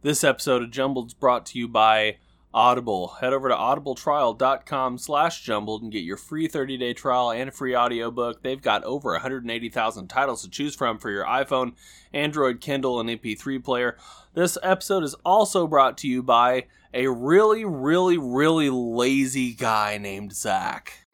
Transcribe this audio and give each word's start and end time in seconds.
This 0.00 0.22
episode 0.22 0.62
of 0.62 0.70
Jumbled 0.70 1.08
is 1.08 1.14
brought 1.14 1.44
to 1.46 1.58
you 1.58 1.66
by 1.66 2.18
Audible. 2.54 3.16
Head 3.20 3.32
over 3.32 3.48
to 3.48 3.54
audibletrial.com 3.56 4.96
slash 4.96 5.42
jumbled 5.42 5.82
and 5.82 5.90
get 5.90 6.04
your 6.04 6.16
free 6.16 6.46
30-day 6.46 6.94
trial 6.94 7.32
and 7.32 7.48
a 7.48 7.52
free 7.52 7.74
audiobook. 7.74 8.44
They've 8.44 8.62
got 8.62 8.84
over 8.84 9.10
180,000 9.10 10.06
titles 10.06 10.42
to 10.42 10.50
choose 10.50 10.76
from 10.76 10.98
for 10.98 11.10
your 11.10 11.24
iPhone, 11.24 11.72
Android, 12.12 12.60
Kindle, 12.60 13.00
and 13.00 13.10
MP3 13.10 13.62
player. 13.62 13.96
This 14.34 14.56
episode 14.62 15.02
is 15.02 15.16
also 15.24 15.66
brought 15.66 15.98
to 15.98 16.08
you 16.08 16.22
by 16.22 16.66
a 16.94 17.08
really, 17.08 17.64
really, 17.64 18.18
really 18.18 18.70
lazy 18.70 19.52
guy 19.52 19.98
named 19.98 20.32
Zach. 20.32 21.07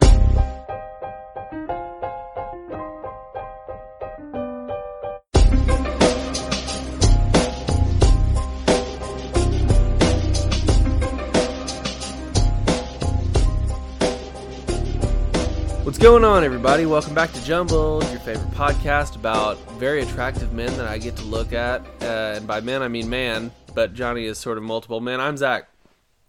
Going 16.05 16.23
on, 16.23 16.45
everybody? 16.45 16.85
Welcome 16.85 17.15
back 17.15 17.33
to 17.33 17.43
Jumbled, 17.47 18.03
your 18.11 18.21
favorite 18.21 18.51
podcast 18.51 19.17
about 19.17 19.57
very 19.79 20.03
attractive 20.03 20.53
men 20.53 20.67
that 20.77 20.87
I 20.87 20.99
get 20.99 21.17
to 21.17 21.23
look 21.23 21.55
at. 21.55 21.81
Uh, 22.03 22.35
and 22.37 22.47
by 22.47 22.61
men, 22.61 22.83
I 22.83 22.89
mean 22.89 23.09
man, 23.09 23.51
but 23.75 23.95
Johnny 23.95 24.27
is 24.27 24.37
sort 24.37 24.59
of 24.59 24.65
multiple 24.65 25.01
men. 25.01 25.19
I'm 25.19 25.39
Zach. 25.39 25.67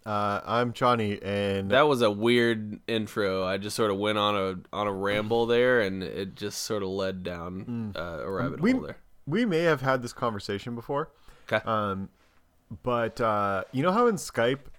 Uh, 0.06 0.40
I'm 0.46 0.72
Johnny, 0.72 1.20
and 1.22 1.70
That 1.72 1.86
was 1.88 2.00
a 2.00 2.10
weird 2.10 2.80
intro. 2.88 3.44
I 3.44 3.58
just 3.58 3.76
sort 3.76 3.90
of 3.90 3.98
went 3.98 4.16
on 4.16 4.34
a 4.34 4.74
on 4.74 4.86
a 4.86 4.92
ramble 4.94 5.44
there, 5.44 5.82
and 5.82 6.02
it 6.02 6.36
just 6.36 6.62
sort 6.62 6.82
of 6.82 6.88
led 6.88 7.22
down 7.22 7.92
uh, 7.94 8.20
a 8.22 8.30
rabbit 8.30 8.62
we 8.62 8.72
hole 8.72 8.80
there. 8.80 8.96
we 9.26 9.44
may 9.44 9.64
have 9.64 9.82
had 9.82 10.00
this 10.00 10.14
conversation 10.14 10.74
before. 10.74 11.10
Okay. 11.52 11.62
Um, 11.66 12.08
but 12.82 13.20
uh, 13.20 13.64
you 13.72 13.82
know 13.82 13.92
how 13.92 14.06
in 14.06 14.14
Skype, 14.14 14.70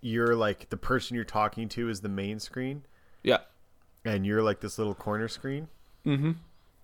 you're 0.00 0.34
like 0.34 0.70
the 0.70 0.78
person 0.78 1.16
you're 1.16 1.24
talking 1.24 1.68
to 1.68 1.90
is 1.90 2.00
the 2.00 2.08
main 2.08 2.40
screen, 2.40 2.86
yeah. 3.22 3.40
And 4.06 4.24
you're 4.26 4.42
like 4.42 4.60
this 4.60 4.78
little 4.78 4.94
corner 4.94 5.28
screen. 5.28 5.68
Mm-hmm. 6.06 6.32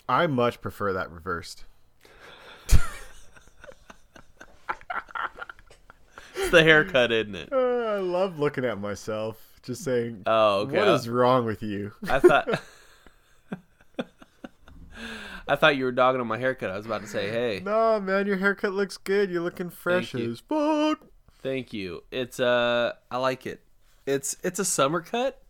I 0.08 0.26
much 0.26 0.60
prefer 0.60 0.92
that 0.94 1.10
reversed. 1.10 1.64
It's 6.34 6.50
the 6.50 6.62
haircut, 6.62 7.12
isn't 7.12 7.34
it? 7.34 7.52
Uh, 7.52 7.56
I 7.56 7.98
love 7.98 8.38
looking 8.38 8.64
at 8.64 8.80
myself, 8.80 9.38
just 9.62 9.84
saying, 9.84 10.22
Oh, 10.26 10.60
okay. 10.60 10.78
"What 10.78 10.88
is 10.88 11.08
wrong 11.08 11.44
with 11.44 11.62
you?" 11.62 11.92
I 12.08 12.18
thought. 12.18 12.48
I 15.48 15.56
thought 15.56 15.76
you 15.76 15.84
were 15.84 15.92
dogging 15.92 16.20
on 16.20 16.26
my 16.26 16.38
haircut. 16.38 16.70
I 16.70 16.76
was 16.76 16.86
about 16.86 17.02
to 17.02 17.06
say, 17.06 17.28
"Hey, 17.30 17.60
no, 17.62 18.00
man, 18.00 18.26
your 18.26 18.36
haircut 18.38 18.72
looks 18.72 18.96
good. 18.96 19.30
You're 19.30 19.42
looking 19.42 19.68
fresh 19.70 20.12
Thank 20.12 20.24
you. 20.24 20.32
as 20.32 20.40
fuck. 20.40 21.00
Thank 21.42 21.72
you. 21.72 22.02
It's 22.10 22.40
uh 22.40 22.92
I 23.10 23.18
like 23.18 23.44
it. 23.46 23.60
It's 24.06 24.36
it's 24.42 24.58
a 24.58 24.64
summer 24.64 25.00
cut 25.02 25.41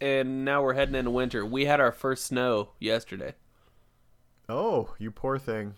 and 0.00 0.44
now 0.44 0.62
we're 0.62 0.74
heading 0.74 0.94
into 0.94 1.10
winter. 1.10 1.44
We 1.44 1.64
had 1.66 1.80
our 1.80 1.92
first 1.92 2.24
snow 2.26 2.70
yesterday. 2.78 3.34
Oh, 4.48 4.94
you 4.98 5.10
poor 5.10 5.38
thing. 5.38 5.74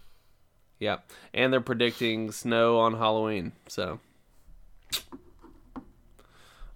Yeah. 0.79 0.99
And 1.33 1.53
they're 1.53 1.61
predicting 1.61 2.33
snow 2.33 2.79
on 2.79 2.95
Halloween. 2.95 3.53
So 3.69 4.01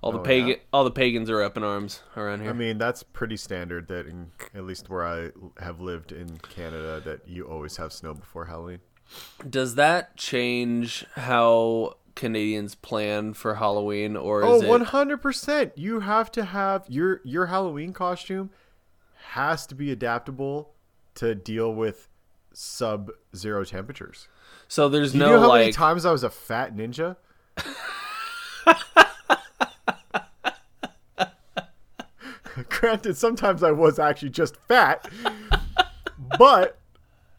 all 0.03 0.13
the 0.13 0.19
Oh, 0.19 0.23
pagan 0.23 0.49
yeah? 0.49 0.57
all 0.73 0.85
the 0.85 0.91
pagans 0.91 1.29
are 1.29 1.43
up 1.43 1.57
in 1.57 1.63
arms 1.65 2.01
around 2.17 2.41
here. 2.41 2.51
I 2.51 2.55
mean, 2.55 2.79
that's 2.79 3.03
pretty 3.03 3.37
standard. 3.37 3.89
That 3.89 4.07
in, 4.07 4.31
at 4.55 4.65
least 4.65 4.89
where 4.89 5.05
I 5.07 5.31
have 5.63 5.81
lived 5.81 6.13
in 6.13 6.39
Canada, 6.39 7.03
that 7.05 7.29
you 7.29 7.45
always 7.45 7.77
have 7.77 7.93
snow 7.93 8.15
before 8.15 8.47
Halloween. 8.47 8.81
Does 9.49 9.75
that 9.75 10.17
change 10.17 11.05
how 11.17 11.97
Canadians 12.15 12.75
plan 12.75 13.35
for 13.35 13.57
Halloween 13.57 14.17
or 14.17 14.43
Oh, 14.43 14.57
is 14.57 14.63
it 14.63 14.69
100%. 14.69 15.73
You 15.77 16.01
have 16.01 16.31
to 16.33 16.45
have 16.45 16.85
your 16.89 17.21
your 17.25 17.47
Halloween 17.47 17.93
costume 17.93 18.51
has 19.31 19.67
to 19.67 19.75
be 19.75 19.91
adaptable 19.93 20.73
to 21.17 21.35
deal 21.35 21.73
with 21.75 22.09
sub-zero 22.53 23.65
temperatures. 23.65 24.29
So 24.69 24.89
there's 24.89 25.15
you 25.15 25.21
no 25.21 25.31
know 25.31 25.41
how 25.41 25.53
many 25.53 25.67
like 25.67 25.75
times 25.75 26.05
I 26.05 26.13
was 26.13 26.23
a 26.23 26.31
fat 26.31 26.77
ninja? 26.77 27.17
Granted, 32.69 33.17
sometimes 33.17 33.63
I 33.63 33.71
was 33.71 33.99
actually 33.99 34.31
just 34.31 34.57
fat, 34.57 35.09
but 36.39 36.79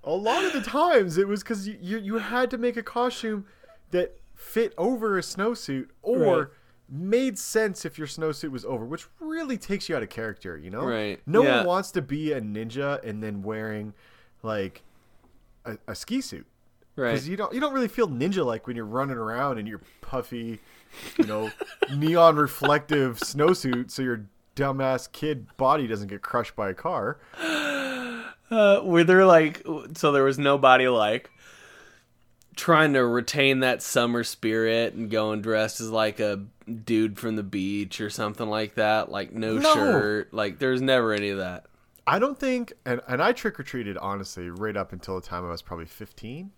a 0.03 0.11
lot 0.11 0.43
of 0.43 0.53
the 0.53 0.61
times 0.61 1.17
it 1.17 1.27
was 1.27 1.43
because 1.43 1.67
you, 1.67 1.77
you 1.81 1.97
you 1.97 2.17
had 2.17 2.49
to 2.51 2.57
make 2.57 2.77
a 2.77 2.83
costume 2.83 3.45
that 3.91 4.17
fit 4.41 4.73
over 4.77 5.17
a 5.17 5.21
snowsuit 5.21 5.87
or 6.01 6.17
Right. 6.37 6.47
made 6.89 7.37
sense 7.39 7.85
if 7.85 7.97
your 7.97 8.07
snowsuit 8.07 8.49
was 8.51 8.65
over, 8.65 8.83
which 8.83 9.05
really 9.19 9.57
takes 9.57 9.87
you 9.87 9.95
out 9.95 10.03
of 10.03 10.09
character. 10.09 10.57
You 10.57 10.71
know, 10.71 10.83
Right. 10.83 11.21
No 11.25 11.43
Yeah. 11.43 11.57
one 11.57 11.65
wants 11.67 11.91
to 11.91 12.01
be 12.01 12.31
a 12.33 12.41
ninja 12.41 13.01
and 13.07 13.21
then 13.23 13.43
wearing 13.43 13.93
like 14.43 14.81
a, 15.65 15.77
a 15.87 15.93
ski 15.95 16.21
suit 16.21 16.47
right. 16.95 17.11
because 17.11 17.29
you 17.29 17.37
don't 17.37 17.53
you 17.53 17.59
don't 17.61 17.73
really 17.73 17.87
feel 17.87 18.07
ninja 18.07 18.43
like 18.43 18.65
when 18.65 18.75
you're 18.75 18.85
running 18.85 19.15
around 19.17 19.59
in 19.59 19.67
your 19.67 19.79
puffy, 20.01 20.59
you 21.17 21.25
know, 21.25 21.51
neon 21.95 22.35
reflective 22.35 23.19
snowsuit, 23.19 23.91
so 23.91 24.01
your 24.01 24.25
dumbass 24.55 25.09
kid 25.11 25.45
body 25.57 25.85
doesn't 25.87 26.07
get 26.07 26.21
crushed 26.23 26.55
by 26.55 26.69
a 26.71 26.73
car. 26.73 27.19
Uh, 28.49 28.81
were 28.83 29.03
there 29.05 29.23
like 29.25 29.65
so 29.95 30.11
there 30.11 30.23
was 30.25 30.37
nobody 30.37 30.87
like 30.89 31.29
trying 32.55 32.93
to 32.93 33.05
retain 33.05 33.61
that 33.61 33.81
summer 33.81 34.23
spirit 34.23 34.93
and 34.93 35.09
going 35.09 35.41
dressed 35.41 35.79
as 35.81 35.89
like 35.89 36.19
a 36.19 36.43
dude 36.85 37.17
from 37.17 37.35
the 37.35 37.43
beach 37.43 37.99
or 38.01 38.09
something 38.09 38.47
like 38.49 38.75
that 38.75 39.09
like 39.11 39.33
no, 39.33 39.57
No. 39.57 39.73
shirt 39.73 40.33
like 40.33 40.59
there's 40.59 40.81
never 40.81 41.13
any 41.13 41.29
of 41.29 41.37
that 41.39 41.65
I 42.07 42.17
don't 42.19 42.37
think, 42.37 42.73
and 42.85 42.99
and 43.07 43.21
I 43.21 43.31
trick 43.31 43.59
or 43.59 43.63
treated 43.63 43.95
honestly 43.97 44.49
right 44.49 44.75
up 44.75 44.91
until 44.91 45.15
the 45.19 45.25
time 45.25 45.45
I 45.45 45.49
was 45.49 45.61
probably 45.61 45.85
15. 45.85 46.51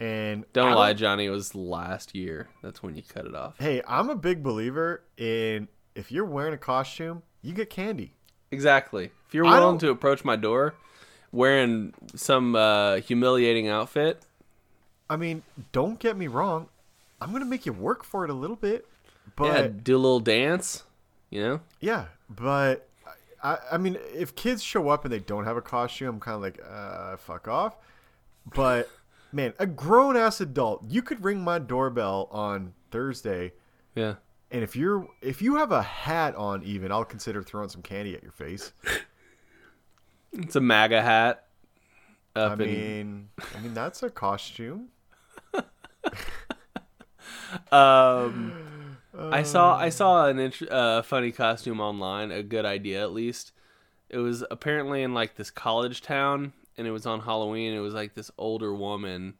And 0.00 0.44
don't 0.52 0.68
I 0.72 0.74
lie 0.74 0.92
johnny 0.92 1.24
it 1.26 1.30
was 1.30 1.54
last 1.54 2.14
year 2.14 2.48
that's 2.62 2.82
when 2.82 2.94
you 2.94 3.02
cut 3.02 3.26
it 3.26 3.34
off 3.34 3.58
Hey, 3.58 3.82
I'm 3.86 4.08
a 4.10 4.14
big 4.16 4.42
believer 4.42 5.02
in 5.16 5.68
if 5.94 6.12
you're 6.12 6.24
wearing 6.24 6.54
a 6.54 6.58
costume, 6.58 7.22
you 7.42 7.52
get 7.52 7.68
candy. 7.70 8.14
exactly 8.52 9.10
if 9.26 9.34
you're 9.34 9.44
willing 9.44 9.78
to 9.78 9.90
approach 9.90 10.24
my 10.24 10.36
door 10.36 10.74
wearing 11.32 11.92
some 12.14 12.54
uh, 12.54 12.96
humiliating 12.96 13.68
outfit 13.68 14.24
I 15.10 15.16
mean, 15.16 15.42
don't 15.72 15.98
get 15.98 16.16
me 16.16 16.26
wrong, 16.26 16.68
I'm 17.20 17.32
gonna 17.32 17.44
make 17.44 17.66
you 17.66 17.72
work 17.72 18.04
for 18.04 18.24
it 18.24 18.30
a 18.30 18.34
little 18.34 18.56
bit, 18.56 18.86
but 19.36 19.44
yeah 19.44 19.68
do 19.82 19.96
a 19.96 19.98
little 19.98 20.20
dance 20.20 20.84
you 21.30 21.42
know 21.42 21.60
Yeah, 21.80 22.06
but 22.28 22.88
I, 23.42 23.58
I 23.72 23.78
mean, 23.78 23.98
if 24.14 24.34
kids 24.34 24.62
show 24.62 24.88
up 24.88 25.04
and 25.04 25.12
they 25.12 25.20
don't 25.20 25.44
have 25.44 25.56
a 25.56 25.62
costume, 25.62 26.08
I'm 26.08 26.20
kind 26.20 26.34
of 26.34 26.42
like, 26.42 26.60
uh, 26.68 27.16
fuck 27.18 27.46
off. 27.46 27.76
But 28.52 28.88
man, 29.32 29.52
a 29.58 29.66
grown 29.66 30.16
ass 30.16 30.40
adult, 30.40 30.84
you 30.88 31.02
could 31.02 31.22
ring 31.22 31.40
my 31.40 31.58
doorbell 31.58 32.28
on 32.32 32.74
Thursday, 32.90 33.52
yeah 33.94 34.14
and 34.50 34.62
if 34.62 34.74
you're 34.74 35.08
if 35.20 35.42
you 35.42 35.56
have 35.56 35.72
a 35.72 35.82
hat 35.82 36.34
on, 36.34 36.62
even 36.62 36.90
I'll 36.90 37.04
consider 37.04 37.42
throwing 37.42 37.68
some 37.68 37.82
candy 37.82 38.14
at 38.14 38.22
your 38.22 38.32
face. 38.32 38.72
it's 40.32 40.56
a 40.56 40.60
maga 40.60 41.02
hat 41.02 41.44
I 42.34 42.52
in 42.54 42.58
mean, 42.58 43.28
I 43.56 43.60
mean 43.60 43.74
that's 43.74 44.02
a 44.02 44.10
costume. 44.10 44.88
Um, 47.72 48.52
I 49.18 49.42
saw 49.42 49.76
I 49.76 49.88
saw 49.88 50.26
an 50.26 50.38
int- 50.38 50.70
uh, 50.70 51.02
funny 51.02 51.32
costume 51.32 51.80
online, 51.80 52.30
a 52.30 52.42
good 52.42 52.64
idea 52.64 53.02
at 53.02 53.12
least. 53.12 53.52
It 54.08 54.18
was 54.18 54.44
apparently 54.50 55.02
in 55.02 55.12
like 55.12 55.36
this 55.36 55.50
college 55.50 56.00
town, 56.00 56.52
and 56.76 56.86
it 56.86 56.90
was 56.92 57.06
on 57.06 57.20
Halloween. 57.20 57.74
It 57.74 57.80
was 57.80 57.94
like 57.94 58.14
this 58.14 58.30
older 58.38 58.72
woman, 58.72 59.34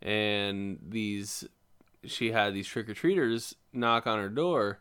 and 0.00 0.78
these 0.86 1.44
she 2.04 2.32
had 2.32 2.52
these 2.52 2.66
trick 2.66 2.88
or 2.88 2.94
treaters 2.94 3.54
knock 3.72 4.06
on 4.06 4.18
her 4.18 4.28
door, 4.28 4.80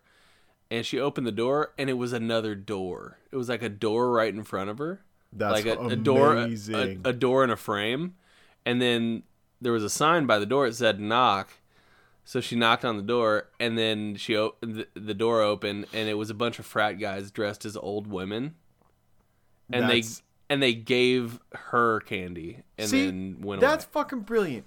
and 0.71 0.85
she 0.85 0.99
opened 0.99 1.27
the 1.27 1.31
door, 1.31 1.73
and 1.77 1.89
it 1.89 1.93
was 1.93 2.13
another 2.13 2.55
door. 2.55 3.17
It 3.31 3.35
was 3.35 3.47
like 3.47 3.61
a 3.61 3.69
door 3.69 4.11
right 4.11 4.33
in 4.33 4.43
front 4.43 4.69
of 4.69 4.79
her, 4.79 5.01
That's 5.31 5.53
like 5.53 5.65
a, 5.65 5.79
a 5.79 5.95
door, 5.95 6.35
a, 6.35 6.97
a 7.05 7.13
door 7.13 7.43
in 7.43 7.51
a 7.51 7.55
frame, 7.55 8.15
and 8.65 8.81
then 8.81 9.23
there 9.61 9.71
was 9.71 9.83
a 9.83 9.89
sign 9.89 10.25
by 10.25 10.39
the 10.39 10.45
door. 10.45 10.67
It 10.67 10.75
said 10.75 10.99
"knock." 10.99 11.49
So 12.23 12.39
she 12.39 12.55
knocked 12.55 12.85
on 12.85 12.97
the 12.97 13.03
door, 13.03 13.47
and 13.59 13.77
then 13.77 14.15
she 14.15 14.37
o- 14.37 14.55
the, 14.61 14.87
the 14.93 15.13
door 15.13 15.41
opened, 15.41 15.87
and 15.93 16.07
it 16.07 16.13
was 16.15 16.29
a 16.29 16.33
bunch 16.35 16.59
of 16.59 16.65
frat 16.65 16.99
guys 16.99 17.31
dressed 17.31 17.65
as 17.65 17.75
old 17.75 18.07
women, 18.07 18.55
and 19.71 19.83
That's- 19.83 20.17
they 20.19 20.23
and 20.53 20.61
they 20.61 20.73
gave 20.73 21.39
her 21.53 22.01
candy, 22.01 22.63
and 22.77 22.89
See, 22.89 23.05
then 23.05 23.37
went 23.41 23.61
away. 23.61 23.69
that's 23.71 23.85
away. 23.85 23.91
fucking 23.93 24.19
brilliant. 24.21 24.65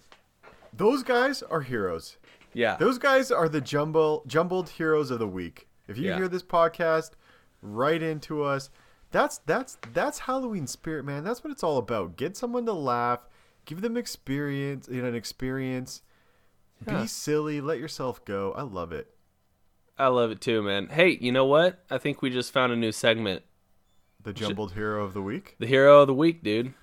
Those 0.72 1.02
guys 1.02 1.42
are 1.42 1.60
heroes. 1.60 2.16
Yeah, 2.54 2.76
Those 2.76 2.98
guys 2.98 3.30
are 3.30 3.48
the 3.48 3.60
jumble 3.60 4.22
jumbled 4.26 4.70
heroes 4.70 5.10
of 5.10 5.18
the 5.18 5.26
week. 5.28 5.66
If 5.88 5.98
you 5.98 6.08
Yeah. 6.08 6.16
hear 6.16 6.28
this 6.28 6.42
podcast, 6.42 7.10
write 7.62 8.02
into 8.02 8.42
us. 8.42 8.70
That's 9.10 9.38
that's 9.38 9.76
that's 9.92 10.20
Halloween 10.20 10.66
spirit, 10.66 11.04
man. 11.04 11.22
That's 11.24 11.44
what 11.44 11.50
it's 11.52 11.62
all 11.62 11.78
about. 11.78 12.16
Get 12.16 12.36
someone 12.36 12.64
to 12.66 12.72
laugh, 12.72 13.20
give 13.64 13.80
them 13.80 13.96
experience, 13.96 14.88
you 14.90 15.02
know, 15.02 15.08
an 15.08 15.14
experience, 15.14 16.02
Yeah. 16.86 17.02
Be 17.02 17.06
silly. 17.06 17.60
Let 17.60 17.78
yourself 17.78 18.24
go. 18.24 18.52
I 18.52 18.62
love 18.62 18.92
it. 18.92 19.08
I 19.96 20.08
love 20.08 20.30
it 20.30 20.40
too, 20.40 20.60
man. 20.62 20.88
Hey, 20.88 21.16
you 21.20 21.30
know 21.32 21.44
what? 21.46 21.84
I 21.90 21.98
think 21.98 22.20
we 22.20 22.28
just 22.30 22.52
found 22.52 22.72
a 22.72 22.76
new 22.76 22.90
segment. 22.92 23.42
The 24.22 24.32
jumbled 24.32 24.72
hero 24.72 25.04
of 25.04 25.14
the 25.14 25.22
week. 25.22 25.54
The 25.58 25.66
hero 25.66 26.00
of 26.00 26.06
the 26.08 26.14
week, 26.14 26.42
dude. 26.42 26.74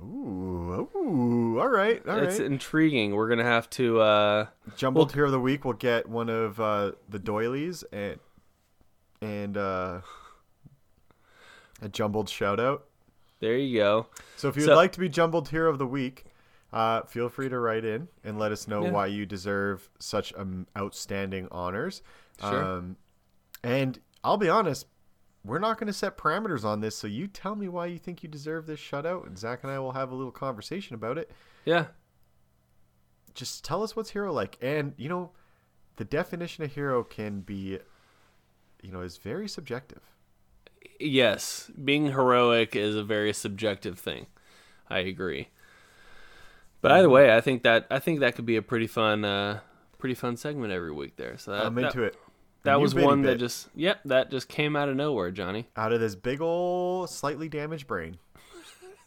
Ooh, 0.00 0.88
ooh. 0.96 1.58
All 1.60 1.68
right, 1.68 2.06
all 2.06 2.18
it's 2.18 2.38
right. 2.38 2.46
intriguing. 2.46 3.14
We're 3.14 3.28
gonna 3.28 3.44
have 3.44 3.68
to. 3.70 4.00
uh 4.00 4.46
Jumbled 4.76 5.12
hero 5.12 5.26
of 5.26 5.32
the 5.32 5.40
week 5.40 5.64
We'll 5.64 5.74
get 5.74 6.08
one 6.08 6.28
of 6.28 6.60
uh, 6.60 6.92
the 7.08 7.18
doilies 7.18 7.82
and 7.92 8.18
and 9.20 9.56
uh, 9.56 10.00
a 11.82 11.88
jumbled 11.88 12.28
shout 12.28 12.60
out. 12.60 12.84
There 13.40 13.56
you 13.56 13.78
go. 13.78 14.06
So 14.36 14.48
if 14.48 14.56
you'd 14.56 14.66
So- 14.66 14.74
like 14.76 14.92
to 14.92 15.00
be 15.00 15.08
jumbled 15.08 15.48
hero 15.50 15.70
of 15.70 15.78
the 15.78 15.86
week, 15.86 16.24
uh, 16.72 17.02
feel 17.02 17.28
free 17.28 17.48
to 17.48 17.58
write 17.58 17.84
in 17.84 18.08
and 18.24 18.38
let 18.38 18.50
us 18.52 18.66
know 18.66 18.84
Yeah. 18.84 18.90
why 18.90 19.06
you 19.06 19.26
deserve 19.26 19.88
such 19.98 20.32
um, 20.34 20.66
outstanding 20.76 21.48
honors. 21.50 22.02
Sure. 22.40 22.64
Um, 22.64 22.96
and 23.62 24.00
I'll 24.24 24.36
be 24.36 24.48
honest, 24.48 24.86
we're 25.44 25.58
not 25.60 25.78
going 25.78 25.86
to 25.86 25.92
set 25.92 26.18
parameters 26.18 26.64
on 26.64 26.80
this. 26.80 26.96
So 26.96 27.06
you 27.06 27.28
tell 27.28 27.54
me 27.54 27.68
why 27.68 27.86
you 27.86 27.98
think 27.98 28.22
you 28.22 28.28
deserve 28.28 28.66
this 28.66 28.80
shutout, 28.80 29.26
and 29.26 29.38
Zach 29.38 29.62
and 29.62 29.70
I 29.70 29.78
will 29.78 29.92
have 29.92 30.10
a 30.10 30.14
little 30.14 30.32
conversation 30.32 30.94
about 30.94 31.18
it. 31.18 31.30
Yeah. 31.64 31.86
Just 33.34 33.64
tell 33.64 33.82
us 33.82 33.94
what's 33.94 34.10
hero 34.10 34.32
like, 34.32 34.56
and 34.62 34.94
you 34.96 35.08
know, 35.08 35.32
the 35.96 36.04
definition 36.04 36.64
of 36.64 36.72
hero 36.74 37.04
can 37.04 37.40
be, 37.40 37.78
you 38.82 38.90
know, 38.92 39.02
is 39.02 39.18
very 39.18 39.48
subjective. 39.48 40.02
Yes, 41.00 41.70
being 41.82 42.06
heroic 42.12 42.76
is 42.76 42.94
a 42.94 43.02
very 43.02 43.32
subjective 43.32 43.98
thing. 43.98 44.26
I 44.88 45.00
agree. 45.00 45.48
But 46.80 46.92
either 46.92 47.10
way, 47.10 47.34
I 47.34 47.40
think 47.40 47.62
that 47.64 47.86
I 47.90 47.98
think 47.98 48.20
that 48.20 48.36
could 48.36 48.46
be 48.46 48.56
a 48.56 48.62
pretty 48.62 48.86
fun, 48.86 49.24
uh, 49.24 49.60
pretty 49.98 50.14
fun 50.14 50.36
segment 50.36 50.72
every 50.72 50.92
week 50.92 51.16
there. 51.16 51.36
So 51.38 51.52
that, 51.52 51.66
I'm 51.66 51.74
that, 51.76 51.86
into 51.86 52.04
it. 52.04 52.16
That 52.62 52.80
was 52.80 52.94
one 52.94 53.22
that 53.22 53.38
just, 53.38 53.68
yep, 53.76 54.00
that 54.06 54.30
just 54.30 54.48
came 54.48 54.74
out 54.74 54.88
of 54.88 54.96
nowhere, 54.96 55.30
Johnny. 55.30 55.68
out 55.76 55.92
of 55.92 56.00
this 56.00 56.16
big 56.16 56.40
old 56.40 57.08
slightly 57.10 57.48
damaged 57.48 57.86
brain. 57.86 58.18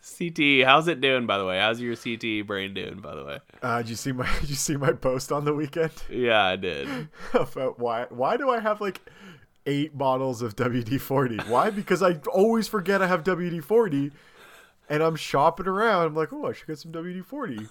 CTE, 0.02 0.64
how's 0.64 0.88
it 0.88 1.02
doing, 1.02 1.26
by 1.26 1.38
the 1.38 1.46
way? 1.46 1.60
How's 1.60 1.82
your 1.82 1.96
CTE 1.96 2.48
brain 2.48 2.74
doing, 2.74 3.02
by 3.02 3.16
the 3.16 3.26
way? 3.26 3.40
Uh, 3.62 3.80
did 3.82 3.90
you 3.90 3.96
see 3.96 4.14
my 4.14 4.30
did 4.40 4.50
you 4.50 4.56
see 4.56 4.78
my 4.78 4.94
post 4.94 5.32
on 5.32 5.46
the 5.46 5.54
weekend 5.54 5.92
Yeah, 6.10 6.44
I 6.44 6.56
did. 6.56 6.88
about 7.34 7.80
why 7.80 8.06
why 8.10 8.38
do 8.38 8.50
I 8.50 8.60
have 8.60 8.80
like 8.80 9.02
eight 9.70 9.98
bottles 9.98 10.42
of 10.42 10.56
WD 10.56 11.00
forty? 11.00 11.38
Why? 11.48 11.70
Because 11.70 12.02
I 12.02 12.14
always 12.32 12.68
forget 12.68 13.02
I 13.02 13.08
have 13.08 13.24
WD 13.24 13.64
forty, 13.64 14.12
and 14.90 15.04
I'm 15.04 15.16
shopping 15.16 15.68
around. 15.68 16.08
I'm 16.08 16.16
like, 16.16 16.34
oh, 16.34 16.48
I 16.48 16.54
should 16.54 16.68
get 16.68 16.80
some 16.80 16.92
WD 16.92 17.24
forty. 17.24 17.68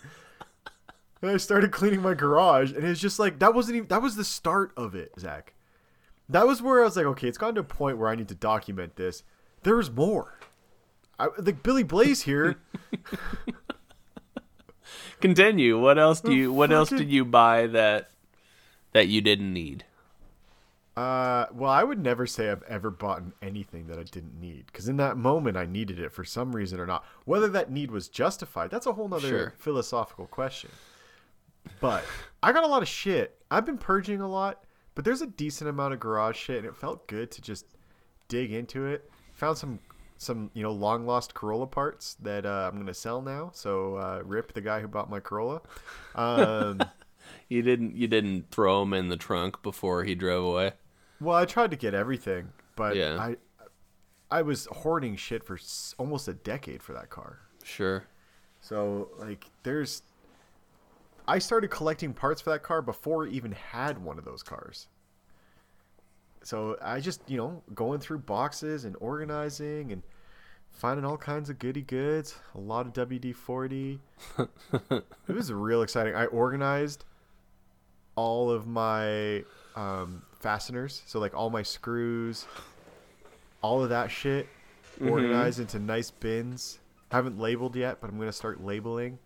And 1.21 1.33
I 1.33 1.37
started 1.37 1.73
cleaning 1.73 2.01
my 2.01 2.15
garage, 2.15 2.73
and 2.73 2.85
it's 2.85 3.01
just 3.01 3.19
like 3.19 3.41
that 3.41 3.53
wasn't 3.53 3.77
even 3.77 3.89
that 3.89 4.03
was 4.03 4.17
the 4.17 4.25
start 4.25 4.73
of 4.77 4.95
it, 4.95 5.13
Zach. 5.19 5.55
That 6.29 6.47
was 6.47 6.63
where 6.63 6.83
I 6.83 6.85
was 6.85 6.97
like, 6.97 7.07
okay, 7.07 7.27
it's 7.27 7.39
gotten 7.39 7.57
to 7.57 7.63
a 7.63 7.65
point 7.65 7.99
where 7.99 8.09
I 8.09 8.15
need 8.15 8.29
to 8.29 8.35
document 8.35 8.97
this. 8.97 9.25
There's 9.63 9.91
more. 9.91 10.39
I, 11.19 11.29
like 11.39 11.63
Billy 11.63 11.83
Blaze 11.83 12.23
here. 12.23 12.61
Continue. 15.21 15.81
What 15.81 15.99
else 15.99 16.21
do 16.21 16.33
you? 16.33 16.53
What 16.53 16.71
else 16.71 16.91
did 16.91 17.11
you 17.11 17.25
buy 17.25 17.67
that 17.69 18.11
that 18.93 19.09
you 19.09 19.21
didn't 19.21 19.53
need? 19.53 19.85
Uh, 20.99 21.47
well, 21.53 21.71
I 21.71 21.85
would 21.85 22.01
never 22.03 22.27
say 22.27 22.51
I've 22.51 22.65
ever 22.65 22.91
bought 22.91 23.23
anything 23.41 23.87
that 23.87 24.01
I 24.01 24.03
didn't 24.03 24.41
need 24.41 24.67
because 24.67 24.89
in 24.89 24.97
that 24.97 25.17
moment 25.17 25.57
I 25.57 25.65
needed 25.65 26.01
it 26.01 26.11
for 26.13 26.25
some 26.25 26.57
reason 26.57 26.81
or 26.81 26.87
not. 26.87 27.05
Whether 27.25 27.47
that 27.51 27.71
need 27.71 27.93
was 27.93 28.09
justified, 28.09 28.71
that's 28.71 28.87
a 28.87 28.93
whole 28.93 29.07
nother 29.09 29.29
Sure. 29.29 29.55
philosophical 29.59 30.27
question. 30.27 30.71
But 31.81 32.03
I 32.43 32.51
got 32.53 32.65
a 32.65 32.67
lot 32.67 32.83
of 32.83 32.89
shit. 32.89 33.41
I've 33.49 33.65
been 33.65 33.79
purging 33.79 34.21
a 34.21 34.29
lot, 34.29 34.65
but 34.97 35.05
there's 35.05 35.23
a 35.23 35.27
decent 35.29 35.71
amount 35.71 35.95
of 35.95 36.01
garage 36.01 36.37
shit, 36.37 36.57
and 36.59 36.67
it 36.67 36.75
felt 36.75 37.07
good 37.07 37.31
to 37.31 37.43
just 37.43 37.67
dig 38.27 38.53
into 38.53 38.87
it. 38.87 39.09
Found 39.35 39.57
some 39.57 39.79
some 40.17 40.51
you 40.53 40.65
know 40.65 40.73
long 40.73 41.07
lost 41.07 41.33
Corolla 41.33 41.69
parts 41.69 42.15
that 42.23 42.45
uh, 42.45 42.69
I'm 42.73 42.77
gonna 42.77 42.93
sell 42.93 43.23
now. 43.23 43.51
So 43.55 43.95
uh, 43.95 44.23
rip 44.25 44.53
the 44.53 44.61
guy 44.63 44.81
who 44.81 44.89
bought 44.89 45.09
my 45.09 45.21
Corolla. 45.21 45.61
Um, 46.17 46.81
You 47.49 47.63
didn't. 47.63 47.95
You 47.95 48.09
didn't 48.09 48.51
throw 48.51 48.83
him 48.83 48.93
in 48.95 49.11
the 49.11 49.17
trunk 49.17 49.63
before 49.63 50.03
he 50.03 50.15
drove 50.17 50.45
away. 50.45 50.73
Well, 51.21 51.37
I 51.37 51.45
tried 51.45 51.71
to 51.73 51.77
get 51.77 51.95
everything, 51.95 52.53
but 52.77 52.97
Yeah. 52.97 53.19
I 53.19 53.37
I 54.31 54.43
was 54.43 54.67
hoarding 54.71 55.17
shit 55.17 55.43
for 55.43 55.59
almost 55.97 56.29
a 56.29 56.35
decade 56.35 56.83
for 56.83 56.93
that 56.93 57.09
car. 57.09 57.39
Sure. 57.65 58.05
So, 58.61 59.09
like 59.19 59.47
there's 59.63 60.03
I 61.27 61.39
started 61.39 61.69
collecting 61.71 62.13
parts 62.15 62.41
for 62.41 62.51
that 62.51 62.63
car 62.63 62.83
before 62.83 63.27
I 63.27 63.31
even 63.31 63.53
had 63.53 63.99
one 64.03 64.19
of 64.19 64.25
those 64.25 64.43
cars. 64.43 64.89
So, 66.43 66.79
I 66.81 67.01
just, 67.01 67.21
you 67.29 67.37
know, 67.37 67.63
going 67.75 68.01
through 68.01 68.21
boxes 68.21 68.85
and 68.87 68.97
organizing 69.01 69.93
and 69.93 70.03
finding 70.71 71.05
all 71.05 71.19
kinds 71.19 71.51
of 71.51 71.59
goody 71.59 71.83
goods, 71.83 72.37
a 72.55 72.61
lot 72.61 72.87
of 72.87 72.93
WD-40. 73.09 73.99
it 74.91 75.05
was 75.35 75.53
real 75.53 75.83
exciting. 75.83 76.15
I 76.15 76.27
organized 76.27 77.05
all 78.15 78.51
of 78.51 78.67
my 78.67 79.45
um, 79.79 80.23
fasteners, 80.41 81.03
so 81.07 81.19
like 81.21 81.35
all 81.35 81.51
my 81.51 81.63
screws, 81.63 82.47
all 83.63 83.83
of 83.83 83.91
that 83.91 84.11
shit, 84.11 84.49
organized 85.01 85.61
into 85.61 85.79
nice 85.79 86.11
bins. 86.11 86.81
Haven't 87.11 87.39
labeled 87.39 87.77
yet, 87.77 88.01
but 88.01 88.11
I'm 88.11 88.19
gonna 88.19 88.33
start 88.33 88.63
labeling. 88.65 89.19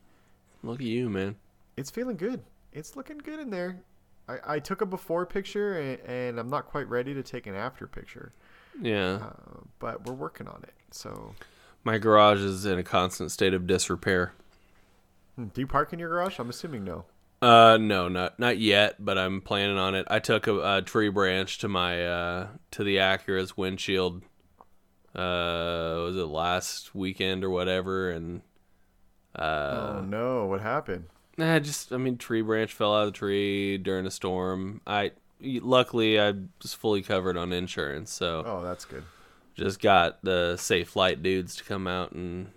Look 0.63 0.81
at 0.81 0.87
you, 0.87 1.09
man. 1.11 1.37
It's 1.77 1.91
feeling 1.91 2.17
good. 2.17 2.43
It's 2.73 2.95
looking 2.97 3.19
good 3.19 3.41
in 3.41 3.51
there. 3.51 3.81
I, 4.29 4.55
I 4.55 4.59
took 4.61 4.81
a 4.83 4.87
before 4.87 5.27
picture 5.27 5.79
and, 5.81 5.99
and 6.07 6.39
I'm 6.39 6.49
not 6.49 6.67
quite 6.67 6.89
ready 6.89 7.13
to 7.15 7.23
take 7.23 7.47
an 7.49 7.55
after 7.57 7.87
picture, 7.89 8.33
Yeah. 8.81 9.15
uh, 9.23 9.61
but 9.81 10.07
we're 10.07 10.15
working 10.15 10.47
on 10.47 10.61
it. 10.63 10.75
So, 10.93 11.35
My 11.83 11.99
garage 11.99 12.39
is 12.41 12.65
in 12.65 12.79
a 12.79 12.85
constant 12.85 13.33
state 13.33 13.53
of 13.53 13.67
disrepair. 13.67 14.33
hmm, 15.35 15.47
do 15.47 15.61
you 15.61 15.67
park 15.67 15.93
in 15.93 15.99
your 15.99 16.09
garage? 16.11 16.39
I'm 16.39 16.49
assuming 16.51 16.85
no. 16.85 17.05
Uh, 17.43 17.77
no, 17.77 18.09
not 18.09 18.39
not 18.39 18.57
yet, 18.59 19.05
but 19.05 19.19
I'm 19.19 19.41
planning 19.41 19.77
on 19.77 19.95
it. 19.97 20.07
I 20.09 20.21
took 20.21 20.47
a, 20.47 20.77
a 20.77 20.83
tree 20.83 21.09
branch 21.09 21.59
to 21.59 21.69
my 21.69 22.07
uh 22.07 22.47
to 22.71 22.85
the 22.85 22.97
Acura's 22.99 23.57
windshield. 23.57 24.23
Uh, 25.15 26.07
was 26.07 26.17
it 26.17 26.25
last 26.27 26.95
weekend 26.95 27.43
or 27.45 27.51
whatever? 27.51 28.11
And 28.13 28.43
uh, 29.37 29.95
oh 29.99 30.01
no, 30.03 30.47
what 30.47 30.61
happened? 30.61 31.07
Nah, 31.37 31.59
just 31.59 31.93
I 31.93 31.97
mean, 31.97 32.17
tree 32.17 32.43
branch 32.43 32.73
fell 32.73 32.95
out 32.95 33.09
of 33.09 33.13
the 33.13 33.19
tree 33.19 33.77
during 33.77 34.07
a 34.07 34.11
storm. 34.11 34.81
I 34.87 35.11
luckily 35.41 36.21
I 36.21 36.35
was 36.63 36.75
fully 36.75 37.03
covered 37.03 37.37
on 37.37 37.53
insurance, 37.53 38.13
so 38.13 38.45
Oh, 38.47 38.63
that's 38.63 38.85
good. 38.85 39.03
just 39.57 39.81
got 39.81 40.23
the 40.23 40.55
Safelite 40.59 41.23
dudes 41.25 41.57
to 41.57 41.65
come 41.65 41.89
out 41.89 42.13
and 42.13 42.53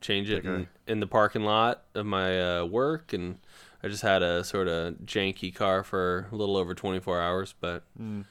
change 0.00 0.30
it 0.30 0.46
in, 0.46 0.68
in 0.86 1.00
the 1.00 1.06
parking 1.06 1.42
lot 1.42 1.82
of 1.94 2.06
my 2.06 2.58
uh, 2.60 2.64
work, 2.64 3.12
and 3.12 3.38
I 3.82 3.88
just 3.88 4.02
had 4.02 4.22
a 4.22 4.44
sort 4.44 4.68
of 4.68 4.94
janky 5.04 5.54
car 5.54 5.82
for 5.82 6.28
a 6.30 6.36
little 6.36 6.56
over 6.56 6.74
24 6.74 7.20
hours, 7.20 7.54
but 7.60 7.82
Mm. 8.00 8.24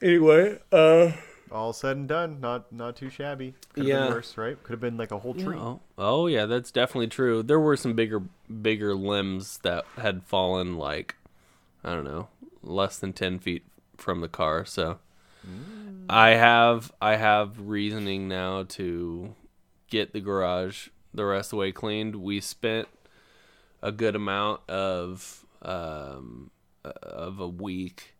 anyway, 0.00 0.58
uh, 0.72 1.12
All 1.50 1.72
said 1.72 1.96
and 1.96 2.08
done, 2.08 2.40
not 2.40 2.72
not 2.72 2.96
too 2.96 3.10
shabby. 3.10 3.54
Could 3.74 3.82
have 3.84 3.88
Yeah. 3.88 4.04
been 4.04 4.14
worse, 4.14 4.36
right? 4.36 4.60
Could 4.62 4.72
have 4.72 4.80
been 4.80 4.96
like 4.96 5.12
a 5.12 5.18
whole 5.18 5.34
tree. 5.34 5.56
oh, 5.56 5.80
oh 5.98 6.26
yeah, 6.26 6.46
that's 6.46 6.70
definitely 6.72 7.06
true. 7.08 7.42
There 7.42 7.60
were 7.60 7.76
some 7.76 7.94
bigger 7.94 8.22
bigger 8.62 8.94
limbs 8.94 9.58
that 9.58 9.84
had 9.98 10.24
fallen 10.24 10.76
like 10.76 11.16
I 11.84 11.90
don't 11.94 12.04
know, 12.04 12.28
less 12.62 12.98
than 12.98 13.12
10 13.12 13.38
feet 13.38 13.62
from 13.96 14.20
the 14.20 14.28
car, 14.28 14.64
so 14.64 14.98
I 16.08 16.30
have 16.30 16.92
I 17.00 17.16
have 17.16 17.60
reasoning 17.60 18.26
now 18.26 18.62
to 18.70 19.34
get 19.90 20.12
the 20.12 20.20
garage 20.20 20.88
the 21.12 21.24
rest 21.26 21.48
of 21.48 21.50
the 21.50 21.56
way 21.56 21.72
cleaned. 21.72 22.16
We 22.16 22.40
spent 22.40 22.88
a 23.84 23.92
good 23.92 24.16
amount 24.16 24.68
of 24.68 25.44
um, 25.62 26.50
of 26.84 27.38
a 27.38 27.46
week 27.46 28.16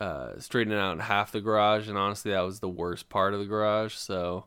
uh, 0.00 0.38
straightening 0.38 0.78
out 0.78 0.98
half 1.02 1.30
the 1.30 1.42
garage, 1.42 1.88
and 1.88 1.98
honestly, 1.98 2.32
that 2.32 2.40
was 2.40 2.58
the 2.58 2.68
worst 2.68 3.10
part 3.10 3.34
of 3.34 3.40
the 3.40 3.46
garage. 3.46 3.94
So 3.94 4.46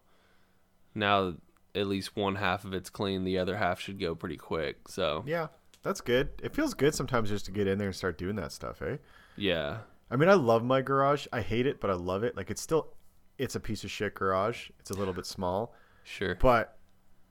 now 0.96 1.36
at 1.76 1.88
least 1.88 2.16
one 2.16 2.36
half 2.36 2.66
of 2.66 2.74
it's 2.74 2.90
clean, 2.90 3.24
the 3.24 3.38
other 3.38 3.56
half 3.56 3.80
should 3.80 4.00
go 4.00 4.16
pretty 4.16 4.36
quick. 4.36 4.88
So 4.88 5.24
Yeah, 5.28 5.48
that's 5.84 6.02
good. 6.02 6.30
It 6.42 6.56
feels 6.56 6.74
good 6.74 6.96
sometimes 6.96 7.30
just 7.30 7.46
to 7.46 7.52
get 7.52 7.68
in 7.68 7.78
there 7.78 7.88
and 7.88 7.96
start 7.96 8.18
doing 8.18 8.36
that 8.38 8.52
stuff, 8.52 8.82
eh? 8.82 8.98
yeah, 9.38 9.78
I 10.10 10.16
mean, 10.16 10.30
I 10.30 10.34
love 10.34 10.64
my 10.64 10.82
garage. 10.82 11.28
I 11.32 11.42
hate 11.42 11.68
it, 11.68 11.80
but 11.80 11.92
I 11.92 11.96
love 11.96 12.24
it. 12.24 12.36
Like 12.36 12.50
it's 12.50 12.62
still 12.62 12.94
it's 13.38 13.56
a 13.56 13.60
piece 13.60 13.84
of 13.84 13.92
shit 13.92 14.16
garage. 14.16 14.70
It's 14.80 14.90
a 14.90 14.96
little 14.96 15.14
bit 15.14 15.28
small, 15.28 15.76
sure. 16.04 16.36
but 16.36 16.78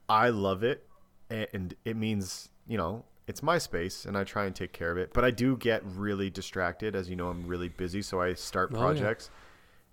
I 0.07 0.29
love 0.29 0.63
it 0.63 0.87
and 1.29 1.73
it 1.85 1.95
means, 1.95 2.49
you 2.67 2.77
know, 2.77 3.03
it's 3.27 3.41
my 3.43 3.57
space 3.57 4.05
and 4.05 4.17
I 4.17 4.23
try 4.23 4.45
and 4.45 4.55
take 4.55 4.73
care 4.73 4.91
of 4.91 4.97
it. 4.97 5.13
But 5.13 5.23
I 5.23 5.31
do 5.31 5.55
get 5.57 5.81
really 5.85 6.29
distracted 6.29 6.95
as 6.95 7.09
you 7.09 7.15
know, 7.15 7.29
I'm 7.29 7.47
really 7.47 7.69
busy, 7.69 8.01
so 8.01 8.21
I 8.21 8.33
start 8.33 8.69
Oh, 8.71 8.75
yeah. 8.75 8.81
projects 8.81 9.29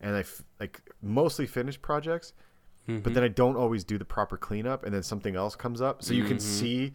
and 0.01 0.17
I 0.17 0.21
f- 0.21 0.43
like 0.59 0.81
mostly 1.03 1.47
finish 1.47 1.81
projects, 1.81 2.33
Mm-hmm. 2.89 3.01
but 3.03 3.13
then 3.15 3.23
I 3.23 3.29
don't 3.29 3.57
always 3.57 3.85
do 3.85 3.99
the 3.99 4.05
proper 4.07 4.37
cleanup 4.39 4.85
and 4.85 4.93
then 4.95 5.03
something 5.03 5.37
else 5.37 5.55
comes 5.55 5.81
up. 5.83 6.03
So 6.03 6.15
you 6.15 6.25
can 6.25 6.39
Mhm. 6.39 6.41
see 6.41 6.93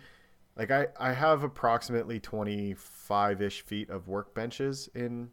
like 0.57 0.71
I 0.71 0.87
I 0.99 1.13
have 1.13 1.43
approximately 1.43 2.19
25ish 2.19 3.61
feet 3.61 3.89
of 3.89 4.07
workbenches 4.07 4.93
in 4.95 5.29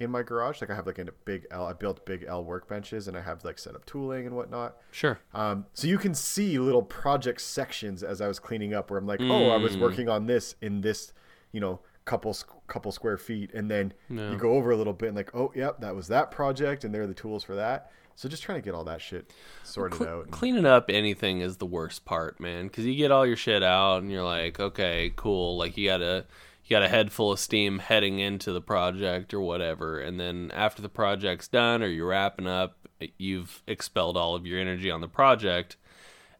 in 0.00 0.10
my 0.10 0.22
garage. 0.22 0.60
Like 0.60 0.70
I 0.70 0.74
have 0.74 0.86
like 0.86 0.98
a 0.98 1.06
big 1.24 1.46
L. 1.50 1.66
I 1.66 1.72
built 1.74 2.04
big 2.04 2.24
L 2.26 2.44
workbenches, 2.44 3.06
and 3.06 3.16
I 3.16 3.20
have 3.20 3.44
like 3.44 3.58
set 3.58 3.74
up 3.76 3.84
tooling 3.86 4.26
and 4.26 4.34
whatnot. 4.34 4.76
Sure. 4.90 5.20
Um, 5.34 5.66
so 5.74 5.86
you 5.86 5.98
can 5.98 6.14
see 6.14 6.58
little 6.58 6.82
project 6.82 7.40
sections 7.40 8.02
as 8.02 8.20
I 8.20 8.26
was 8.26 8.38
cleaning 8.40 8.74
up, 8.74 8.90
where 8.90 8.98
I'm 8.98 9.06
like, 9.06 9.20
oh, 9.22 9.50
I 9.50 9.56
was 9.58 9.76
Mm. 9.76 9.80
working 9.80 10.08
on 10.08 10.26
this 10.26 10.56
in 10.60 10.80
this, 10.80 11.12
you 11.52 11.60
know, 11.60 11.80
couple 12.06 12.34
couple 12.66 12.90
square 12.90 13.18
feet, 13.18 13.52
and 13.54 13.70
then 13.70 13.92
you 14.08 14.36
go 14.36 14.52
over 14.54 14.70
a 14.72 14.76
little 14.76 14.94
bit 14.94 15.08
and 15.08 15.16
like, 15.16 15.32
oh, 15.34 15.52
yep, 15.54 15.80
that 15.80 15.94
was 15.94 16.08
that 16.08 16.30
project, 16.32 16.82
and 16.82 16.92
there 16.94 17.02
are 17.02 17.06
the 17.06 17.14
tools 17.14 17.44
for 17.44 17.54
that. 17.54 17.92
So 18.16 18.28
just 18.28 18.42
trying 18.42 18.58
to 18.60 18.64
get 18.64 18.74
all 18.74 18.84
that 18.84 19.00
shit 19.00 19.32
sorted 19.62 19.96
Cle- 19.98 20.06
out. 20.08 20.24
and- 20.24 20.32
cleaning 20.32 20.66
up 20.66 20.86
anything 20.90 21.40
is 21.40 21.56
the 21.56 21.64
worst 21.66 22.04
part, 22.04 22.38
man. 22.40 22.66
Because 22.66 22.84
you 22.84 22.94
get 22.94 23.10
all 23.10 23.24
your 23.26 23.36
shit 23.36 23.62
out, 23.62 24.02
and 24.02 24.10
you're 24.10 24.24
like, 24.24 24.58
okay, 24.60 25.12
cool. 25.16 25.56
Like 25.56 25.76
you 25.76 25.88
got 25.88 26.02
a 26.02 26.26
you 26.70 26.76
got 26.76 26.82
a 26.84 26.88
head 26.88 27.10
full 27.10 27.32
of 27.32 27.40
steam 27.40 27.80
heading 27.80 28.20
into 28.20 28.52
the 28.52 28.60
project 28.60 29.34
or 29.34 29.40
whatever, 29.40 29.98
and 30.00 30.20
then 30.20 30.52
after 30.54 30.80
the 30.80 30.88
project's 30.88 31.48
done 31.48 31.82
or 31.82 31.88
you're 31.88 32.06
wrapping 32.06 32.46
up, 32.46 32.76
you've 33.18 33.62
expelled 33.66 34.16
all 34.16 34.36
of 34.36 34.46
your 34.46 34.60
energy 34.60 34.90
on 34.90 35.00
the 35.00 35.08
project, 35.08 35.76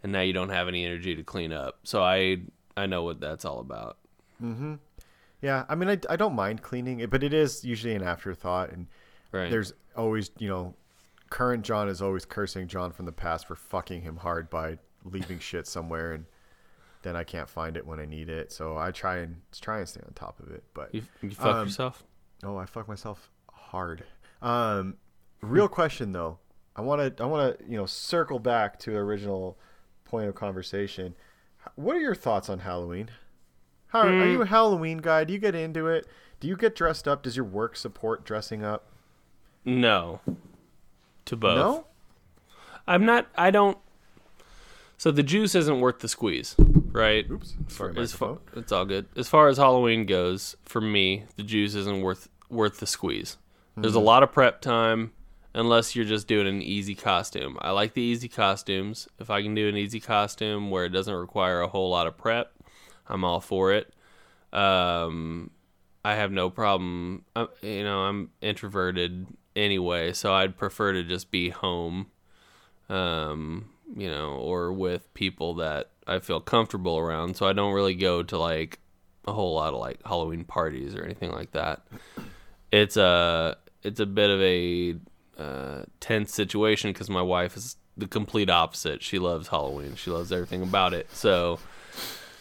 and 0.03 0.13
now 0.13 0.21
you 0.21 0.33
don't 0.33 0.51
have 0.51 0.69
any 0.69 0.85
energy 0.85 1.15
to 1.17 1.23
clean 1.25 1.53
up. 1.53 1.81
So 1.83 2.03
I 2.03 2.43
I 2.77 2.87
know 2.87 3.03
what 3.03 3.21
that's 3.21 3.45
all 3.45 3.59
about. 3.61 3.99
Mm-hmm 4.43 4.75
yeah, 5.43 5.65
I 5.69 5.75
mean, 5.75 5.89
I, 5.89 5.99
I 6.09 6.17
don't 6.17 6.35
mind 6.35 6.63
cleaning 6.63 7.01
it, 7.01 7.09
but 7.11 7.23
it 7.23 7.33
is 7.33 7.65
usually 7.65 7.95
an 7.95 8.03
afterthought, 8.03 8.71
and 8.71 8.87
Right. 9.33 9.51
there's 9.51 9.73
always, 9.97 10.31
you 10.39 10.49
know, 10.49 10.75
current 11.31 11.65
John 11.65 11.89
is 11.89 12.03
always 12.03 12.25
cursing 12.25 12.69
John 12.69 12.93
from 12.93 13.07
the 13.07 13.13
past 13.13 13.47
for 13.47 13.55
fucking 13.57 14.03
him 14.03 14.19
hard 14.19 14.51
by 14.51 14.79
leaving 15.05 15.39
shit 15.41 15.67
somewhere, 15.67 16.13
and 16.13 16.27
then 17.03 17.17
I 17.17 17.25
can't 17.25 17.49
find 17.49 17.77
it 17.77 17.87
when 17.87 17.99
I 17.99 18.05
need 18.05 18.29
it. 18.29 18.53
So 18.53 18.77
I 18.77 18.91
try 18.91 19.19
and 19.19 19.37
try 19.61 19.79
and 19.79 19.89
stay 19.89 20.01
on 20.07 20.13
top 20.15 20.39
of 20.41 20.51
it. 20.51 20.65
But 20.75 20.95
you, 20.95 21.03
you 21.23 21.31
fuck 21.31 21.47
Um, 21.47 21.67
yourself. 21.67 22.05
oh, 22.45 22.57
I 22.57 22.67
fuck 22.67 22.89
myself 22.89 23.31
hard. 23.53 24.05
Um, 24.43 24.95
real 25.43 25.69
question 25.69 26.13
though, 26.13 26.39
I 26.77 26.83
want 26.83 27.17
to 27.17 27.23
I 27.23 27.27
want 27.27 27.59
to 27.59 27.65
you 27.71 27.77
know 27.77 27.87
circle 27.87 28.39
back 28.39 28.79
to 28.81 28.91
the 28.93 28.97
original 28.99 29.59
point 30.05 30.29
of 30.29 30.35
conversation. 30.35 31.15
What 31.77 31.97
are 31.97 32.01
your 32.01 32.15
thoughts 32.15 32.49
on 32.49 32.61
Halloween? 32.61 33.11
How 33.89 34.01
are 34.03 34.27
you 34.29 34.41
a 34.43 34.47
Halloween 34.47 34.99
guy? 34.99 35.25
Do 35.25 35.33
you 35.33 35.39
get 35.41 35.55
into 35.55 35.89
it? 35.89 36.07
Do 36.39 36.47
you 36.49 36.57
get 36.57 36.75
dressed 36.77 37.09
up? 37.09 37.23
Does 37.25 37.37
your 37.37 37.45
work 37.45 37.77
support 37.77 38.25
dressing 38.25 38.65
up? 38.65 38.87
No. 39.65 40.21
To 41.27 41.37
both. 41.37 41.57
No. 41.57 41.87
I'm 42.87 43.05
not. 43.05 43.27
I 43.37 43.51
don't. 43.51 43.77
So 44.97 45.11
the 45.11 45.23
juice 45.23 45.55
isn't 45.55 45.81
worth 45.81 45.99
the 46.01 46.09
squeeze, 46.09 46.55
right? 46.93 47.29
Oops. 47.31 47.55
Sorry, 47.69 47.97
as 47.99 48.13
far, 48.13 48.39
it's 48.57 48.73
all 48.73 48.85
good. 48.85 49.07
As 49.17 49.29
far 49.29 49.49
as 49.49 49.57
Halloween 49.59 50.07
goes, 50.07 50.57
for 50.65 50.81
me, 50.81 51.25
the 51.37 51.43
juice 51.43 51.75
isn't 51.75 52.01
worth 52.03 52.29
worth 52.49 52.79
the 52.81 52.87
squeeze. 52.87 53.37
There's 53.77 53.93
Mm-hmm. 53.95 54.01
a 54.03 54.05
lot 54.05 54.23
of 54.23 54.33
prep 54.33 54.61
time, 54.61 55.13
unless 55.55 55.95
you're 55.97 56.05
just 56.05 56.27
doing 56.27 56.47
an 56.47 56.61
easy 56.63 56.95
costume. 56.95 57.57
I 57.61 57.71
like 57.71 57.95
the 57.95 58.03
easy 58.03 58.29
costumes. 58.29 59.09
If 59.19 59.31
I 59.31 59.43
can 59.43 59.55
do 59.55 59.69
an 59.69 59.77
easy 59.77 60.01
costume 60.01 60.71
where 60.71 60.85
it 60.85 60.91
doesn't 60.91 61.15
require 61.15 61.61
a 61.61 61.69
whole 61.69 61.91
lot 61.91 62.07
of 62.07 62.17
prep, 62.17 62.53
I'm 63.09 63.25
all 63.25 63.41
for 63.41 63.73
it. 63.73 63.93
Um, 64.53 65.51
I 66.05 66.15
have 66.17 66.33
no 66.33 66.51
problem. 66.51 67.25
I, 67.37 67.47
you 67.63 67.85
know, 67.85 68.01
I'm 68.01 68.31
introverted 68.41 69.27
anyway, 69.55 70.13
so 70.13 70.33
I'd 70.35 70.57
prefer 70.57 70.93
to 70.95 71.05
just 71.05 71.31
be 71.31 71.51
home, 71.51 72.07
um, 72.89 73.71
you 73.97 74.11
know, 74.11 74.31
or 74.33 74.73
with 74.73 75.13
people 75.15 75.55
that 75.55 75.91
I 76.11 76.19
feel 76.19 76.41
comfortable 76.41 76.99
around. 76.99 77.37
So 77.37 77.47
I 77.47 77.53
don't 77.53 77.73
really 77.73 77.95
go 77.95 78.23
to 78.23 78.39
like 78.39 78.79
a 79.27 79.33
whole 79.33 79.55
lot 79.55 79.73
of 79.75 79.81
like 79.81 80.01
Halloween 80.05 80.45
parties 80.45 80.95
or 80.95 81.03
anything 81.05 81.31
like 81.33 81.53
that. 81.53 81.83
It's 82.73 82.97
a 82.97 83.57
it's 83.83 84.01
a 84.01 84.07
bit 84.07 84.31
of 84.31 84.41
a 84.43 84.97
uh, 85.39 85.85
tense 86.01 86.35
situation 86.35 86.93
because 86.93 87.09
my 87.09 87.23
wife 87.23 87.57
is 87.57 87.77
the 87.97 88.07
complete 88.07 88.51
opposite. 88.51 89.03
She 89.03 89.19
loves 89.19 89.49
Halloween. 89.49 89.95
She 89.97 90.11
loves 90.11 90.33
everything 90.33 90.63
about 90.63 90.93
it. 90.95 91.11
So. 91.13 91.59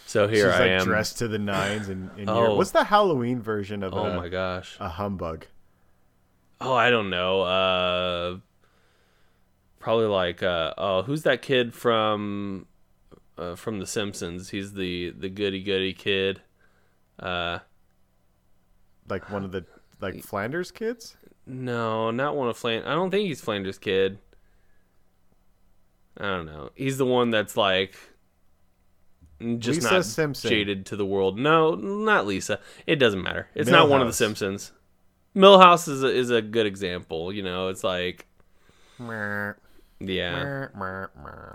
So 0.05 0.27
here 0.27 0.51
She's 0.51 0.55
I 0.59 0.59
like 0.61 0.69
am. 0.81 0.85
dressed 0.85 1.19
to 1.19 1.27
the 1.27 1.37
nines, 1.37 1.87
and, 1.87 2.09
and 2.17 2.27
Oh. 2.31 2.55
what's 2.55 2.71
the 2.71 2.83
Halloween 2.83 3.43
version 3.43 3.83
of 3.83 3.93
Oh 3.93 4.05
a, 4.05 4.15
my 4.17 4.27
gosh. 4.27 4.75
a 4.79 4.89
humbug? 4.89 5.45
Oh, 6.59 6.73
I 6.73 6.89
don't 6.89 7.11
know. 7.11 7.41
Uh, 7.43 8.37
probably 9.79 10.07
like 10.07 10.41
uh, 10.41 10.73
oh, 10.79 11.03
who's 11.03 11.23
that 11.23 11.43
kid 11.43 11.73
from 11.75 12.65
uh, 13.39 13.55
from 13.55 13.79
The 13.79 13.87
Simpsons? 13.87 14.49
He's 14.49 14.73
the 14.73 15.11
the 15.11 15.29
goody 15.29 15.63
goody 15.63 15.93
kid. 15.93 16.41
Uh, 17.17 17.59
Like 19.09 19.29
one 19.31 19.43
of 19.43 19.51
the 19.51 19.65
like 20.01 20.23
Flanders 20.23 20.71
kids? 20.71 21.15
no, 21.45 22.11
not 22.11 22.35
one 22.35 22.47
of 22.49 22.57
Flan. 22.57 22.83
I 22.83 22.93
don't 22.93 23.09
think 23.09 23.27
he's 23.27 23.41
Flanders 23.41 23.77
kid. 23.79 24.19
I 26.17 26.23
don't 26.25 26.45
know. 26.45 26.69
He's 26.75 26.97
the 26.97 27.05
one 27.05 27.29
that's 27.31 27.55
like 27.57 27.95
just 29.57 29.81
Lisa 29.81 29.93
not 29.93 30.05
Simpson. 30.05 30.49
jaded 30.49 30.85
to 30.87 30.95
the 30.95 31.05
world. 31.05 31.39
No, 31.39 31.75
not 31.75 32.27
Lisa. 32.27 32.59
It 32.85 32.97
doesn't 32.97 33.21
matter. 33.23 33.47
It's 33.55 33.69
Milhouse. 33.69 33.73
not 33.73 33.89
one 33.89 34.01
of 34.01 34.07
the 34.07 34.13
Simpsons. 34.13 34.73
Milhouse 35.35 35.87
is 35.87 36.03
a, 36.03 36.07
is 36.13 36.29
a 36.29 36.41
good 36.41 36.65
example. 36.65 37.31
You 37.31 37.43
know, 37.43 37.69
it's 37.69 37.83
like 37.83 38.27
yeah. 39.99 40.67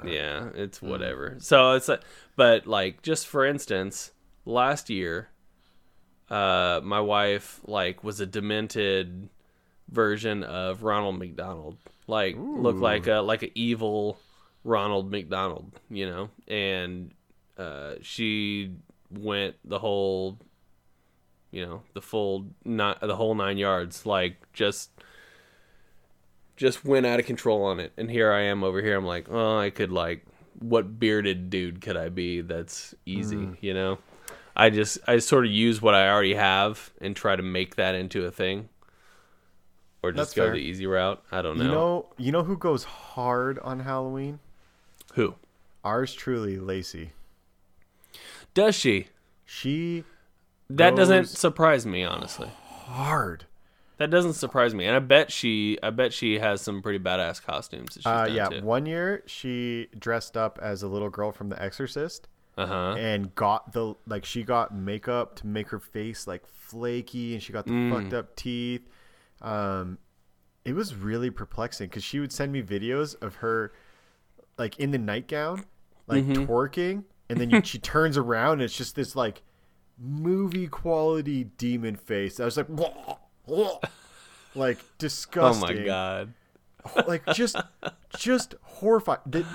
Yeah, 0.04 0.48
it's 0.54 0.82
whatever. 0.82 1.36
So 1.40 1.72
it's 1.72 1.88
like, 1.88 2.02
but 2.36 2.66
like, 2.66 3.02
just 3.02 3.26
for 3.26 3.44
instance, 3.44 4.12
last 4.44 4.90
year, 4.90 5.28
uh, 6.28 6.80
my 6.82 7.00
wife 7.00 7.60
like 7.66 8.04
was 8.04 8.20
a 8.20 8.26
demented 8.26 9.28
version 9.90 10.42
of 10.42 10.82
Ronald 10.82 11.18
McDonald. 11.18 11.76
Like, 12.06 12.36
looked 12.62 12.80
like 12.80 13.06
a 13.06 13.20
like 13.20 13.42
an 13.42 13.50
evil 13.54 14.18
Ronald 14.62 15.10
McDonald, 15.10 15.72
you 15.90 16.06
know, 16.06 16.30
and 16.48 17.12
uh, 17.56 17.94
she 18.02 18.72
went 19.10 19.56
the 19.64 19.78
whole, 19.78 20.38
you 21.50 21.64
know, 21.64 21.82
the 21.94 22.02
full 22.02 22.46
not 22.64 23.00
the 23.00 23.16
whole 23.16 23.34
nine 23.34 23.56
yards. 23.58 24.04
Like, 24.06 24.36
just 24.52 24.90
just 26.56 26.84
went 26.84 27.06
out 27.06 27.20
of 27.20 27.26
control 27.26 27.64
on 27.64 27.80
it. 27.80 27.92
And 27.96 28.10
here 28.10 28.32
I 28.32 28.42
am 28.42 28.62
over 28.64 28.80
here. 28.80 28.96
I'm 28.96 29.04
like, 29.04 29.26
oh, 29.30 29.58
I 29.58 29.70
could 29.70 29.90
like, 29.92 30.24
what 30.60 30.98
bearded 30.98 31.50
dude 31.50 31.80
could 31.80 31.96
I 31.96 32.08
be? 32.08 32.40
That's 32.40 32.94
easy, 33.06 33.36
mm. 33.36 33.56
you 33.60 33.74
know. 33.74 33.98
I 34.56 34.70
just 34.70 34.98
I 35.08 35.18
sort 35.18 35.46
of 35.46 35.50
use 35.50 35.82
what 35.82 35.94
I 35.94 36.08
already 36.08 36.34
have 36.34 36.92
and 37.00 37.16
try 37.16 37.34
to 37.34 37.42
make 37.42 37.74
that 37.76 37.96
into 37.96 38.24
a 38.24 38.30
thing, 38.30 38.68
or 40.02 40.12
just 40.12 40.30
That's 40.30 40.34
go 40.34 40.44
fair. 40.44 40.52
the 40.52 40.58
easy 40.58 40.86
route. 40.86 41.22
I 41.32 41.42
don't 41.42 41.58
know. 41.58 41.64
You 41.64 41.70
know, 41.70 42.06
you 42.18 42.32
know 42.32 42.44
who 42.44 42.56
goes 42.56 42.84
hard 42.84 43.58
on 43.60 43.80
Halloween? 43.80 44.38
who 45.14 45.34
Ours 45.84 46.14
truly, 46.14 46.58
Lacey. 46.58 47.12
does 48.54 48.74
she? 48.74 49.08
She 49.44 50.04
That 50.70 50.96
doesn't 50.96 51.28
surprise 51.28 51.84
me, 51.84 52.04
honestly. 52.04 52.50
hard. 52.86 53.46
That 53.96 54.10
doesn't 54.10 54.32
surprise 54.34 54.74
me, 54.74 54.86
and 54.86 54.96
I 54.96 54.98
bet 54.98 55.30
she 55.30 55.78
I 55.82 55.90
bet 55.90 56.12
she 56.12 56.38
has 56.40 56.60
some 56.60 56.82
pretty 56.82 56.98
badass 56.98 57.40
costumes. 57.42 57.94
That 57.94 58.02
she's 58.02 58.06
Uh, 58.06 58.28
yeah, 58.30 58.48
too. 58.48 58.60
one 58.60 58.86
year 58.86 59.22
she 59.26 59.88
dressed 59.98 60.36
up 60.36 60.58
as 60.60 60.82
a 60.82 60.88
little 60.88 61.10
girl 61.10 61.30
from 61.30 61.48
The 61.48 61.62
Exorcist 61.62 62.26
Uh 62.58 62.66
huh. 62.66 62.94
and 62.98 63.34
got 63.36 63.72
the 63.72 63.94
like 64.06 64.24
she 64.24 64.42
got 64.42 64.74
makeup 64.74 65.36
to 65.36 65.46
make 65.46 65.68
her 65.68 65.78
face 65.78 66.26
like 66.26 66.44
flaky 66.46 67.34
and 67.34 67.42
she 67.42 67.52
got 67.52 67.66
the 67.66 67.72
Mm. 67.72 67.88
fucked 67.90 68.12
up 68.14 68.34
teeth. 68.34 68.88
Um, 69.40 69.98
it 70.64 70.72
was 70.74 70.94
really 70.96 71.30
perplexing 71.30 71.88
because 71.88 72.02
she 72.02 72.18
would 72.18 72.32
send 72.32 72.50
me 72.50 72.62
videos 72.62 73.14
of 73.22 73.36
her 73.36 73.72
like 74.58 74.78
in 74.80 74.90
the 74.90 74.98
nightgown, 74.98 75.64
like 76.08 76.24
Mm-hmm. 76.24 76.44
twerking, 76.50 77.04
and 77.28 77.38
then 77.40 77.50
you, 77.50 77.62
she 77.64 77.78
turns 77.94 78.16
around 78.18 78.54
and 78.54 78.62
it's 78.62 78.76
just 78.76 78.96
this 78.96 79.14
like 79.14 79.42
movie 79.98 80.66
quality 80.66 81.44
demon 81.44 81.94
face. 81.96 82.40
I 82.40 82.44
was 82.44 82.56
like, 82.56 82.66
like 84.54 84.78
disgusting. 84.98 85.70
Oh 85.70 85.80
my 85.80 85.84
god. 85.84 86.34
like 87.06 87.24
just 87.34 87.56
just 88.18 88.54
horrified 88.62 89.18
Th- 89.30 89.46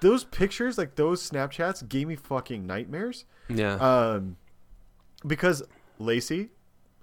those 0.00 0.24
pictures 0.24 0.78
like 0.78 0.94
those 0.96 1.28
snapchats 1.28 1.86
gave 1.88 2.08
me 2.08 2.16
fucking 2.16 2.66
nightmares 2.66 3.24
Yeah. 3.48 3.74
um 3.74 4.36
because 5.26 5.62
lacey 5.98 6.50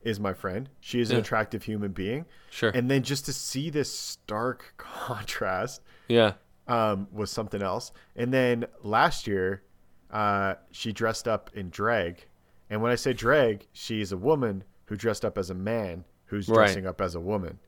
is 0.04 0.20
my 0.20 0.34
friend 0.34 0.68
she 0.80 1.00
is 1.00 1.12
an 1.12 1.18
Yeah. 1.18 1.22
attractive 1.22 1.64
human 1.64 1.92
being 1.92 2.26
sure. 2.50 2.72
and 2.72 2.90
then 2.90 3.04
just 3.04 3.26
to 3.26 3.34
see 3.34 3.70
this 3.70 3.94
stark 3.96 4.74
contrast 4.78 5.82
yeah. 6.08 6.34
um 6.68 7.08
was 7.12 7.30
something 7.30 7.62
else 7.62 7.92
and 8.16 8.34
then 8.34 8.66
last 8.82 9.28
year 9.28 9.62
uh 10.10 10.56
she 10.72 10.92
dressed 10.92 11.28
up 11.28 11.52
in 11.54 11.70
drag 11.70 12.26
and 12.70 12.82
when 12.82 12.92
i 12.92 12.96
say 12.96 13.14
drag 13.14 13.68
she's 13.74 14.12
a 14.12 14.18
woman 14.18 14.64
who 14.86 14.96
dressed 14.96 15.24
up 15.24 15.38
as 15.38 15.52
a 15.52 15.56
man 15.56 16.04
who's 16.32 16.50
Right. 16.50 16.56
dressing 16.56 16.88
up 16.88 17.00
as 17.00 17.14
a 17.14 17.20
woman 17.20 17.60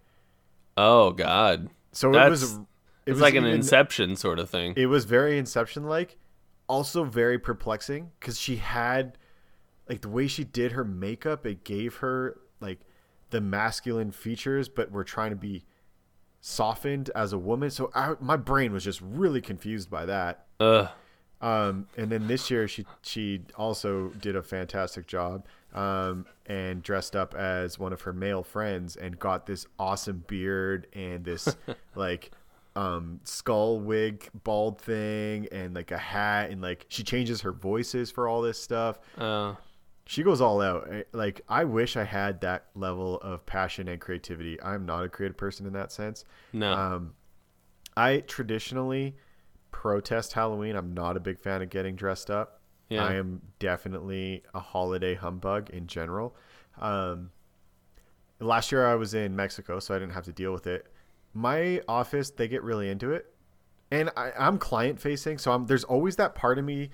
Oh 0.76 1.12
god. 1.12 1.70
so 1.92 2.10
it 2.14 2.30
was 2.30 2.58
it 3.06 3.12
was 3.12 3.22
like 3.22 3.36
an 3.36 3.44
even- 3.46 3.58
Inception 3.58 4.16
sort 4.16 4.40
of 4.40 4.50
thing. 4.50 4.74
it 4.76 4.88
was 4.88 5.06
very 5.06 5.38
inception 5.38 5.84
like 5.84 6.18
also 6.68 7.04
very 7.04 7.38
perplexing 7.38 8.10
because 8.20 8.40
she 8.40 8.56
had 8.56 9.18
like 9.88 10.02
the 10.02 10.10
way 10.10 10.28
she 10.28 10.44
did 10.46 10.72
her 10.72 10.84
makeup, 10.86 11.46
it 11.46 11.64
gave 11.66 11.98
her 11.98 12.40
like 12.62 12.80
the 13.32 13.42
masculine 13.42 14.12
features, 14.12 14.70
but 14.70 14.90
we're 14.90 15.04
trying 15.04 15.32
to 15.32 15.36
be 15.36 15.66
softened 16.40 17.10
as 17.16 17.34
a 17.34 17.38
woman. 17.38 17.70
So 17.70 17.92
I, 17.94 18.14
my 18.22 18.38
brain 18.38 18.72
was 18.72 18.84
just 18.86 19.02
really 19.02 19.42
confused 19.42 19.90
by 19.90 20.06
that. 20.06 20.46
Ugh. 20.62 20.88
Um, 21.42 21.88
and 21.98 22.10
then 22.10 22.28
this 22.28 22.50
year 22.50 22.68
she 22.70 22.86
she 23.02 23.42
also 23.58 24.10
did 24.12 24.38
a 24.38 24.42
fantastic 24.42 25.06
job 25.08 25.46
um, 25.74 26.26
and 26.46 26.82
dressed 26.84 27.16
up 27.16 27.34
as 27.36 27.78
one 27.80 27.92
of 27.94 28.02
her 28.02 28.14
male 28.14 28.44
friends 28.44 28.96
and 28.96 29.18
got 29.20 29.46
this 29.46 29.66
awesome 29.80 30.24
beard 30.28 30.88
and 30.94 31.24
this 31.26 31.56
like 31.96 32.32
um, 32.76 33.20
skull 33.24 33.80
wig 33.80 34.30
bald 34.44 34.80
thing 34.82 35.48
and 35.52 35.74
like 35.76 35.92
a 35.92 35.98
hat 35.98 36.50
and 36.50 36.62
like 36.62 36.86
she 36.90 37.04
changes 37.04 37.42
her 37.42 37.52
voices 37.52 38.10
for 38.12 38.28
all 38.28 38.42
this 38.42 38.60
stuff. 38.62 39.00
Uh, 39.18 39.56
She 40.06 40.22
goes 40.24 40.42
all 40.42 40.60
out. 40.62 40.88
Eh, 40.92 41.04
Like 41.14 41.42
I 41.48 41.64
wish 41.66 41.96
I 41.98 42.04
had 42.04 42.42
that 42.42 42.66
level 42.76 43.20
of 43.22 43.46
passion 43.46 43.88
and 43.88 44.02
creativity. 44.02 44.62
I'm 44.62 44.86
not 44.86 45.04
a 45.06 45.10
creative 45.10 45.38
person 45.38 45.66
in 45.66 45.74
that 45.74 45.92
sense. 45.92 46.26
no. 46.52 46.74
Um, 46.74 47.14
I 47.96 48.22
traditionally 48.22 49.16
protest 49.72 50.34
Halloween. 50.34 50.76
I'm 50.76 50.94
not 50.96 51.16
a 51.16 51.20
big 51.20 51.40
fan 51.40 51.62
of 51.62 51.70
getting 51.70 51.96
dressed 51.96 52.30
up. 52.32 52.60
Yeah. 52.94 53.06
I 53.06 53.16
am 53.16 53.42
definitely 53.60 54.44
a 54.54 54.60
holiday 54.60 55.16
humbug 55.16 55.70
in 55.72 55.88
general. 55.88 56.36
Um, 56.80 57.32
last 58.40 58.72
year 58.72 58.86
I 58.86 58.96
was 58.96 59.14
in 59.14 59.36
Mexico, 59.36 59.80
so 59.80 59.96
I 59.96 60.00
didn't 60.00 60.14
have 60.14 60.26
to 60.26 60.32
deal 60.32 60.54
with 60.54 60.68
it. 60.68 60.88
My 61.34 61.82
office, 61.88 62.30
they 62.30 62.48
get 62.48 62.62
really 62.62 62.90
into 62.90 63.12
it, 63.12 63.34
and 63.90 64.12
I, 64.16 64.32
I'm 64.38 64.58
client 64.58 65.00
facing, 65.00 65.40
so 65.40 65.52
I'm, 65.52 65.66
there's 65.66 65.84
always 65.84 66.18
that 66.18 66.36
part 66.36 66.60
of 66.60 66.66
me 66.66 66.92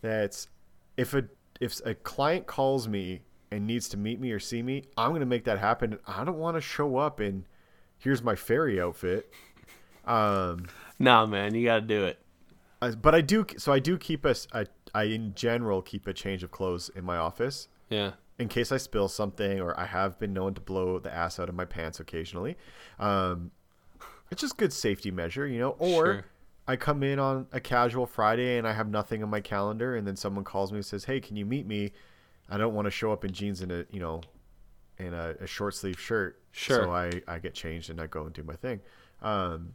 that's 0.00 0.48
if 0.96 1.14
a 1.14 1.24
if 1.60 1.80
a 1.84 1.94
client 1.94 2.46
calls 2.46 2.86
me 2.88 3.22
and 3.50 3.66
needs 3.66 3.88
to 3.90 3.96
meet 3.96 4.20
me 4.20 4.30
or 4.30 4.38
see 4.38 4.62
me, 4.62 4.84
I'm 4.96 5.12
gonna 5.12 5.26
make 5.26 5.44
that 5.44 5.58
happen. 5.58 5.98
I 6.06 6.24
don't 6.24 6.38
want 6.38 6.56
to 6.56 6.60
show 6.60 6.96
up 6.96 7.20
in 7.20 7.46
here's 7.98 8.22
my 8.22 8.34
fairy 8.34 8.80
outfit. 8.80 9.32
Um, 10.04 10.66
nah, 10.98 11.26
man, 11.26 11.54
you 11.54 11.64
got 11.64 11.76
to 11.76 11.80
do 11.82 12.04
it. 12.04 12.18
But 12.90 13.14
I 13.14 13.20
do, 13.20 13.46
so 13.58 13.72
I 13.72 13.78
do 13.78 13.96
keep 13.96 14.24
a, 14.24 14.34
I, 14.52 14.66
I 14.94 15.04
in 15.04 15.34
general 15.34 15.82
keep 15.82 16.06
a 16.06 16.12
change 16.12 16.42
of 16.42 16.50
clothes 16.50 16.90
in 16.94 17.04
my 17.04 17.16
office 17.16 17.68
Yeah. 17.90 18.12
in 18.38 18.48
case 18.48 18.72
I 18.72 18.76
spill 18.76 19.08
something 19.08 19.60
or 19.60 19.78
I 19.78 19.86
have 19.86 20.18
been 20.18 20.32
known 20.32 20.54
to 20.54 20.60
blow 20.60 20.98
the 20.98 21.12
ass 21.14 21.38
out 21.38 21.48
of 21.48 21.54
my 21.54 21.64
pants 21.64 22.00
occasionally. 22.00 22.56
Um, 22.98 23.50
it's 24.30 24.40
just 24.40 24.56
good 24.56 24.72
safety 24.72 25.10
measure, 25.10 25.46
you 25.46 25.58
know. 25.60 25.70
Or 25.78 26.04
Sure. 26.06 26.24
I 26.66 26.76
come 26.76 27.02
in 27.02 27.18
on 27.18 27.46
a 27.52 27.60
casual 27.60 28.06
Friday 28.06 28.56
and 28.58 28.66
I 28.66 28.72
have 28.72 28.88
nothing 28.88 29.22
on 29.22 29.28
my 29.30 29.40
calendar, 29.40 29.94
and 29.96 30.06
then 30.06 30.16
someone 30.16 30.44
calls 30.44 30.70
me 30.72 30.78
and 30.78 30.86
says, 30.86 31.04
"Hey, 31.04 31.20
can 31.20 31.36
you 31.36 31.44
meet 31.44 31.66
me?" 31.66 31.92
I 32.48 32.56
don't 32.56 32.72
want 32.74 32.86
to 32.86 32.90
show 32.90 33.12
up 33.12 33.24
in 33.24 33.32
jeans 33.32 33.60
and 33.62 33.70
a 33.72 33.84
you 33.90 33.98
know, 34.00 34.20
in 34.96 35.12
a, 35.12 35.34
a 35.40 35.46
short 35.46 35.74
sleeve 35.74 35.98
shirt. 36.00 36.40
Sure. 36.52 36.84
So 36.84 36.90
I 36.92 37.10
I 37.26 37.38
get 37.40 37.52
changed 37.54 37.90
and 37.90 38.00
I 38.00 38.06
go 38.06 38.24
and 38.24 38.32
do 38.32 38.42
my 38.44 38.54
thing. 38.54 38.80
Um, 39.20 39.74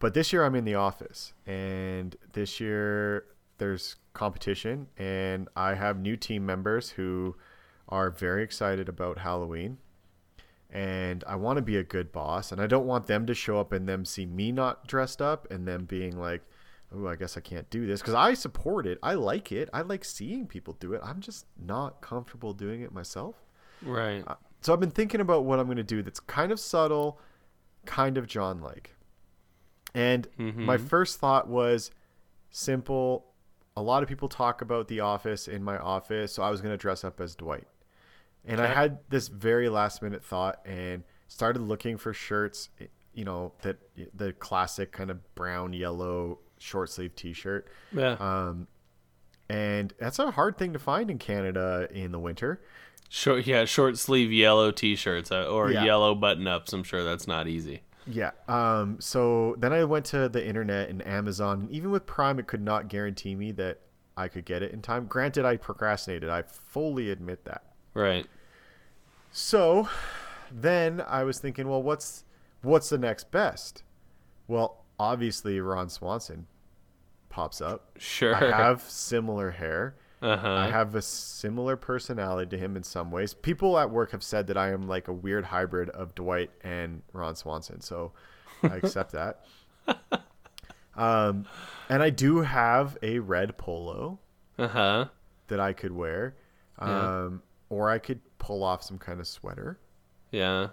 but 0.00 0.14
this 0.14 0.32
year 0.32 0.44
I'm 0.44 0.56
in 0.56 0.64
the 0.64 0.74
office, 0.74 1.32
and 1.46 2.16
this 2.32 2.58
year 2.58 3.26
there's 3.58 3.96
competition, 4.14 4.88
and 4.98 5.48
I 5.54 5.74
have 5.74 6.00
new 6.00 6.16
team 6.16 6.44
members 6.44 6.90
who 6.90 7.36
are 7.88 8.10
very 8.10 8.42
excited 8.42 8.88
about 8.88 9.18
Halloween. 9.18 9.78
And 10.72 11.24
I 11.26 11.34
want 11.34 11.56
to 11.56 11.62
be 11.62 11.76
a 11.76 11.82
good 11.82 12.12
boss, 12.12 12.52
and 12.52 12.60
I 12.60 12.66
don't 12.68 12.86
want 12.86 13.06
them 13.06 13.26
to 13.26 13.34
show 13.34 13.58
up 13.58 13.72
and 13.72 13.88
them 13.88 14.04
see 14.04 14.24
me 14.24 14.52
not 14.52 14.86
dressed 14.86 15.20
up 15.20 15.50
and 15.50 15.66
them 15.66 15.84
being 15.84 16.16
like, 16.16 16.42
"Oh, 16.94 17.08
I 17.08 17.16
guess 17.16 17.36
I 17.36 17.40
can't 17.40 17.68
do 17.70 17.86
this," 17.86 18.00
because 18.00 18.14
I 18.14 18.34
support 18.34 18.86
it. 18.86 18.98
I 19.02 19.14
like 19.14 19.50
it. 19.50 19.68
I 19.72 19.80
like 19.80 20.04
seeing 20.04 20.46
people 20.46 20.74
do 20.74 20.92
it. 20.92 21.00
I'm 21.02 21.20
just 21.20 21.46
not 21.58 22.00
comfortable 22.00 22.52
doing 22.52 22.82
it 22.82 22.92
myself. 22.92 23.34
Right. 23.82 24.22
Uh, 24.26 24.36
So 24.62 24.72
I've 24.72 24.78
been 24.80 24.90
thinking 24.90 25.20
about 25.20 25.44
what 25.44 25.58
I'm 25.58 25.66
going 25.66 25.76
to 25.78 25.82
do 25.82 26.02
that's 26.02 26.20
kind 26.20 26.52
of 26.52 26.60
subtle, 26.60 27.18
kind 27.84 28.16
of 28.16 28.26
John 28.28 28.60
like. 28.60 28.94
And 29.94 30.28
my 30.38 30.76
Mhm. 30.76 30.88
first 30.88 31.18
thought 31.18 31.48
was 31.48 31.90
simple. 32.50 33.26
A 33.76 33.82
lot 33.82 34.02
of 34.02 34.08
people 34.08 34.28
talk 34.28 34.62
about 34.62 34.88
The 34.88 35.00
Office 35.00 35.48
in 35.48 35.62
my 35.62 35.78
office, 35.78 36.32
so 36.32 36.42
I 36.42 36.50
was 36.50 36.60
going 36.60 36.72
to 36.72 36.76
dress 36.78 37.04
up 37.04 37.20
as 37.20 37.34
Dwight. 37.34 37.66
And 38.44 38.60
I 38.60 38.66
had 38.68 38.98
this 39.10 39.28
very 39.28 39.68
last 39.68 40.00
minute 40.02 40.24
thought 40.24 40.60
and 40.64 41.04
started 41.28 41.60
looking 41.62 41.96
for 41.96 42.12
shirts, 42.12 42.70
you 43.12 43.24
know, 43.24 43.52
that 43.62 43.76
the 44.14 44.32
classic 44.32 44.92
kind 44.92 45.10
of 45.10 45.34
brown 45.34 45.72
yellow 45.72 46.38
short 46.58 46.90
sleeve 46.90 47.14
t-shirt. 47.14 47.68
Yeah. 47.92 48.12
Um 48.20 48.66
and 49.48 49.92
that's 49.98 50.18
a 50.20 50.30
hard 50.30 50.56
thing 50.58 50.72
to 50.72 50.78
find 50.78 51.10
in 51.10 51.18
Canada 51.18 51.88
in 51.90 52.12
the 52.12 52.18
winter. 52.20 52.62
short, 53.12 53.44
yeah, 53.46 53.64
short 53.64 53.98
sleeve 53.98 54.32
yellow 54.32 54.70
t-shirts 54.70 55.32
uh, 55.32 55.44
or 55.50 55.70
Yeah. 55.72 55.82
yellow 55.84 56.14
button-ups. 56.14 56.72
I'm 56.72 56.84
sure 56.84 57.02
that's 57.02 57.26
not 57.26 57.48
easy. 57.48 57.82
Yeah. 58.06 58.30
Um. 58.48 58.96
So 59.00 59.56
then 59.58 59.72
I 59.72 59.84
went 59.84 60.04
to 60.06 60.28
the 60.28 60.44
internet 60.44 60.88
and 60.88 61.06
Amazon. 61.06 61.60
And 61.60 61.70
even 61.70 61.90
with 61.90 62.06
Prime, 62.06 62.38
it 62.38 62.46
could 62.46 62.62
not 62.62 62.88
guarantee 62.88 63.34
me 63.34 63.52
that 63.52 63.78
I 64.16 64.28
could 64.28 64.44
get 64.44 64.62
it 64.62 64.72
in 64.72 64.82
time. 64.82 65.06
Granted, 65.06 65.44
I 65.44 65.56
procrastinated. 65.56 66.28
I 66.28 66.42
fully 66.42 67.10
admit 67.10 67.44
that. 67.44 67.64
Right. 67.94 68.26
So 69.32 69.88
then 70.50 71.02
I 71.06 71.24
was 71.24 71.38
thinking, 71.38 71.68
well, 71.68 71.82
what's 71.82 72.24
what's 72.62 72.88
the 72.88 72.98
next 72.98 73.30
best? 73.30 73.82
Well, 74.48 74.84
obviously 74.98 75.60
Ron 75.60 75.88
Swanson 75.88 76.46
pops 77.28 77.60
up. 77.60 77.92
Sure. 77.98 78.34
I 78.34 78.56
have 78.56 78.82
similar 78.82 79.52
hair. 79.52 79.94
Uh-huh. 80.22 80.48
I 80.48 80.70
have 80.70 80.94
a 80.94 81.02
similar 81.02 81.76
personality 81.76 82.50
to 82.56 82.58
him 82.62 82.76
in 82.76 82.82
some 82.82 83.10
ways. 83.10 83.32
People 83.32 83.78
at 83.78 83.90
work 83.90 84.10
have 84.12 84.22
said 84.22 84.46
that 84.48 84.56
I 84.58 84.70
am 84.70 84.86
like 84.86 85.08
a 85.08 85.12
weird 85.12 85.46
hybrid 85.46 85.88
of 85.90 86.14
Dwight 86.14 86.50
and 86.62 87.02
Ron 87.12 87.34
Swanson, 87.36 87.80
so 87.80 88.12
I 88.62 88.76
accept 88.76 89.12
that. 89.12 89.44
Um, 90.96 91.46
and 91.88 92.02
I 92.02 92.10
do 92.10 92.38
have 92.40 92.98
a 93.02 93.20
red 93.20 93.56
polo 93.56 94.18
Uh-huh. 94.58 95.06
that 95.48 95.60
I 95.60 95.72
could 95.72 95.92
wear, 95.92 96.34
Yeah. 96.82 97.22
um, 97.24 97.42
or 97.70 97.88
I 97.90 97.98
could 97.98 98.20
pull 98.38 98.62
off 98.62 98.82
some 98.82 98.98
kind 98.98 99.20
of 99.20 99.26
sweater. 99.26 99.78
Yeah. 100.30 100.68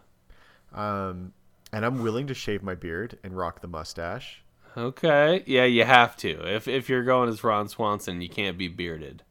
Um, 0.73 1.33
and 1.71 1.85
I'm 1.85 2.01
willing 2.01 2.27
to 2.27 2.33
shave 2.33 2.61
my 2.63 2.75
beard 2.75 3.17
and 3.23 3.37
rock 3.37 3.61
the 3.61 3.67
mustache. 3.67 4.43
Okay. 4.75 5.43
Yeah, 5.45 5.63
you 5.65 5.83
have 5.85 6.17
to. 6.17 6.45
If 6.53 6.67
if 6.67 6.89
you're 6.89 7.03
going 7.03 7.29
as 7.29 7.43
Ron 7.43 7.67
Swanson, 7.69 8.19
you 8.21 8.27
can't 8.29 8.57
be 8.57 8.67
bearded. 8.67 9.23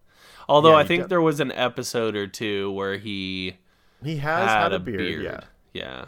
Although 0.48 0.70
Yeah, 0.72 0.76
I 0.76 0.85
think 0.85 1.02
de- 1.04 1.09
there 1.09 1.20
was 1.20 1.40
an 1.40 1.52
episode 1.52 2.14
or 2.16 2.26
two 2.26 2.70
where 2.72 2.96
he 2.98 3.56
He 4.02 4.16
has 4.18 4.48
had, 4.48 4.62
had, 4.64 4.72
a 4.72 4.78
beard, 4.78 4.98
beard. 4.98 5.22
yeah. 5.24 5.40
Yeah. 5.72 6.04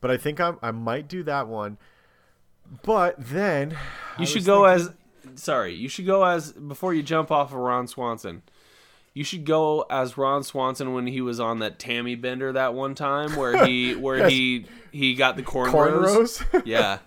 But 0.00 0.10
I 0.10 0.16
think 0.16 0.40
I'm, 0.40 0.58
I 0.62 0.70
might 0.70 1.08
do 1.08 1.22
that 1.24 1.48
one. 1.48 1.76
But 2.82 3.16
then 3.18 3.76
I 4.16 4.20
You 4.20 4.26
should 4.26 4.44
go 4.44 4.66
thinking- 4.66 4.94
as 5.34 5.42
sorry, 5.42 5.74
you 5.74 5.88
should 5.88 6.06
go 6.06 6.24
as 6.24 6.52
before 6.52 6.94
you 6.94 7.02
jump 7.02 7.30
off 7.30 7.52
of 7.52 7.58
Ron 7.58 7.86
Swanson. 7.86 8.42
You 9.14 9.24
should 9.24 9.44
go 9.44 9.84
as 9.90 10.16
Ron 10.16 10.44
Swanson 10.44 10.92
when 10.94 11.06
he 11.08 11.20
was 11.20 11.40
on 11.40 11.58
that 11.58 11.78
Tammy 11.78 12.14
Bender 12.14 12.52
that 12.52 12.74
one 12.74 12.94
time 12.94 13.34
where 13.36 13.66
he 13.66 13.94
where 13.96 14.18
Yes. 14.18 14.30
he 14.30 14.66
he 14.92 15.14
got 15.14 15.36
the 15.36 15.42
cornrows. 15.42 16.42
cornrows. 16.42 16.62
Yeah. 16.66 16.98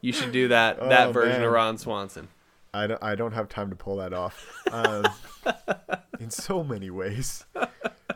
You 0.00 0.12
should 0.12 0.32
do 0.32 0.48
that 0.48 0.78
that 0.88 1.08
Oh, 1.08 1.12
version 1.12 1.32
man. 1.40 1.44
of 1.44 1.52
Ron 1.52 1.78
Swanson. 1.78 2.28
I 2.74 2.86
don't, 2.86 3.02
I 3.02 3.14
don't 3.14 3.32
have 3.32 3.48
time 3.48 3.70
to 3.70 3.76
pull 3.76 3.96
that 3.96 4.12
off 4.12 4.52
um, 4.72 5.06
in 6.20 6.30
so 6.30 6.64
many 6.64 6.90
ways. 6.90 7.44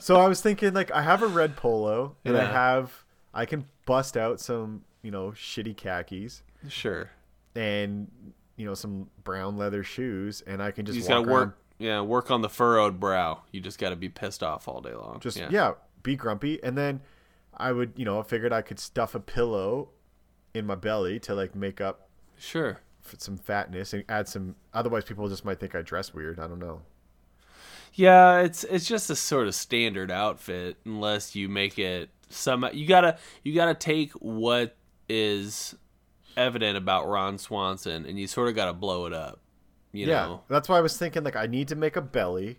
So 0.01 0.17
I 0.17 0.27
was 0.29 0.41
thinking, 0.41 0.75
like, 0.75 0.91
I 0.91 1.03
have 1.03 1.23
a 1.23 1.27
red 1.27 1.57
polo, 1.57 2.17
and 2.25 2.37
I 2.37 2.45
have, 2.45 3.05
I 3.33 3.47
can 3.47 3.67
bust 3.87 4.17
out 4.17 4.41
some, 4.41 4.85
you 5.03 5.11
know, 5.11 5.31
shitty 5.31 5.77
khakis 5.77 6.43
Sure. 6.69 7.11
and, 7.55 8.11
you 8.57 8.67
know, 8.67 8.75
some 8.75 9.09
brown 9.25 9.57
leather 9.57 9.83
shoes, 9.83 10.43
and 10.47 10.63
I 10.63 10.73
can 10.73 10.85
You 10.87 10.93
just 10.93 10.99
just 10.99 11.11
walk 11.11 11.25
gotta 11.25 11.33
work 11.33 11.59
yeah, 11.79 12.01
work 12.01 12.31
on 12.31 12.43
the 12.43 12.49
furrowed 12.49 12.99
brow. 12.99 13.43
You 13.53 13.61
just 13.61 13.79
gotta 13.79 13.97
be 13.97 14.09
pissed 14.09 14.43
off 14.43 14.67
all 14.67 14.81
day 14.81 14.95
long. 14.95 15.21
just 15.21 15.37
yeah. 15.37 15.49
yeah. 15.51 15.73
be 16.03 16.17
grumpy, 16.17 16.63
and 16.63 16.77
then 16.77 17.01
I 17.57 17.73
would, 17.73 17.93
you 17.97 18.05
know, 18.05 18.19
I 18.19 18.23
figured 18.25 18.53
I 18.53 18.63
could 18.63 18.81
stuff 18.81 19.15
a 19.15 19.21
pillow 19.21 19.91
in 20.55 20.67
my 20.67 20.75
belly 20.75 21.21
to 21.21 21.35
like 21.35 21.55
make 21.55 21.81
up 21.81 22.09
Sure. 22.37 22.81
Some 23.19 23.37
fatness 23.37 23.93
and 23.93 24.05
add 24.09 24.29
some. 24.29 24.57
Otherwise, 24.75 25.05
people 25.05 25.29
just 25.29 25.45
might 25.45 25.59
think 25.61 25.75
I 25.75 25.83
dress 25.83 26.13
weird. 26.15 26.39
I 26.39 26.47
don't 26.47 26.59
know. 26.59 26.83
Yeah, 27.95 28.41
it's 28.41 28.65
it's 28.65 28.87
just 28.87 29.11
a 29.11 29.17
sort 29.17 29.49
of 29.49 29.55
standard 29.55 30.11
outfit 30.11 30.77
unless 30.85 31.35
you 31.35 31.49
make 31.49 31.79
it 31.79 32.11
some 32.29 32.69
you 32.73 32.87
gotta 32.87 33.19
you 33.43 33.55
gotta 33.55 33.75
take 33.75 34.13
what 34.13 34.77
is 35.09 35.75
evident 36.37 36.77
about 36.77 37.09
Ron 37.09 37.39
Swanson 37.39 38.05
and 38.05 38.19
you 38.19 38.27
sort 38.27 38.49
of 38.49 38.55
gotta 38.55 38.75
blow 38.75 39.07
it 39.07 39.13
up. 39.13 39.41
You 39.93 40.07
yeah, 40.07 40.27
know? 40.27 40.43
that's 40.49 40.69
why 40.69 40.79
I 40.79 40.81
was 40.81 40.97
thinking 40.97 41.25
like 41.25 41.35
I 41.35 41.47
need 41.47 41.69
to 41.69 41.75
make 41.77 41.97
a 41.97 42.03
belly. 42.03 42.59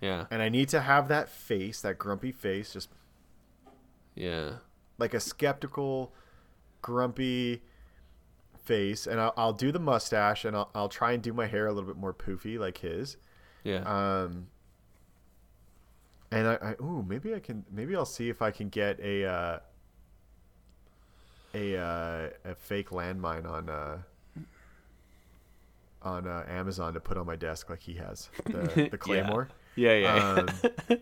Yeah. 0.00 0.24
and 0.30 0.40
I 0.40 0.48
need 0.48 0.70
to 0.70 0.80
have 0.80 1.08
that 1.08 1.28
face, 1.28 1.82
that 1.82 1.98
grumpy 1.98 2.32
face, 2.32 2.72
just 2.72 2.88
Yeah. 4.14 4.52
like 4.96 5.12
a 5.12 5.20
skeptical, 5.20 6.14
grumpy 6.80 7.62
face. 8.62 9.06
And 9.06 9.20
I'll, 9.20 9.34
I'll 9.36 9.52
do 9.52 9.72
the 9.72 9.78
mustache, 9.78 10.44
and 10.44 10.56
I'll, 10.56 10.70
I'll 10.74 10.88
try 10.88 11.12
and 11.12 11.22
do 11.22 11.32
my 11.32 11.46
hair 11.46 11.66
a 11.66 11.72
little 11.72 11.88
bit 11.88 11.96
more 11.96 12.14
poofy, 12.14 12.58
like 12.58 12.78
his. 12.78 13.16
Yeah. 13.64 13.82
Um, 13.82 14.46
and 16.32 16.46
I, 16.46 16.54
I 16.62 16.82
ooh 16.82 17.04
maybe 17.06 17.34
I 17.34 17.40
can 17.40 17.64
maybe 17.70 17.96
I'll 17.96 18.04
see 18.04 18.28
if 18.28 18.40
I 18.40 18.50
can 18.50 18.68
get 18.68 19.00
a 19.00 19.24
uh, 19.24 19.58
a 21.54 21.76
uh, 21.76 22.28
a 22.44 22.54
fake 22.54 22.90
landmine 22.90 23.48
on 23.48 23.68
uh, 23.68 23.98
on 26.02 26.26
uh, 26.26 26.44
Amazon 26.48 26.94
to 26.94 27.00
put 27.00 27.16
on 27.16 27.26
my 27.26 27.36
desk 27.36 27.68
like 27.68 27.80
he 27.80 27.94
has 27.94 28.30
the, 28.46 28.88
the 28.90 28.98
claymore. 28.98 29.48
Yeah, 29.76 29.94
yeah. 29.94 30.34
Um, 30.34 30.48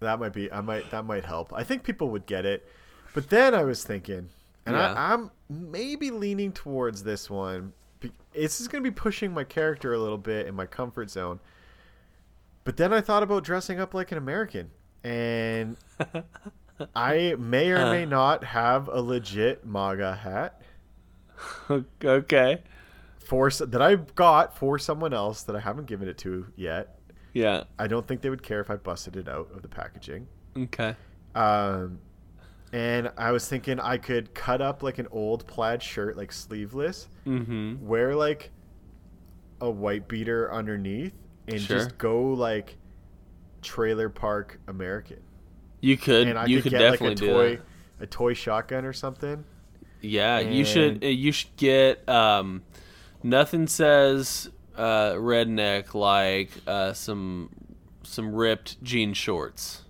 that 0.00 0.18
might 0.18 0.32
be 0.32 0.50
I 0.50 0.60
might 0.60 0.90
that 0.90 1.04
might 1.04 1.24
help. 1.24 1.52
I 1.52 1.64
think 1.64 1.82
people 1.82 2.08
would 2.10 2.26
get 2.26 2.46
it. 2.46 2.68
But 3.12 3.30
then 3.30 3.54
I 3.54 3.62
was 3.62 3.84
thinking, 3.84 4.30
and 4.66 4.74
Yeah. 4.76 4.92
I, 4.92 5.12
I'm 5.12 5.30
maybe 5.48 6.10
leaning 6.10 6.52
towards 6.52 7.02
this 7.02 7.28
one. 7.30 7.72
This 8.32 8.60
is 8.60 8.68
going 8.68 8.82
to 8.84 8.90
be 8.90 8.94
pushing 8.94 9.32
my 9.32 9.44
character 9.44 9.94
a 9.94 9.98
little 9.98 10.18
bit 10.18 10.46
in 10.46 10.54
my 10.54 10.66
comfort 10.66 11.10
zone. 11.10 11.40
But 12.64 12.76
then 12.76 12.92
I 12.92 13.00
thought 13.00 13.22
about 13.22 13.44
dressing 13.44 13.78
up 13.78 13.94
like 13.94 14.10
an 14.12 14.18
American, 14.18 14.70
and 15.02 15.76
I 16.96 17.34
may 17.38 17.70
or 17.70 17.90
may 17.90 18.06
not 18.06 18.42
have 18.44 18.88
a 18.88 19.00
legit 19.00 19.66
MAGA 19.66 20.14
hat 20.16 20.62
okay. 22.04 22.62
for 23.18 23.50
that 23.50 23.82
I 23.82 23.96
got 23.96 24.56
for 24.56 24.78
someone 24.78 25.12
else 25.12 25.42
that 25.42 25.54
I 25.54 25.60
haven't 25.60 25.86
given 25.86 26.08
it 26.08 26.18
to 26.18 26.46
yet. 26.56 26.98
Yeah. 27.34 27.64
I 27.78 27.86
don't 27.86 28.06
think 28.06 28.22
they 28.22 28.30
would 28.30 28.42
care 28.42 28.60
if 28.60 28.70
I 28.70 28.76
busted 28.76 29.16
it 29.16 29.28
out 29.28 29.50
of 29.54 29.62
the 29.62 29.68
packaging. 29.68 30.26
Okay. 30.56 30.94
Um, 31.34 31.98
and 32.74 33.10
I 33.16 33.30
was 33.30 33.48
thinking 33.48 33.78
I 33.78 33.98
could 33.98 34.34
cut 34.34 34.60
up 34.60 34.82
like 34.82 34.98
an 34.98 35.06
old 35.12 35.46
plaid 35.46 35.80
shirt, 35.82 36.16
like 36.16 36.32
sleeveless, 36.32 37.08
Mm-hmm. 37.24 37.86
wear 37.86 38.14
like 38.16 38.50
a 39.60 39.70
white 39.70 40.08
beater 40.08 40.52
underneath, 40.52 41.14
and 41.48 41.60
Sure. 41.60 41.78
just 41.78 41.96
go 41.98 42.20
like 42.32 42.76
trailer 43.62 44.08
park 44.08 44.58
American. 44.66 45.20
You 45.80 45.96
could. 45.96 46.26
And 46.28 46.38
I 46.38 46.46
you 46.46 46.56
could, 46.56 46.64
could 46.64 46.70
get 46.72 46.78
definitely 46.80 47.08
like 47.10 47.16
a 47.16 47.20
do 47.20 47.26
toy, 47.58 47.58
a 48.00 48.06
toy 48.06 48.34
shotgun 48.34 48.84
or 48.84 48.92
something. 48.92 49.44
Yeah, 50.00 50.40
you 50.40 50.64
should. 50.64 51.02
Uh, 51.04 51.06
You 51.08 51.30
should 51.32 51.54
get. 51.56 52.06
Um, 52.08 52.62
nothing 53.22 53.66
says 53.68 54.50
uh, 54.76 55.12
redneck 55.12 55.94
like 55.94 56.50
uh, 56.66 56.92
some 56.92 57.50
some 58.02 58.34
ripped 58.34 58.82
jean 58.82 59.14
shorts. 59.14 59.83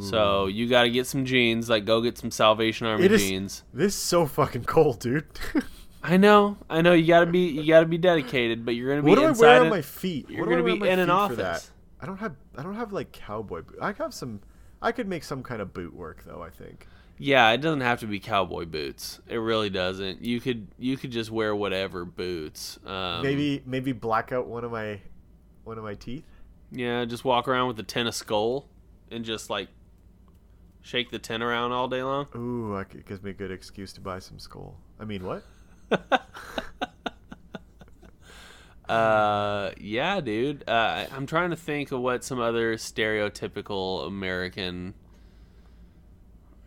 So 0.00 0.46
you 0.46 0.68
got 0.68 0.84
to 0.84 0.90
get 0.90 1.06
some 1.06 1.24
jeans. 1.24 1.68
Like, 1.68 1.84
go 1.84 2.00
get 2.00 2.16
some 2.18 2.30
Salvation 2.30 2.86
Army 2.86 3.04
It 3.04 3.12
is- 3.12 3.22
jeans. 3.22 3.62
This 3.74 3.94
is 3.94 4.00
so 4.00 4.26
fucking 4.26 4.64
cold, 4.64 5.00
dude. 5.00 5.26
I 6.02 6.16
know, 6.18 6.56
I 6.70 6.82
know. 6.82 6.92
You 6.92 7.06
gotta 7.08 7.26
be, 7.26 7.48
you 7.48 7.66
gotta 7.66 7.86
be 7.86 7.98
dedicated, 7.98 8.64
but 8.64 8.76
you're 8.76 8.90
gonna 8.90 9.02
be 9.02 9.08
what 9.10 9.16
do 9.18 9.24
I 9.24 9.28
inside. 9.30 9.42
wear 9.46 9.60
on 9.62 9.70
my 9.70 9.82
feet? 9.82 10.30
you're 10.30 10.46
I 10.46 10.48
gonna 10.62 10.62
be 10.78 10.88
in 10.88 11.00
an 11.00 11.10
office. 11.10 11.36
that? 11.38 11.68
I 12.00 12.06
don't 12.06 12.18
have. 12.18 12.36
I 12.56 12.62
don't 12.62 12.76
have 12.76 12.92
like 12.92 13.10
cowboy. 13.10 13.62
Boot. 13.62 13.78
I 13.82 13.92
have 13.92 14.14
some. 14.14 14.40
I 14.80 14.92
could 14.92 15.08
make 15.08 15.24
some 15.24 15.42
kind 15.42 15.60
of 15.60 15.74
boot 15.74 15.92
work 15.92 16.22
though. 16.24 16.42
I 16.42 16.50
think. 16.50 16.86
Yeah, 17.18 17.50
it 17.50 17.58
doesn't 17.60 17.80
have 17.80 18.00
to 18.00 18.06
be 18.06 18.20
cowboy 18.20 18.66
boots. 18.66 19.20
It 19.26 19.38
really 19.38 19.68
doesn't. 19.70 20.22
You 20.22 20.38
could, 20.38 20.68
you 20.78 20.96
could 20.98 21.10
just 21.10 21.30
wear 21.30 21.56
whatever 21.56 22.04
boots. 22.04 22.78
Um, 22.86 23.22
maybe 23.22 23.62
maybe 23.66 23.90
black 23.90 24.30
out 24.30 24.46
one 24.46 24.62
of 24.62 24.70
my 24.70 25.00
one 25.64 25.76
of 25.76 25.82
my 25.82 25.94
teeth. 25.94 26.26
Yeah, 26.70 27.04
just 27.06 27.24
walk 27.24 27.48
around 27.48 27.66
with 27.68 27.80
a 27.80 27.82
tin 27.82 28.06
of 28.06 28.14
Skoal 28.14 28.68
and 29.10 29.24
just 29.24 29.48
like 29.50 29.68
shake 30.82 31.10
the 31.10 31.18
tin 31.18 31.42
around 31.42 31.72
all 31.72 31.88
day 31.88 32.02
long. 32.02 32.26
Ooh, 32.36 32.76
that 32.76 33.06
gives 33.06 33.22
me 33.22 33.30
a 33.30 33.34
good 33.34 33.50
excuse 33.50 33.92
to 33.94 34.00
buy 34.00 34.18
some 34.18 34.38
Skoal. 34.38 34.74
I 35.00 35.04
mean, 35.04 35.24
what? 35.24 35.42
Uh, 38.88 39.72
yeah, 39.80 40.20
dude. 40.20 40.62
Uh, 40.68 41.06
I'm 41.12 41.26
trying 41.26 41.50
to 41.50 41.56
think 41.56 41.90
of 41.90 42.00
what 42.00 42.22
some 42.22 42.38
other 42.38 42.76
stereotypical 42.76 44.06
American. 44.06 44.94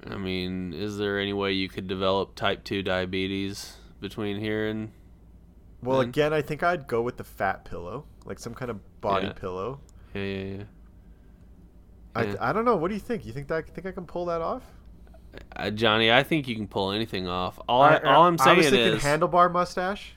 I 0.06 0.18
mean, 0.18 0.74
is 0.74 0.98
there 0.98 1.18
any 1.20 1.32
way 1.34 1.54
you 1.54 1.70
could 1.70 1.88
develop 1.88 2.36
type 2.36 2.66
two 2.66 2.84
diabetes 2.84 3.78
between 4.02 4.38
here 4.38 4.68
and? 4.68 4.92
Well, 5.82 6.00
Then- 6.00 6.10
again, 6.10 6.34
I 6.34 6.42
think 6.42 6.62
I'd 6.62 6.88
go 6.88 7.02
with 7.02 7.16
the 7.16 7.24
fat 7.24 7.64
pillow, 7.64 8.06
like 8.26 8.38
some 8.40 8.54
kind 8.54 8.70
of 8.70 9.00
body 9.00 9.28
Yeah. 9.28 9.34
pillow. 9.34 9.80
Yeah, 10.14 10.24
yeah, 10.24 10.44
yeah. 10.58 10.64
I, 12.16 12.26
Yeah. 12.26 12.36
I 12.40 12.54
don't 12.54 12.66
know. 12.66 12.76
What 12.76 12.90
do 12.90 12.94
you 12.94 13.00
think? 13.00 13.26
You 13.26 13.34
think 13.34 13.48
that 13.48 13.68
think 13.70 13.88
I 13.88 13.92
can 13.92 14.06
pull 14.06 14.26
that 14.26 14.42
off? 14.42 14.64
Uh, 15.56 15.70
Johnny, 15.70 16.12
I 16.12 16.24
think 16.24 16.48
you 16.48 16.56
can 16.56 16.68
pull 16.68 16.92
anything 16.92 17.28
off. 17.28 17.60
All, 17.68 17.82
I, 17.82 17.98
all 17.98 18.24
I'm 18.24 18.38
I 18.40 18.44
saying 18.44 18.58
was 18.58 18.70
thinking 18.70 18.94
is 18.94 19.04
handlebar 19.04 19.52
mustache, 19.52 20.14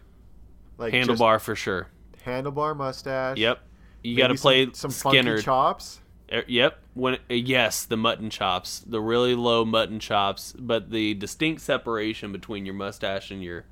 like 0.78 0.94
handlebar 0.94 1.40
for 1.40 1.54
sure. 1.54 1.88
handlebar 2.24 2.76
mustache. 2.76 3.36
Yep. 3.36 3.60
You 4.02 4.16
got 4.16 4.28
to 4.28 4.34
play 4.34 4.68
some, 4.72 4.90
funky 4.90 5.18
Skinner. 5.18 5.40
chops. 5.40 6.00
Er, 6.32 6.44
Yep. 6.48 6.78
When 6.94 7.14
uh, 7.14 7.34
yes, 7.34 7.84
the 7.84 7.96
mutton 7.96 8.30
chops, 8.30 8.80
the 8.80 9.00
really 9.00 9.34
low 9.34 9.64
mutton 9.64 10.00
chops, 10.00 10.54
but 10.58 10.90
the 10.90 11.14
distinct 11.14 11.60
separation 11.60 12.32
between 12.32 12.64
your 12.64 12.74
mustache 12.74 13.30
and 13.30 13.42
your 13.42 13.64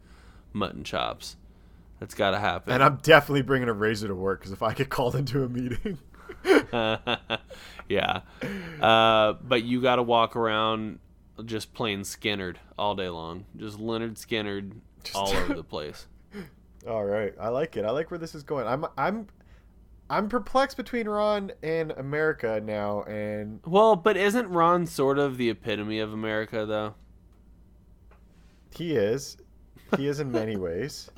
mutton 0.52 0.84
chops. 0.84 1.36
That's 1.98 2.14
got 2.14 2.30
to 2.30 2.38
happen. 2.38 2.72
And 2.72 2.82
I'm 2.82 2.96
definitely 3.02 3.42
bringing 3.42 3.68
a 3.68 3.74
razor 3.74 4.08
to 4.08 4.14
work 4.14 4.40
because 4.40 4.52
if 4.52 4.62
I 4.62 4.72
get 4.72 4.88
called 4.88 5.16
into 5.16 5.42
a 5.42 5.48
meeting, 5.48 5.98
yeah. 7.88 8.20
Uh, 8.80 9.34
but 9.42 9.62
you 9.64 9.80
got 9.80 9.96
to 9.96 10.02
walk 10.02 10.36
around 10.36 10.98
just 11.44 11.72
plain 11.74 12.00
Skynyrd 12.00 12.56
all 12.78 12.94
day 12.94 13.08
long, 13.08 13.44
just 13.56 13.78
Lynyrd 13.78 14.14
Skynyrd 14.14 14.72
all 15.14 15.28
over 15.36 15.54
the 15.54 15.64
place. 15.64 16.06
all 16.88 17.04
right, 17.04 17.34
I 17.40 17.48
like 17.48 17.76
it. 17.76 17.84
I 17.84 17.90
like 17.90 18.10
where 18.10 18.18
this 18.18 18.34
is 18.34 18.42
going. 18.42 18.66
I'm 18.66 18.84
I'm 18.96 19.26
I'm 20.08 20.28
perplexed 20.28 20.76
between 20.76 21.08
Ron 21.08 21.52
and 21.62 21.92
America 21.92 22.60
now, 22.64 23.02
and 23.04 23.60
Well, 23.64 23.96
but 23.96 24.16
isn't 24.16 24.48
Ron 24.48 24.86
sort 24.86 25.18
of 25.18 25.36
the 25.36 25.50
epitome 25.50 26.00
of 26.00 26.12
America, 26.12 26.66
though? 26.66 26.94
he 28.74 28.94
is, 28.96 29.36
he 29.96 30.06
is 30.06 30.20
in 30.20 30.30
many 30.30 30.56
ways. 30.56 31.10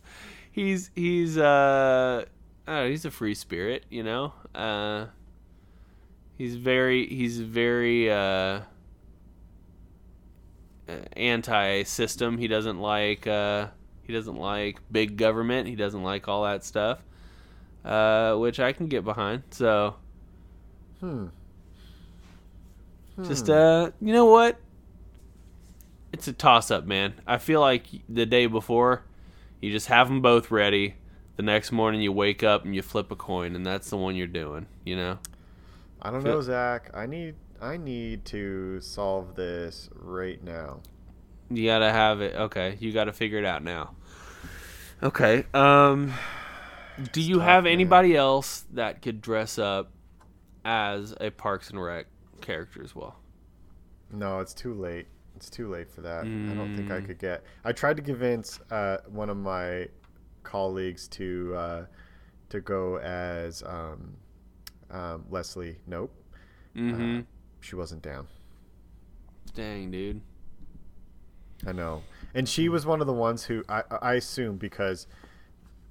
he's 0.52 0.90
he's 0.94 1.38
uh 1.38 2.24
I 2.70 2.88
he's 2.88 3.04
a 3.04 3.10
free 3.10 3.34
spirit, 3.34 3.84
you 3.90 4.02
know. 4.04 4.32
Uh, 4.54 5.06
he's 6.38 6.54
very 6.56 7.06
he's 7.06 7.40
very 7.40 8.10
uh, 8.10 8.16
uh, 8.16 8.62
anti-system. 11.14 12.38
He 12.38 12.46
doesn't 12.46 12.78
like 12.80 13.26
uh, 13.26 13.66
he 14.04 14.12
doesn't 14.12 14.36
like 14.36 14.78
big 14.92 15.16
government. 15.16 15.66
He 15.66 15.74
doesn't 15.74 16.02
like 16.02 16.28
all 16.28 16.44
that 16.44 16.64
stuff, 16.64 17.00
uh, 17.84 18.36
which 18.36 18.60
I 18.60 18.72
can 18.72 18.86
get 18.86 19.04
behind. 19.04 19.42
So 19.50 19.96
Hmm. 21.00 21.26
just 23.22 23.46
Hmm. 23.46 23.52
uh, 23.52 23.90
you 24.00 24.12
know 24.12 24.26
what? 24.26 24.60
It's 26.12 26.28
a 26.28 26.32
toss-up, 26.32 26.84
man. 26.84 27.14
I 27.26 27.38
feel 27.38 27.60
like 27.60 27.86
the 28.08 28.26
day 28.26 28.46
before, 28.46 29.02
you 29.60 29.72
just 29.72 29.86
have 29.88 30.08
them 30.08 30.20
both 30.20 30.50
ready. 30.50 30.94
The 31.40 31.46
next 31.46 31.72
morning, 31.72 32.02
you 32.02 32.12
wake 32.12 32.42
up 32.42 32.66
and 32.66 32.74
you 32.74 32.82
flip 32.82 33.10
a 33.10 33.16
coin, 33.16 33.56
and 33.56 33.64
that's 33.64 33.88
the 33.88 33.96
one 33.96 34.14
you're 34.14 34.26
doing. 34.26 34.66
You 34.84 34.94
know. 34.96 35.18
I 36.02 36.10
don't 36.10 36.20
Feel- 36.20 36.34
know, 36.34 36.40
Zach. 36.42 36.90
I 36.92 37.06
need 37.06 37.34
I 37.62 37.78
need 37.78 38.26
to 38.26 38.78
solve 38.82 39.36
this 39.36 39.88
right 39.94 40.44
now. 40.44 40.80
You 41.48 41.64
gotta 41.64 41.90
have 41.90 42.20
it. 42.20 42.34
Okay, 42.36 42.76
you 42.78 42.92
gotta 42.92 43.14
figure 43.14 43.38
it 43.38 43.46
out 43.46 43.64
now. 43.64 43.94
Okay. 45.02 45.46
Um, 45.54 46.12
do 47.12 47.22
you 47.22 47.36
tough, 47.36 47.44
have 47.46 47.64
man. 47.64 47.72
anybody 47.72 48.14
else 48.14 48.66
that 48.74 49.00
could 49.00 49.22
dress 49.22 49.58
up 49.58 49.92
as 50.66 51.14
a 51.22 51.30
Parks 51.30 51.70
and 51.70 51.82
Rec 51.82 52.04
character 52.42 52.82
as 52.84 52.94
well? 52.94 53.16
No, 54.12 54.40
it's 54.40 54.52
too 54.52 54.74
late. 54.74 55.06
It's 55.36 55.48
too 55.48 55.70
late 55.70 55.88
for 55.90 56.02
that. 56.02 56.24
I 56.24 56.24
don't 56.54 56.76
think 56.76 56.90
I 56.90 57.00
Mm. 57.00 57.06
could 57.06 57.18
get. 57.18 57.44
I 57.64 57.72
tried 57.72 57.96
to 57.96 58.02
convince 58.02 58.60
uh, 58.70 58.98
one 59.08 59.30
of 59.30 59.38
my 59.38 59.88
colleagues 60.50 61.08
to 61.08 61.54
uh, 61.56 61.84
to 62.50 62.60
go 62.60 62.98
as 62.98 63.62
um, 63.62 64.16
um, 64.90 65.24
Leslie. 65.30 65.76
Nope, 65.86 66.12
Mm-hmm. 66.76 67.20
she 67.60 67.76
wasn't 67.76 68.02
down. 68.02 68.26
Dang, 69.54 69.90
dude. 69.90 70.20
I 71.66 71.72
know, 71.72 72.02
and 72.34 72.48
she 72.48 72.68
was 72.68 72.86
one 72.86 73.00
of 73.00 73.06
the 73.06 73.12
ones 73.12 73.44
who 73.44 73.62
I 73.68 73.82
I 74.02 74.14
assume 74.14 74.56
because 74.56 75.06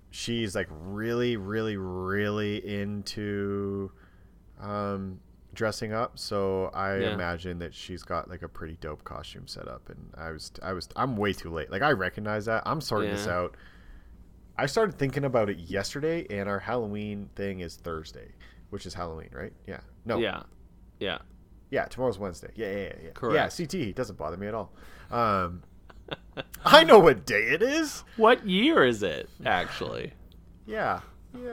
she's 0.09 0.55
like 0.55 0.67
really, 0.71 1.37
really, 1.37 1.77
really 1.77 2.57
into 2.67 3.91
um, 4.59 5.19
dressing 5.53 5.93
up. 5.93 6.17
So 6.17 6.71
I 6.73 6.97
Yeah. 7.01 7.13
imagine 7.13 7.59
that 7.59 7.73
she's 7.75 8.01
got 8.01 8.29
like 8.29 8.41
a 8.41 8.47
pretty 8.49 8.77
dope 8.81 9.03
costume 9.03 9.47
set 9.47 9.67
up. 9.67 9.89
And 9.89 10.11
I 10.17 10.31
was 10.31 10.51
I 10.63 10.73
was 10.73 10.89
I'm 10.95 11.15
way 11.15 11.33
too 11.33 11.51
late. 11.51 11.69
Like 11.71 11.83
I 11.83 11.91
recognize 11.91 12.45
that. 12.45 12.63
I'm 12.65 12.81
sorting 12.81 13.11
this 13.11 13.27
out. 13.27 13.55
I 14.59 14.65
started 14.65 14.97
thinking 14.97 15.23
about 15.23 15.49
it 15.49 15.57
yesterday, 15.57 16.27
and 16.29 16.49
our 16.49 16.59
Halloween 16.59 17.29
thing 17.35 17.61
is 17.61 17.77
Thursday, 17.77 18.27
which 18.71 18.85
is 18.85 18.93
Halloween, 18.93 19.29
right? 19.31 19.53
Yeah. 19.65 19.79
No. 20.03 20.17
Yeah. 20.17 20.43
Yeah. 20.99 21.19
Yeah, 21.69 21.85
tomorrow's 21.85 22.19
Wednesday. 22.19 22.49
Yeah, 22.55 22.71
yeah, 22.71 22.77
yeah. 22.77 22.93
yeah. 23.03 23.09
Correct. 23.13 23.59
Yeah, 23.59 23.65
CT 23.87 23.95
doesn't 23.95 24.17
bother 24.17 24.35
me 24.35 24.47
at 24.47 24.53
all. 24.53 24.73
Um, 25.11 25.63
I 26.65 26.83
know 26.83 26.99
what 26.99 27.25
day 27.25 27.43
it 27.43 27.61
is. 27.61 28.03
What 28.17 28.45
year 28.45 28.83
is 28.83 29.01
it, 29.03 29.29
actually? 29.45 30.13
Yeah. 30.67 30.99
Yeah. 31.35 31.51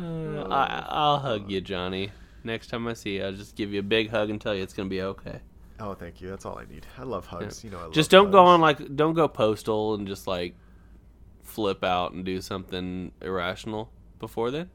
Uh, 0.00 0.42
I, 0.50 0.84
I'll 0.88 1.20
hug 1.20 1.48
you, 1.48 1.60
Johnny. 1.60 2.10
Next 2.42 2.70
time 2.70 2.88
I 2.88 2.94
see 2.94 3.18
you, 3.18 3.24
I'll 3.24 3.32
just 3.32 3.54
give 3.54 3.72
you 3.72 3.78
a 3.78 3.84
big 3.84 4.10
hug 4.10 4.28
and 4.28 4.40
tell 4.40 4.52
you 4.52 4.64
it's 4.64 4.72
gonna 4.72 4.88
be 4.88 5.02
okay. 5.02 5.42
Oh, 5.78 5.94
thank 5.94 6.20
you. 6.20 6.28
That's 6.28 6.44
all 6.46 6.58
I 6.58 6.64
need. 6.64 6.86
I 6.98 7.02
love 7.02 7.26
hugs. 7.26 7.62
You 7.64 7.70
know, 7.70 7.78
I 7.78 7.82
love 7.84 7.92
Just 7.92 8.10
don't 8.10 8.30
go 8.30 8.44
on 8.44 8.60
like 8.60 8.96
don't 8.96 9.14
go 9.14 9.28
postal 9.28 9.94
and 9.94 10.06
just 10.06 10.26
like 10.26 10.54
flip 11.42 11.84
out 11.84 12.12
and 12.12 12.24
do 12.24 12.40
something 12.40 13.12
irrational 13.20 13.90
before 14.18 14.50
then. 14.50 14.70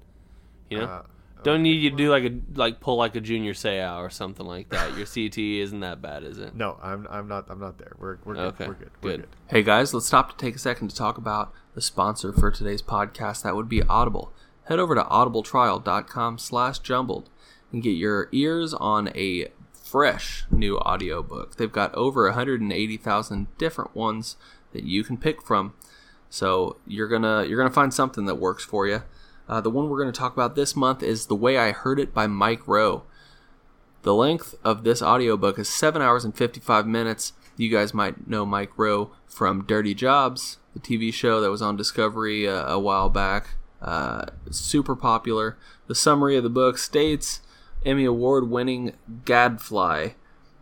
You 0.69 0.79
know, 0.79 0.85
Uh, 0.85 1.03
don't 1.43 1.63
need 1.63 1.81
you 1.81 1.89
to 1.89 1.95
do 1.95 2.11
like 2.11 2.23
a 2.23 2.39
like 2.53 2.79
pull 2.79 2.97
like 2.97 3.15
a 3.15 3.19
Junior 3.19 3.53
Seau 3.53 3.97
or 3.97 4.09
something 4.11 4.45
like 4.45 4.69
that. 4.69 4.95
Your 4.95 5.05
CT 5.13 5.37
isn't 5.37 5.79
that 5.79 6.01
bad, 6.01 6.23
is 6.23 6.37
it? 6.37 6.55
No, 6.55 6.77
I'm 6.81 7.07
I'm 7.09 7.27
not 7.27 7.45
I'm 7.49 7.59
not 7.59 7.77
there. 7.79 7.93
We're 7.97 8.17
we're 8.23 8.35
good. 8.35 8.45
Okay, 8.53 8.67
We're 8.67 8.73
good. 8.75 8.91
We're 9.01 9.09
good. 9.11 9.21
good. 9.21 9.29
Hey 9.47 9.63
guys, 9.63 9.93
let's 9.93 10.05
stop 10.05 10.29
to 10.31 10.37
take 10.45 10.55
a 10.55 10.59
second 10.59 10.89
to 10.89 10.95
talk 10.95 11.17
about 11.17 11.51
the 11.73 11.81
sponsor 11.81 12.31
for 12.31 12.51
today's 12.51 12.81
podcast. 12.83 13.41
That 13.43 13.55
would 13.55 13.67
be 13.69 13.81
Audible. 13.83 14.31
Head 14.65 14.77
over 14.77 14.93
to 14.93 15.01
audibletrial.com 15.03 16.37
slash 16.37 16.79
jumbled 16.79 17.29
and 17.71 17.81
get 17.81 17.91
your 17.91 18.29
ears 18.31 18.73
on 18.75 19.09
a 19.15 19.47
fresh 19.91 20.45
new 20.49 20.77
audiobook. 20.77 21.57
They've 21.57 21.71
got 21.71 21.93
over 21.95 22.23
180,000 22.23 23.57
different 23.57 23.93
ones 23.93 24.37
that 24.71 24.83
you 24.83 25.03
can 25.03 25.17
pick 25.17 25.41
from. 25.41 25.73
So 26.29 26.77
you're 26.87 27.09
gonna 27.09 27.43
you're 27.43 27.57
gonna 27.57 27.73
find 27.73 27.93
something 27.93 28.25
that 28.25 28.35
works 28.35 28.63
for 28.63 28.87
you. 28.87 29.03
Uh, 29.49 29.59
the 29.59 29.69
one 29.69 29.89
we're 29.89 29.99
gonna 29.99 30.13
talk 30.13 30.31
about 30.31 30.55
this 30.55 30.77
month 30.77 31.03
is 31.03 31.25
"The 31.25 31.35
Way 31.35 31.57
I 31.57 31.71
Heard 31.71 31.99
It" 31.99 32.13
by 32.13 32.25
Mike 32.25 32.65
Rowe. 32.65 33.03
The 34.03 34.15
length 34.15 34.55
of 34.63 34.85
this 34.85 35.01
audiobook 35.01 35.59
is 35.59 35.67
7 35.67 36.01
hours 36.01 36.23
and 36.23 36.35
55 36.35 36.87
minutes. 36.87 37.33
You 37.57 37.69
guys 37.69 37.93
might 37.93 38.27
know 38.27 38.45
Mike 38.45 38.71
Rowe 38.77 39.11
from 39.27 39.65
Dirty 39.65 39.93
Jobs, 39.93 40.57
the 40.73 40.79
TV 40.79 41.13
show 41.13 41.41
that 41.41 41.51
was 41.51 41.61
on 41.61 41.75
Discovery 41.75 42.47
uh, 42.47 42.65
a 42.65 42.79
while 42.79 43.09
back. 43.09 43.55
Uh, 43.81 44.25
super 44.49 44.95
popular. 44.95 45.57
The 45.87 45.95
summary 45.95 46.37
of 46.37 46.43
the 46.43 46.49
book 46.49 46.77
states 46.77 47.41
Emmy 47.83 48.05
Award 48.05 48.47
winning 48.47 48.93
Gadfly. 49.25 50.09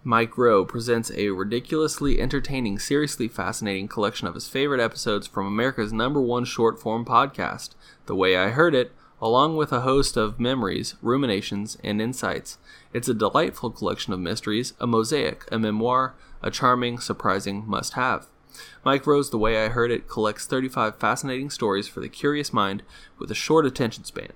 Mike 0.06 0.38
Rowe 0.38 0.64
presents 0.64 1.12
a 1.12 1.32
ridiculously 1.32 2.22
entertaining, 2.22 2.80
seriously 2.80 3.28
fascinating 3.28 3.90
collection 3.90 4.26
of 4.26 4.36
his 4.36 4.48
favorite 4.48 4.80
episodes 4.80 5.28
from 5.28 5.46
America's 5.46 5.92
number 5.92 6.22
one 6.22 6.46
short 6.46 6.80
form 6.80 7.04
podcast, 7.04 7.72
The 8.06 8.16
Way 8.16 8.38
I 8.38 8.52
Heard 8.52 8.74
It, 8.74 8.94
along 9.22 9.58
with 9.58 9.74
a 9.74 9.82
host 9.82 10.16
of 10.16 10.40
memories, 10.40 10.96
ruminations, 11.02 11.78
and 11.84 12.02
insights. 12.02 12.58
It's 12.94 13.10
a 13.10 13.14
delightful 13.14 13.72
collection 13.72 14.14
of 14.14 14.22
mysteries, 14.22 14.72
a 14.80 14.88
mosaic, 14.88 15.44
a 15.52 15.60
memoir, 15.60 16.16
a 16.42 16.50
charming, 16.50 17.00
surprising 17.00 17.66
must 17.68 17.94
have. 17.94 18.28
Mike 18.86 19.06
Rowe's 19.06 19.30
The 19.30 19.38
Way 19.38 19.62
I 19.66 19.68
Heard 19.68 19.92
It 19.92 20.08
collects 20.08 20.46
35 20.46 20.96
fascinating 20.96 21.50
stories 21.50 21.90
for 21.90 22.00
the 22.00 22.08
curious 22.08 22.54
mind 22.54 22.82
with 23.18 23.30
a 23.30 23.36
short 23.36 23.66
attention 23.66 24.06
span. 24.06 24.32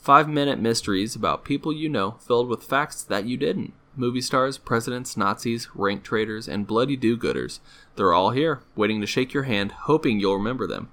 Five 0.00 0.30
minute 0.30 0.58
mysteries 0.58 1.14
about 1.14 1.44
people 1.44 1.74
you 1.74 1.86
know 1.90 2.12
filled 2.12 2.48
with 2.48 2.64
facts 2.64 3.02
that 3.02 3.26
you 3.26 3.36
didn't. 3.36 3.74
Movie 3.94 4.22
stars, 4.22 4.56
presidents, 4.56 5.14
Nazis, 5.14 5.68
rank 5.74 6.02
traders, 6.02 6.48
and 6.48 6.66
bloody 6.66 6.96
do 6.96 7.18
gooders. 7.18 7.60
They're 7.96 8.14
all 8.14 8.30
here, 8.30 8.62
waiting 8.74 9.02
to 9.02 9.06
shake 9.06 9.34
your 9.34 9.42
hand, 9.42 9.72
hoping 9.72 10.18
you'll 10.18 10.38
remember 10.38 10.66
them. 10.66 10.88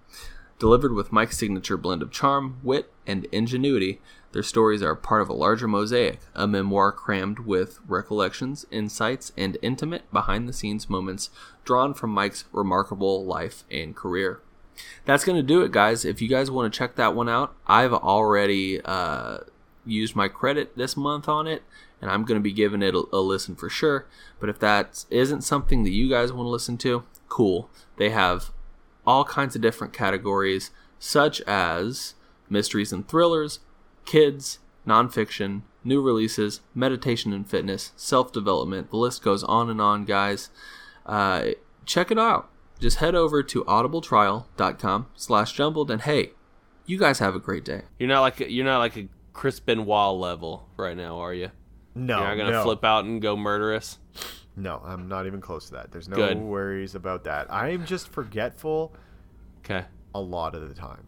Delivered 0.60 0.92
with 0.92 1.14
Mike's 1.14 1.38
signature 1.38 1.78
blend 1.78 2.02
of 2.02 2.12
charm, 2.12 2.58
wit, 2.64 2.92
and 3.06 3.24
ingenuity, 3.32 4.02
their 4.34 4.44
stories 4.44 4.84
are 4.84 4.94
part 4.94 5.22
of 5.22 5.30
a 5.30 5.34
larger 5.34 5.70
mosaic, 5.70 6.20
a 6.36 6.46
memoir 6.46 6.92
crammed 6.92 7.40
with 7.40 7.80
recollections, 7.88 8.66
insights, 8.72 9.32
and 9.38 9.58
intimate 9.62 10.12
behind 10.12 10.50
the 10.50 10.54
scenes 10.54 10.90
moments 10.90 11.30
drawn 11.64 11.94
from 11.94 12.10
Mike's 12.10 12.44
remarkable 12.52 13.24
life 13.24 13.64
and 13.72 13.96
career. 13.96 14.42
That's 15.06 15.24
going 15.24 15.38
to 15.38 15.44
do 15.44 15.62
it, 15.62 15.72
guys. 15.72 16.06
If 16.06 16.22
you 16.22 16.28
guys 16.28 16.52
want 16.52 16.72
to 16.72 16.78
check 16.78 16.96
that 16.96 17.16
one 17.16 17.30
out, 17.30 17.56
I've 17.66 17.94
already 17.94 18.82
uh, 18.84 19.40
used 19.86 20.16
my 20.16 20.28
credit 20.28 20.78
this 20.78 20.98
month 20.98 21.28
on 21.28 21.48
it, 21.48 21.64
and 22.02 22.12
I'm 22.12 22.26
going 22.26 22.40
to 22.40 22.44
be 22.44 22.52
giving 22.52 22.82
it 22.82 22.94
a, 22.94 23.04
a 23.14 23.20
listen 23.20 23.56
for 23.56 23.70
sure. 23.70 24.06
But 24.40 24.50
if 24.50 24.60
that 24.60 25.06
isn't 25.10 25.42
something 25.42 25.84
that 25.84 25.92
you 25.92 26.10
guys 26.10 26.32
want 26.32 26.46
to 26.46 26.52
listen 26.52 26.78
to, 26.80 27.04
cool. 27.30 27.70
They 27.98 28.10
have 28.10 28.52
all 29.06 29.24
kinds 29.24 29.56
of 29.56 29.62
different 29.62 29.94
categories, 29.94 30.72
such 31.00 31.42
as 31.42 32.16
mysteries 32.50 32.92
and 32.92 33.08
thrillers, 33.08 33.60
kids, 34.06 34.60
nonfiction, 34.86 35.62
new 35.84 36.02
releases, 36.02 36.62
meditation 36.76 37.34
and 37.34 37.50
fitness, 37.50 37.92
self 37.96 38.32
development. 38.32 38.92
The 38.92 38.98
list 38.98 39.24
goes 39.24 39.44
on 39.44 39.70
and 39.70 39.82
on, 39.82 40.06
guys. 40.06 40.50
Uh, 41.06 41.52
check 41.86 42.12
it 42.12 42.20
out. 42.20 42.50
Just 42.80 42.98
head 42.98 43.16
over 43.16 43.42
to 43.44 43.64
audibletrial.com 43.64 45.08
slash 45.16 45.54
jumbled 45.54 45.90
and 45.92 46.02
hey, 46.02 46.32
you 46.86 46.98
guys 46.98 47.20
have 47.20 47.36
a 47.36 47.40
great 47.40 47.66
day. 47.66 47.82
You're 48.00 48.10
not 48.10 48.22
like 48.22 48.40
a, 48.40 48.52
you're 48.52 48.66
not 48.66 48.80
like 48.80 48.98
a 48.98 49.08
Chris 49.34 49.60
Benoit 49.60 50.16
level 50.16 50.68
right 50.78 50.96
now, 50.96 51.18
are 51.20 51.34
you? 51.34 51.52
No, 51.96 52.20
You're 52.20 52.28
not 52.28 52.38
gonna 52.38 52.52
no, 52.52 52.64
flip 52.64 52.84
out 52.84 53.06
and 53.06 53.22
go 53.22 53.36
murderous. 53.36 53.98
no. 54.56 54.82
I'm 54.86 55.08
not 55.08 55.26
even 55.26 55.42
close 55.42 55.68
to 55.68 55.74
that. 55.74 55.92
There's 55.92 56.08
no 56.08 56.16
Good. 56.16 56.38
worries 56.38 56.94
about 56.94 57.24
that. 57.24 57.52
I'm 57.52 57.86
just 57.86 58.08
forgetful 58.10 58.94
Okay. 59.66 59.86
a 60.14 60.20
lot 60.22 60.54
of 60.54 60.68
the 60.70 60.76
time. 60.76 61.08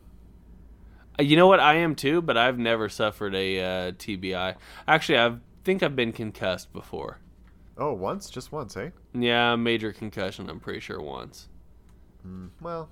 Uh, 1.20 1.24
You 1.24 1.36
know 1.38 1.48
what? 1.48 1.60
I 1.60 1.76
am 1.76 1.94
too, 1.96 2.22
but 2.24 2.36
I've 2.38 2.58
never 2.58 2.90
suffered 2.90 3.36
a 3.36 3.60
uh, 3.60 3.92
TBI. 3.92 4.56
Actually, 4.88 5.20
I 5.20 5.36
think 5.64 5.84
I've 5.84 5.96
been 5.96 6.12
concussed 6.14 6.74
before. 6.74 7.20
Oh, 7.78 7.94
once, 7.94 8.30
just 8.32 8.52
once, 8.52 8.76
eh? 8.76 8.90
Yeah, 9.14 9.56
major 9.56 9.94
concussion. 9.94 10.50
I'm 10.50 10.60
pretty 10.60 10.80
sure 10.80 11.00
once. 11.00 11.48
Well, 12.62 12.90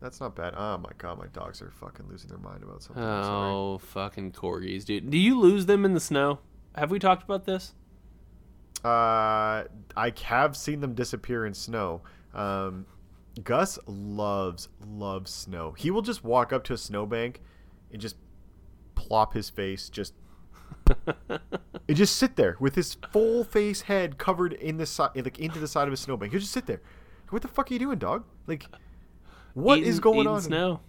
that's 0.00 0.20
not 0.20 0.36
bad. 0.36 0.54
Oh 0.56 0.78
my 0.78 0.90
god, 0.98 1.18
my 1.18 1.26
dogs 1.28 1.62
are 1.62 1.70
fucking 1.70 2.06
losing 2.08 2.28
their 2.28 2.38
mind 2.38 2.62
about 2.62 2.82
something. 2.82 3.02
Oh, 3.02 3.78
fucking 3.78 4.32
corgis, 4.32 4.84
dude. 4.84 5.10
Do 5.10 5.18
you 5.18 5.38
lose 5.38 5.66
them 5.66 5.84
in 5.84 5.94
the 5.94 6.00
snow? 6.00 6.40
Have 6.74 6.90
we 6.90 6.98
talked 6.98 7.22
about 7.22 7.44
this? 7.44 7.74
Uh, 8.84 9.64
I 9.96 10.12
have 10.24 10.56
seen 10.56 10.80
them 10.80 10.94
disappear 10.94 11.46
in 11.46 11.54
snow. 11.54 12.02
Um, 12.34 12.86
Gus 13.42 13.78
loves 13.86 14.68
loves 14.86 15.30
snow. 15.30 15.72
He 15.72 15.90
will 15.90 16.02
just 16.02 16.22
walk 16.22 16.52
up 16.52 16.64
to 16.64 16.74
a 16.74 16.78
snowbank 16.78 17.40
and 17.90 18.00
just 18.00 18.16
plop 18.94 19.34
his 19.34 19.50
face 19.50 19.88
just 19.88 20.14
and 21.28 21.96
just 21.96 22.16
sit 22.16 22.36
there 22.36 22.56
with 22.60 22.74
his 22.74 22.96
full 23.12 23.44
face 23.44 23.82
head 23.82 24.18
covered 24.18 24.52
in 24.52 24.76
the 24.76 24.86
side 24.86 25.10
like 25.16 25.38
into 25.38 25.58
the 25.58 25.68
side 25.68 25.88
of 25.88 25.94
a 25.94 25.96
snowbank. 25.96 26.32
He'll 26.32 26.40
just 26.40 26.52
sit 26.52 26.66
there. 26.66 26.82
What 27.30 27.42
the 27.42 27.48
fuck 27.48 27.70
are 27.70 27.74
you 27.74 27.80
doing, 27.80 27.98
dog? 27.98 28.24
Like, 28.46 28.66
what 29.54 29.78
is 29.78 29.86
Eating- 29.88 30.00
going 30.00 30.18
eating 30.20 30.28
on? 30.32 30.42
Snow. 30.42 30.80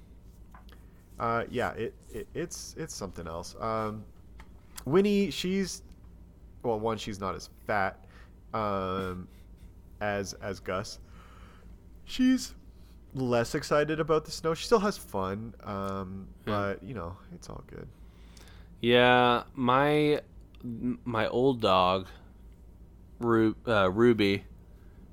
Uh, 1.19 1.43
yeah, 1.49 1.71
it, 1.71 1.95
it 2.13 2.27
it's 2.35 2.75
it's 2.77 2.93
something 2.93 3.27
else. 3.27 3.55
Um, 3.59 4.03
Winnie, 4.85 5.31
she's 5.31 5.81
well, 6.63 6.79
one, 6.79 6.97
she's 6.97 7.19
not 7.19 7.33
as 7.33 7.49
fat 7.65 8.05
um, 8.53 9.27
as 9.99 10.33
as 10.33 10.59
Gus. 10.59 10.99
She's 12.05 12.53
less 13.15 13.55
excited 13.55 13.99
about 13.99 14.25
the 14.25 14.31
snow. 14.31 14.53
She 14.53 14.65
still 14.65 14.79
has 14.79 14.97
fun, 14.97 15.55
um, 15.63 16.27
but 16.45 16.83
you 16.83 16.93
know, 16.93 17.17
it's 17.33 17.49
all 17.49 17.63
good. 17.67 17.87
Yeah, 18.81 19.43
my 19.55 20.21
my 20.63 21.27
old 21.29 21.61
dog, 21.61 22.07
Ru- 23.19 23.55
uh, 23.67 23.89
Ruby, 23.91 24.45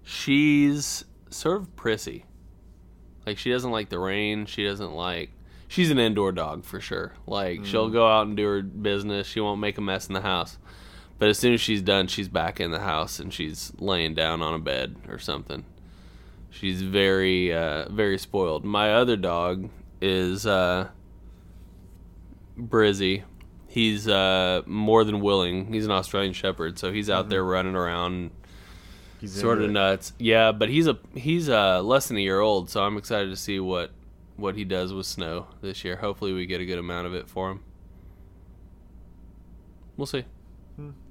she's 0.02 1.04
sort 1.30 1.62
of 1.62 1.74
prissy. 1.76 2.26
Like 3.26 3.38
she 3.38 3.50
doesn't 3.50 3.70
like 3.70 3.88
the 3.88 3.98
rain. 3.98 4.46
She 4.46 4.64
doesn't 4.64 4.92
like. 4.92 5.30
She's 5.68 5.90
an 5.90 5.98
indoor 5.98 6.32
dog 6.32 6.64
for 6.64 6.80
sure. 6.80 7.12
Like 7.26 7.64
she'll 7.64 7.90
go 7.90 8.06
out 8.06 8.26
and 8.26 8.36
do 8.36 8.46
her 8.46 8.62
business. 8.62 9.26
She 9.26 9.40
won't 9.40 9.60
make 9.60 9.78
a 9.78 9.80
mess 9.80 10.06
in 10.06 10.14
the 10.14 10.20
house. 10.20 10.58
But 11.18 11.28
as 11.28 11.38
soon 11.38 11.54
as 11.54 11.60
she's 11.60 11.82
done, 11.82 12.06
she's 12.06 12.28
back 12.28 12.60
in 12.60 12.70
the 12.70 12.80
house 12.80 13.18
and 13.18 13.32
she's 13.32 13.72
laying 13.78 14.14
down 14.14 14.42
on 14.42 14.54
a 14.54 14.58
bed 14.58 14.96
or 15.08 15.18
something. 15.18 15.64
She's 16.50 16.82
very, 16.82 17.52
uh, 17.52 17.88
very 17.88 18.18
spoiled. 18.18 18.64
My 18.64 18.94
other 18.94 19.16
dog 19.16 19.70
is 20.00 20.46
uh, 20.46 20.88
Brizzy. 22.58 23.24
He's 23.66 24.06
uh, 24.06 24.62
more 24.66 25.02
than 25.02 25.20
willing. 25.20 25.72
He's 25.72 25.84
an 25.84 25.90
Australian 25.90 26.32
Shepherd, 26.32 26.78
so 26.78 26.92
he's 26.92 27.10
out 27.10 27.28
there 27.28 27.44
running 27.44 27.74
around, 27.74 28.30
He's 29.32 29.40
sort 29.40 29.58
of 29.58 29.70
it. 29.70 29.72
nuts. 29.72 30.12
Yeah, 30.18 30.52
but 30.52 30.68
he's 30.68 30.86
a 30.86 30.98
he's 31.14 31.48
uh, 31.48 31.82
less 31.82 32.08
than 32.08 32.16
a 32.16 32.20
year 32.20 32.40
old, 32.40 32.70
so 32.70 32.82
I'm 32.82 32.96
excited 32.96 33.30
to 33.30 33.36
see 33.36 33.58
what 33.60 33.90
what 34.36 34.56
he 34.56 34.64
does 34.64 34.92
with 34.92 35.06
snow 35.06 35.46
this 35.60 35.84
year. 35.84 35.96
Hopefully, 35.96 36.32
we 36.32 36.46
get 36.46 36.60
a 36.60 36.64
good 36.66 36.78
amount 36.78 37.06
of 37.06 37.14
it 37.14 37.28
for 37.28 37.50
him. 37.50 37.60
We'll 39.96 40.06
see. 40.06 40.24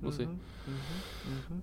We'll 0.02 0.12
see. 0.12 0.28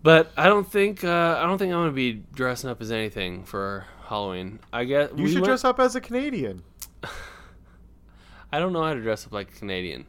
But 0.03 0.33
I 0.37 0.47
don't 0.47 0.71
think 0.71 1.05
uh, 1.05 1.37
I 1.39 1.43
don't 1.47 1.59
think 1.59 1.73
I'm 1.73 1.81
gonna 1.81 1.93
be 1.93 2.23
dressing 2.35 2.71
up 2.71 2.81
as 2.81 2.91
anything 2.91 3.45
for 3.45 3.85
Halloween. 4.07 4.61
I 4.73 4.85
guess 4.85 5.11
You 5.15 5.25
we 5.25 5.29
should 5.29 5.37
went- 5.37 5.47
dress 5.47 5.65
up 5.65 5.79
as 5.81 5.97
a 5.97 6.01
Canadian. 6.01 6.63
I 8.53 8.59
don't 8.59 8.73
know 8.73 8.83
how 8.83 8.95
to 8.95 9.01
dress 9.01 9.27
up 9.27 9.33
like 9.33 9.51
a 9.51 9.55
Canadian. 9.55 10.07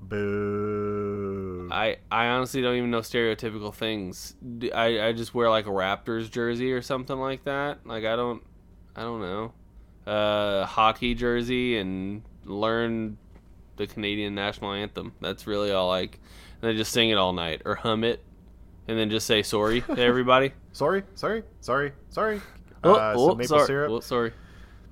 Boo. 0.00 1.68
I, 1.70 1.96
I 2.10 2.26
honestly 2.28 2.62
don't 2.62 2.76
even 2.76 2.90
know 2.90 3.00
stereotypical 3.00 3.74
things. 3.74 4.34
I 4.74 5.00
I 5.08 5.12
just 5.12 5.34
wear 5.34 5.50
like 5.50 5.66
a 5.66 5.70
Raptors 5.70 6.30
jersey 6.30 6.72
or 6.72 6.82
something 6.82 7.16
like 7.18 7.44
that. 7.44 7.86
Like 7.86 8.04
I 8.04 8.16
don't 8.16 8.42
I 8.96 9.02
don't 9.02 9.20
know. 9.20 9.52
Uh 10.06 10.64
hockey 10.66 11.14
jersey 11.14 11.76
and 11.78 12.22
learn 12.44 13.18
the 13.76 13.86
Canadian 13.86 14.34
national 14.34 14.72
anthem. 14.72 15.12
That's 15.20 15.46
really 15.46 15.70
all 15.72 15.88
like. 15.88 16.18
And 16.62 16.70
they 16.70 16.76
just 16.76 16.92
sing 16.92 17.10
it 17.10 17.18
all 17.18 17.32
night 17.32 17.62
or 17.64 17.76
hum 17.76 18.02
it, 18.02 18.20
and 18.88 18.98
then 18.98 19.10
just 19.10 19.26
say 19.26 19.42
sorry 19.42 19.82
to 19.82 19.98
everybody. 19.98 20.52
Sorry, 20.72 21.04
sorry, 21.14 21.42
sorry, 21.60 21.92
sorry. 22.10 22.40
Oh, 22.82 22.94
Uh, 22.94 23.14
oh, 23.16 23.28
maple 23.34 23.46
sorry. 23.58 23.66
syrup. 23.66 23.90
Oh, 23.92 24.00
sorry. 24.00 24.32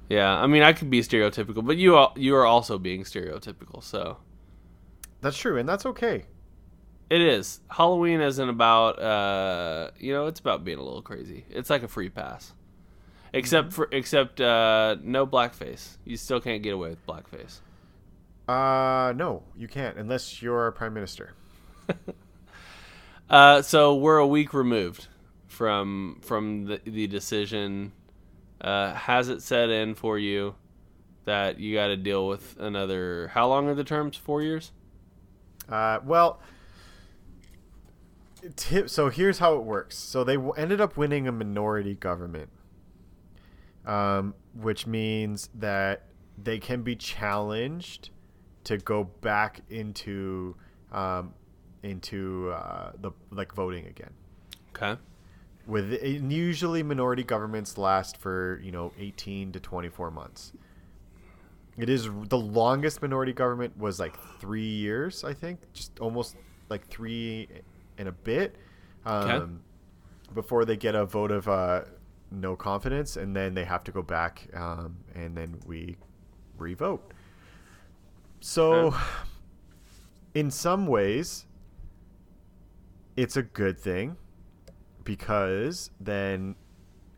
Yeah, 0.09 0.33
I 0.33 0.47
mean, 0.47 0.63
I 0.63 0.73
could 0.73 0.89
be 0.91 1.01
stereotypical, 1.01 1.67
but 1.67 1.77
you 1.77 1.97
all, 1.97 2.13
you 2.17 2.37
are 2.37 2.47
also 2.47 2.79
being 2.79 3.03
stereotypical. 3.03 3.83
So 3.83 4.19
That's 5.21 5.37
true, 5.37 5.59
and 5.59 5.69
that's 5.69 5.87
okay. 5.87 6.27
it 7.11 7.21
is. 7.21 7.61
Halloween 7.71 8.21
isn't 8.21 8.49
about 8.49 8.99
uh, 9.01 9.91
you 9.99 10.13
know, 10.13 10.27
it's 10.27 10.41
about 10.41 10.65
being 10.65 10.79
a 10.79 10.83
little 10.83 11.03
crazy. 11.03 11.45
It's 11.51 11.71
like 11.71 11.83
a 11.83 11.89
free 11.89 12.09
pass, 12.11 12.53
except 13.33 13.73
for 13.73 13.89
except 13.93 14.41
uh, 14.41 14.97
no 15.03 15.27
blackface. 15.27 15.97
You 16.05 16.17
still 16.17 16.41
can't 16.41 16.63
get 16.63 16.75
away 16.75 16.91
with 16.91 17.07
blackface. 17.07 17.61
Uh, 18.49 19.13
no, 19.17 19.43
you 19.57 19.69
can't 19.69 19.97
unless 19.99 20.41
you're 20.43 20.67
a 20.69 20.73
prime 20.73 20.95
minister. 20.95 21.35
Uh, 23.29 23.61
so 23.61 23.95
we're 23.97 24.19
a 24.19 24.27
week 24.27 24.55
removed 24.55 25.09
from 25.49 26.21
from 26.23 26.65
the, 26.67 26.81
the 26.85 27.07
decision. 27.09 27.93
Uh, 28.61 28.95
has 28.95 29.29
it 29.29 29.43
set 29.43 29.69
in 29.69 29.95
for 29.95 30.19
you 30.19 30.55
that 31.25 31.59
you 31.59 31.75
got 31.75 31.89
to 31.89 31.97
deal 31.97 32.29
with 32.29 32.57
another? 32.59 33.29
How 33.35 33.49
long 33.49 33.69
are 33.69 33.75
the 33.75 33.85
terms? 33.85 34.17
Four 34.17 34.43
years. 34.43 34.71
Uh, 35.69 35.99
well, 36.05 36.41
tip, 38.55 38.89
so 38.89 39.09
here's 39.09 39.39
how 39.39 39.55
it 39.55 39.63
works. 39.63 39.97
So 39.97 40.25
they 40.25 40.35
w- 40.37 40.53
ended 40.57 40.81
up 40.81 40.97
winning 40.97 41.27
a 41.27 41.33
minority 41.33 41.95
government, 41.95 42.51
um, 43.85 44.35
which 44.55 44.87
means 44.87 45.49
that 45.55 46.05
they 46.43 46.59
can 46.59 46.83
be 46.83 46.95
challenged 46.95 48.11
to 48.65 48.79
go 48.79 49.05
back 49.05 49.61
into 49.71 50.57
um, 50.93 51.35
into 51.83 52.51
uh, 52.51 52.93
the 53.01 53.13
like 53.31 53.53
voting 53.55 53.87
again. 53.87 54.11
Okay. 54.77 55.01
With 55.67 56.01
usually 56.03 56.83
minority 56.83 57.25
governments 57.25 57.77
last 57.77 58.17
for 58.17 58.61
you 58.63 58.71
know 58.71 58.93
18 58.99 59.53
to 59.53 59.61
24 59.61 60.11
months. 60.11 60.53
It 61.79 61.89
is 61.91 62.09
the 62.29 62.39
longest 62.39 63.03
minority 63.03 63.33
government 63.33 63.77
was 63.77 64.01
like 64.01 64.17
three 64.41 64.67
years, 64.67 65.25
I 65.25 65.35
think, 65.35 65.61
just 65.73 65.99
almost 66.01 66.37
like 66.71 66.87
three 66.89 67.49
and 67.99 68.09
a 68.09 68.13
bit, 68.13 68.57
um, 69.05 69.25
Okay. 69.31 69.45
before 70.35 70.65
they 70.65 70.77
get 70.77 70.95
a 70.95 71.05
vote 71.05 71.31
of 71.31 71.49
uh, 71.49 71.83
no 72.31 72.57
confidence, 72.57 73.17
and 73.17 73.37
then 73.37 73.55
they 73.55 73.65
have 73.65 73.85
to 73.85 73.93
go 73.93 74.03
back, 74.03 74.49
um, 74.55 74.97
and 75.15 75.37
then 75.37 75.61
we 75.67 75.97
revote. 76.59 77.13
So, 78.41 78.87
Okay. 78.89 78.97
in 80.35 80.51
some 80.51 80.87
ways, 80.87 81.47
it's 83.17 83.37
a 83.37 83.43
good 83.43 83.79
thing 83.79 84.17
because 85.05 85.91
then 86.01 86.55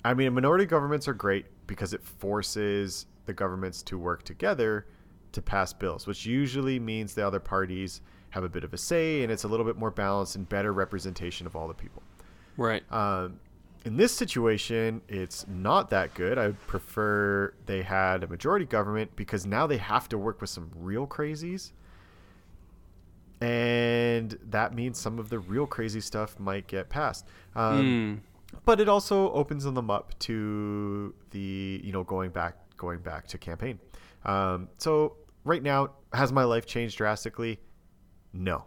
I 0.05 0.15
mean 0.15 0.33
minority 0.35 0.67
governments 0.67 1.09
are 1.09 1.15
great 1.15 1.47
because 1.67 1.93
it 1.93 2.05
forces 2.05 3.07
the 3.29 3.33
governments 3.35 3.83
to 3.85 3.97
work 3.97 4.25
together 4.25 4.87
to 5.31 5.41
pass 5.41 5.73
bills, 5.73 6.07
which 6.09 6.27
usually 6.27 6.81
means 6.81 7.15
the 7.15 7.25
other 7.25 7.39
parties 7.39 8.01
have 8.31 8.43
a 8.43 8.49
bit 8.49 8.65
of 8.65 8.75
a 8.75 8.79
say 8.79 9.23
and 9.23 9.31
it's 9.31 9.45
a 9.45 9.49
little 9.49 9.65
bit 9.65 9.77
more 9.77 9.91
balanced 9.93 10.35
and 10.35 10.49
better 10.49 10.73
representation 10.73 11.47
of 11.47 11.55
all 11.55 11.69
the 11.69 11.75
people. 11.75 12.03
Right. 12.57 12.83
Um, 12.93 13.39
in 13.85 13.97
this 13.97 14.13
situation, 14.15 15.01
it's 15.09 15.47
not 15.47 15.91
that 15.91 16.15
good. 16.15 16.37
I 16.39 16.49
would 16.49 16.67
prefer 16.67 17.55
they 17.67 17.83
had 17.83 18.25
a 18.25 18.27
majority 18.27 18.65
government 18.67 19.15
because 19.17 19.47
now 19.47 19.67
they 19.67 19.77
have 19.77 20.09
to 20.09 20.19
work 20.19 20.41
with 20.41 20.51
some 20.51 20.71
real 20.75 21.07
crazies. 21.07 21.73
And 23.41 24.37
that 24.51 24.75
means 24.75 24.99
some 24.99 25.19
of 25.19 25.29
the 25.29 25.39
real 25.39 25.67
crazy 25.67 26.01
stuff 26.01 26.39
might 26.41 26.67
get 26.67 26.89
passed. 26.89 27.27
Um, 27.55 28.21
Mm. 28.53 28.61
but 28.65 28.81
it 28.81 28.89
also 28.89 29.31
opens 29.33 29.63
them 29.65 29.91
up 29.91 30.19
to 30.21 31.15
the 31.31 31.81
you 31.85 31.93
know 31.93 32.03
going 32.03 32.31
back 32.31 32.57
going 32.79 33.01
back 33.01 33.27
to 33.29 33.39
campaign. 33.39 33.79
Um, 34.25 34.69
so 34.79 35.17
right 35.45 35.63
now 35.63 35.91
has 36.13 36.33
my 36.33 36.45
life 36.45 36.65
changed 36.65 36.97
drastically? 36.97 37.61
No. 38.33 38.65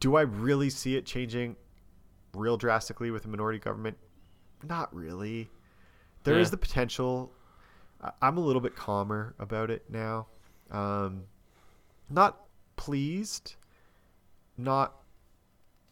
Do 0.00 0.16
i 0.16 0.22
really 0.22 0.68
see 0.68 0.96
it 0.96 1.06
changing 1.06 1.56
real 2.34 2.56
drastically 2.58 3.10
with 3.10 3.24
a 3.24 3.28
minority 3.28 3.58
government? 3.58 3.96
Not 4.62 4.94
really. 4.94 5.48
There 6.24 6.38
is 6.38 6.48
Yeah. 6.48 6.52
the 6.52 6.56
potential. 6.58 7.32
I'm 8.20 8.36
a 8.36 8.40
little 8.40 8.60
bit 8.60 8.76
calmer 8.76 9.34
about 9.38 9.70
it 9.70 9.88
now. 9.88 10.26
Um, 10.70 11.24
not 12.10 12.42
pleased 12.76 13.56
not 14.58 14.94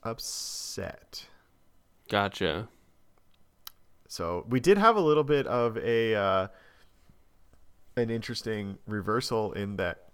upset. 0.03 1.27
Gotcha. 2.09 2.69
So 4.09 4.45
we 4.49 4.61
did 4.61 4.79
have 4.79 4.97
a 4.97 5.01
little 5.01 5.25
bit 5.25 5.47
of 5.47 5.77
a 5.79 6.15
uh, 6.15 6.49
an 7.97 8.11
interesting 8.11 8.79
reversal 8.87 9.53
in 9.53 9.77
that 9.77 10.09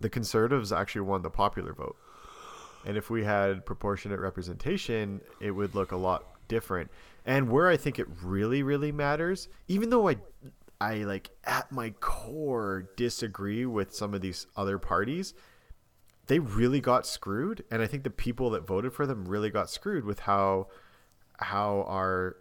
the 0.00 0.10
conservatives 0.10 0.72
actually 0.72 1.02
won 1.02 1.22
the 1.22 1.30
popular 1.30 1.72
vote, 1.72 1.96
and 2.86 2.96
if 2.96 3.10
we 3.10 3.24
had 3.24 3.64
proportionate 3.66 4.20
representation, 4.20 5.20
it 5.40 5.50
would 5.50 5.74
look 5.74 5.92
a 5.92 5.96
lot 5.96 6.24
different. 6.48 6.90
And 7.24 7.50
where 7.50 7.68
I 7.68 7.76
think 7.76 7.98
it 7.98 8.06
really, 8.22 8.62
really 8.62 8.92
matters, 8.92 9.48
even 9.66 9.90
though 9.90 10.08
I, 10.08 10.16
I 10.80 10.98
like 10.98 11.30
at 11.44 11.72
my 11.72 11.90
core 11.90 12.88
disagree 12.96 13.66
with 13.66 13.94
some 13.94 14.14
of 14.14 14.20
these 14.20 14.46
other 14.56 14.78
parties, 14.78 15.34
they 16.26 16.38
really 16.38 16.80
got 16.80 17.06
screwed, 17.06 17.64
and 17.70 17.82
I 17.82 17.86
think 17.86 18.04
the 18.04 18.10
people 18.10 18.50
that 18.50 18.66
voted 18.66 18.92
for 18.92 19.06
them 19.06 19.26
really 19.26 19.50
got 19.50 19.70
screwed 19.70 20.04
with 20.04 20.20
how 20.20 20.68
how 21.38 21.84
our 21.88 22.36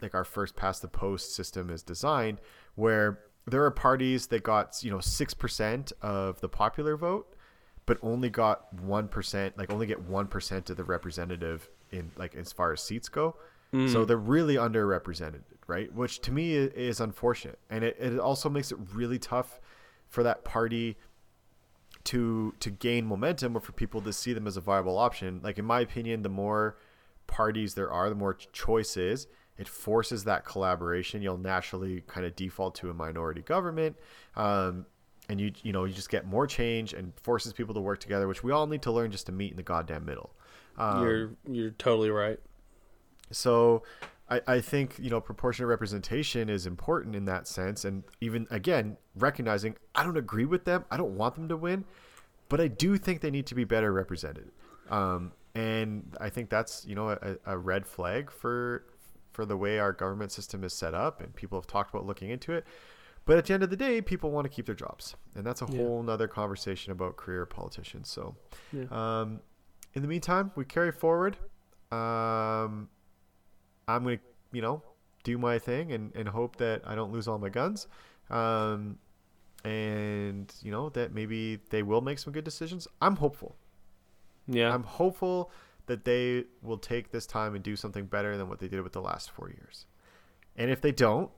like 0.00 0.14
our 0.14 0.24
first 0.24 0.56
past 0.56 0.82
the 0.82 0.88
post 0.88 1.34
system 1.34 1.70
is 1.70 1.82
designed 1.82 2.40
where 2.74 3.20
there 3.46 3.64
are 3.64 3.70
parties 3.70 4.26
that 4.28 4.42
got 4.42 4.82
you 4.82 4.90
know 4.90 4.98
6% 4.98 5.92
of 6.02 6.40
the 6.40 6.48
popular 6.48 6.96
vote 6.96 7.32
but 7.86 7.98
only 8.02 8.28
got 8.28 8.74
1% 8.76 9.52
like 9.56 9.72
only 9.72 9.86
get 9.86 10.08
1% 10.08 10.70
of 10.70 10.76
the 10.76 10.84
representative 10.84 11.70
in 11.92 12.10
like 12.16 12.34
as 12.34 12.52
far 12.52 12.72
as 12.72 12.82
seats 12.82 13.08
go. 13.08 13.36
Mm. 13.72 13.92
So 13.92 14.04
they're 14.04 14.16
really 14.16 14.56
underrepresented 14.56 15.42
right? 15.66 15.92
Which 15.92 16.20
to 16.20 16.32
me 16.32 16.54
is 16.54 17.00
unfortunate. 17.00 17.58
And 17.70 17.84
it, 17.84 17.96
it 17.98 18.18
also 18.18 18.48
makes 18.48 18.70
it 18.72 18.78
really 18.92 19.18
tough 19.18 19.60
for 20.08 20.22
that 20.22 20.44
party 20.44 20.96
to 22.04 22.54
to 22.60 22.70
gain 22.70 23.04
momentum 23.06 23.56
or 23.56 23.60
for 23.60 23.72
people 23.72 24.00
to 24.02 24.12
see 24.12 24.32
them 24.32 24.46
as 24.46 24.56
a 24.56 24.60
viable 24.60 24.98
option. 24.98 25.40
Like 25.42 25.58
in 25.58 25.64
my 25.64 25.80
opinion 25.80 26.22
the 26.22 26.28
more 26.28 26.76
parties 27.26 27.74
there 27.74 27.90
are 27.90 28.08
the 28.08 28.14
more 28.14 28.34
choices 28.34 29.26
it 29.58 29.68
forces 29.68 30.24
that 30.24 30.44
collaboration. 30.44 31.22
You'll 31.22 31.38
naturally 31.38 32.02
kind 32.06 32.26
of 32.26 32.36
default 32.36 32.74
to 32.76 32.90
a 32.90 32.94
minority 32.94 33.42
government 33.42 33.96
um, 34.36 34.86
and 35.28 35.40
you 35.40 35.52
you 35.62 35.72
know 35.72 35.84
you 35.84 35.92
just 35.92 36.10
get 36.10 36.26
more 36.26 36.46
change 36.46 36.92
and 36.92 37.12
forces 37.20 37.52
people 37.52 37.74
to 37.74 37.80
work 37.80 38.00
together 38.00 38.28
which 38.28 38.42
we 38.42 38.52
all 38.52 38.66
need 38.66 38.82
to 38.82 38.92
learn 38.92 39.10
just 39.10 39.26
to 39.26 39.32
meet 39.32 39.50
in 39.50 39.56
the 39.56 39.62
goddamn 39.62 40.04
middle. 40.04 40.30
Um, 40.78 41.02
you're 41.02 41.30
you're 41.48 41.70
totally 41.70 42.10
right. 42.10 42.38
so 43.30 43.82
I, 44.28 44.40
I 44.46 44.60
think 44.60 44.96
you 44.98 45.10
know 45.10 45.20
proportionate 45.20 45.68
representation 45.68 46.48
is 46.48 46.66
important 46.66 47.16
in 47.16 47.24
that 47.24 47.48
sense 47.48 47.84
and 47.84 48.04
even 48.20 48.46
again 48.50 48.96
recognizing 49.14 49.76
i 49.94 50.02
don't 50.02 50.16
agree 50.16 50.44
with 50.44 50.64
them 50.64 50.84
i 50.90 50.96
don't 50.96 51.16
want 51.16 51.34
them 51.34 51.48
to 51.48 51.56
win 51.56 51.84
but 52.48 52.60
i 52.60 52.68
do 52.68 52.96
think 52.98 53.20
they 53.20 53.30
need 53.30 53.46
to 53.46 53.54
be 53.54 53.64
better 53.64 53.92
represented. 53.92 54.50
Um, 54.90 55.32
and 55.54 56.14
i 56.20 56.28
think 56.28 56.50
that's 56.50 56.84
you 56.86 56.94
know 56.94 57.10
a, 57.10 57.36
a 57.46 57.58
red 57.58 57.86
flag 57.86 58.30
for 58.30 58.84
for 59.36 59.44
the 59.44 59.56
way 59.56 59.78
our 59.78 59.92
government 59.92 60.32
system 60.32 60.64
is 60.64 60.72
set 60.72 60.94
up 60.94 61.20
and 61.20 61.34
people 61.36 61.58
have 61.58 61.66
talked 61.66 61.90
about 61.94 62.06
looking 62.06 62.30
into 62.30 62.52
it 62.54 62.64
but 63.26 63.36
at 63.36 63.44
the 63.44 63.52
end 63.52 63.62
of 63.62 63.68
the 63.68 63.76
day 63.76 64.00
people 64.00 64.30
want 64.30 64.44
to 64.46 64.48
keep 64.48 64.64
their 64.64 64.74
jobs 64.74 65.14
and 65.34 65.44
that's 65.46 65.60
a 65.60 65.66
Yeah. 65.68 65.76
whole 65.82 66.02
nother 66.02 66.26
conversation 66.26 66.90
about 66.90 67.16
career 67.16 67.44
politicians 67.44 68.08
so 68.08 68.34
Yeah. 68.72 68.86
um, 68.90 69.40
in 69.94 70.00
the 70.00 70.08
meantime 70.08 70.52
we 70.56 70.64
carry 70.64 70.90
forward 70.90 71.36
um, 71.92 72.88
I'm 73.88 74.02
gonna, 74.04 74.18
you 74.52 74.60
know, 74.62 74.82
do 75.22 75.38
my 75.38 75.58
thing 75.60 75.92
and, 75.92 76.12
and 76.16 76.28
hope 76.28 76.56
that 76.56 76.82
I 76.84 76.94
don't 76.96 77.12
lose 77.12 77.28
all 77.28 77.38
my 77.38 77.48
guns. 77.48 77.86
Um, 78.28 78.98
and 79.64 80.52
you 80.62 80.72
know 80.72 80.88
that 80.90 81.12
maybe 81.14 81.60
they 81.70 81.82
will 81.84 82.00
make 82.00 82.18
some 82.18 82.32
good 82.32 82.42
decisions. 82.44 82.88
I'm 83.00 83.16
hopeful. 83.16 83.54
Yeah. 84.48 84.74
I'm 84.74 84.82
hopeful 84.82 85.52
that 85.86 86.04
they 86.04 86.44
will 86.62 86.78
take 86.78 87.10
this 87.10 87.26
time 87.26 87.54
and 87.54 87.62
do 87.62 87.76
something 87.76 88.06
better 88.06 88.36
than 88.36 88.48
what 88.48 88.58
they 88.58 88.68
did 88.68 88.82
with 88.82 88.92
the 88.92 89.00
last 89.00 89.30
four 89.30 89.48
years. 89.48 89.86
And 90.56 90.70
if 90.70 90.80
they 90.80 90.92
don't, 90.92 91.30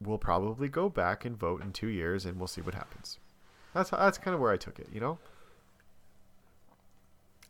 we'll 0.00 0.18
probably 0.18 0.68
go 0.68 0.88
back 0.88 1.24
and 1.24 1.36
vote 1.36 1.62
in 1.62 1.72
two 1.72 1.88
years, 1.88 2.24
and 2.24 2.38
we'll 2.38 2.46
see 2.46 2.60
what 2.60 2.74
happens. 2.74 3.18
That's 3.72 3.90
that's 3.90 4.18
kind 4.18 4.34
of 4.34 4.40
where 4.40 4.52
I 4.52 4.56
took 4.56 4.78
it. 4.78 4.88
You 4.92 5.00
know, 5.00 5.18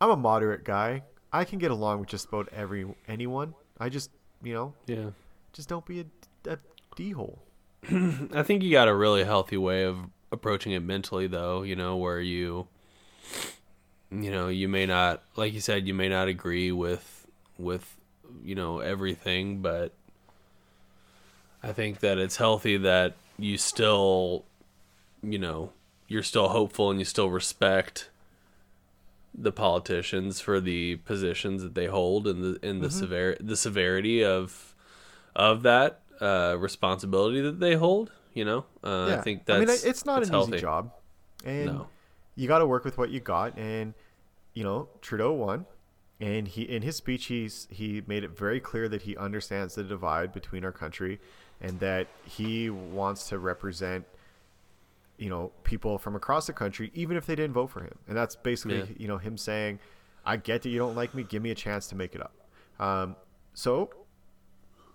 I'm 0.00 0.10
a 0.10 0.16
moderate 0.16 0.64
guy. 0.64 1.02
I 1.32 1.44
can 1.44 1.58
get 1.58 1.70
along 1.70 2.00
with 2.00 2.08
just 2.08 2.28
about 2.28 2.48
every 2.52 2.86
anyone. 3.08 3.54
I 3.78 3.88
just, 3.88 4.10
you 4.42 4.54
know, 4.54 4.74
yeah. 4.86 5.10
just 5.52 5.68
don't 5.68 5.84
be 5.84 6.00
a, 6.00 6.52
a 6.52 6.58
d 6.96 7.10
hole. 7.10 7.42
I 8.32 8.42
think 8.42 8.62
you 8.62 8.70
got 8.70 8.88
a 8.88 8.94
really 8.94 9.24
healthy 9.24 9.56
way 9.56 9.84
of 9.84 9.98
approaching 10.32 10.72
it 10.72 10.80
mentally 10.80 11.26
though, 11.26 11.62
you 11.62 11.76
know, 11.76 11.96
where 11.96 12.20
you 12.20 12.68
you 14.10 14.30
know, 14.30 14.48
you 14.48 14.68
may 14.68 14.86
not 14.86 15.22
like 15.36 15.52
you 15.52 15.60
said, 15.60 15.86
you 15.86 15.94
may 15.94 16.08
not 16.08 16.28
agree 16.28 16.70
with 16.72 17.26
with 17.58 17.96
you 18.44 18.54
know 18.54 18.80
everything, 18.80 19.60
but 19.62 19.92
I 21.62 21.72
think 21.72 22.00
that 22.00 22.18
it's 22.18 22.36
healthy 22.36 22.76
that 22.78 23.14
you 23.38 23.58
still 23.58 24.44
you 25.22 25.38
know, 25.38 25.72
you're 26.08 26.22
still 26.22 26.48
hopeful 26.48 26.90
and 26.90 26.98
you 26.98 27.04
still 27.04 27.30
respect 27.30 28.10
the 29.36 29.50
politicians 29.50 30.40
for 30.40 30.60
the 30.60 30.96
positions 30.96 31.62
that 31.62 31.74
they 31.74 31.86
hold 31.86 32.26
and 32.28 32.42
the 32.42 32.68
and 32.68 32.82
the 32.82 32.88
Mm-hmm. 32.88 32.98
sever 32.98 33.36
the 33.40 33.56
severity 33.56 34.24
of 34.24 34.74
of 35.34 35.62
that 35.62 36.02
uh, 36.20 36.54
responsibility 36.58 37.40
that 37.40 37.58
they 37.58 37.74
hold. 37.74 38.12
You 38.32 38.44
know, 38.44 38.64
uh, 38.82 39.16
I 39.18 39.22
think 39.22 39.44
that's 39.46 39.62
I 39.62 39.66
mean, 39.66 39.78
it's 39.84 40.04
not 40.04 40.22
an 40.22 40.28
healthy. 40.30 40.52
easy 40.52 40.60
job, 40.60 40.90
and 41.44 41.66
No. 41.66 41.86
You 42.36 42.48
got 42.48 42.58
to 42.58 42.66
work 42.66 42.84
with 42.84 42.98
what 42.98 43.10
you 43.10 43.20
got. 43.20 43.56
And 43.58 43.94
you 44.54 44.62
know, 44.64 44.88
Trudeau 45.00 45.32
won, 45.32 45.66
and 46.20 46.46
he 46.48 46.62
in 46.62 46.82
his 46.82 46.96
speech 46.96 47.26
he's 47.26 47.66
he 47.70 48.02
made 48.06 48.24
it 48.24 48.36
very 48.36 48.60
clear 48.60 48.88
that 48.88 49.02
he 49.02 49.16
understands 49.16 49.74
the 49.74 49.82
divide 49.84 50.32
between 50.32 50.64
our 50.64 50.72
country, 50.72 51.20
and 51.60 51.80
that 51.80 52.08
he 52.24 52.70
wants 52.70 53.28
to 53.28 53.38
represent 53.38 54.04
you 55.16 55.30
know 55.30 55.52
people 55.62 55.96
from 55.96 56.16
across 56.16 56.48
the 56.48 56.52
country 56.52 56.90
even 56.92 57.16
if 57.16 57.24
they 57.24 57.36
didn't 57.36 57.52
vote 57.52 57.68
for 57.68 57.80
him 57.84 57.94
and 58.08 58.16
that's 58.16 58.34
basically 58.34 58.78
Yeah. 58.78 58.84
you 58.96 59.06
know 59.06 59.16
him 59.16 59.38
saying 59.38 59.78
i 60.26 60.36
get 60.36 60.62
that 60.62 60.70
you 60.70 60.78
don't 60.80 60.96
like 60.96 61.14
me 61.14 61.22
give 61.22 61.40
me 61.40 61.52
a 61.52 61.54
chance 61.54 61.86
to 61.90 61.94
make 61.94 62.16
it 62.16 62.20
up 62.20 62.32
um, 62.80 63.14
so 63.52 63.90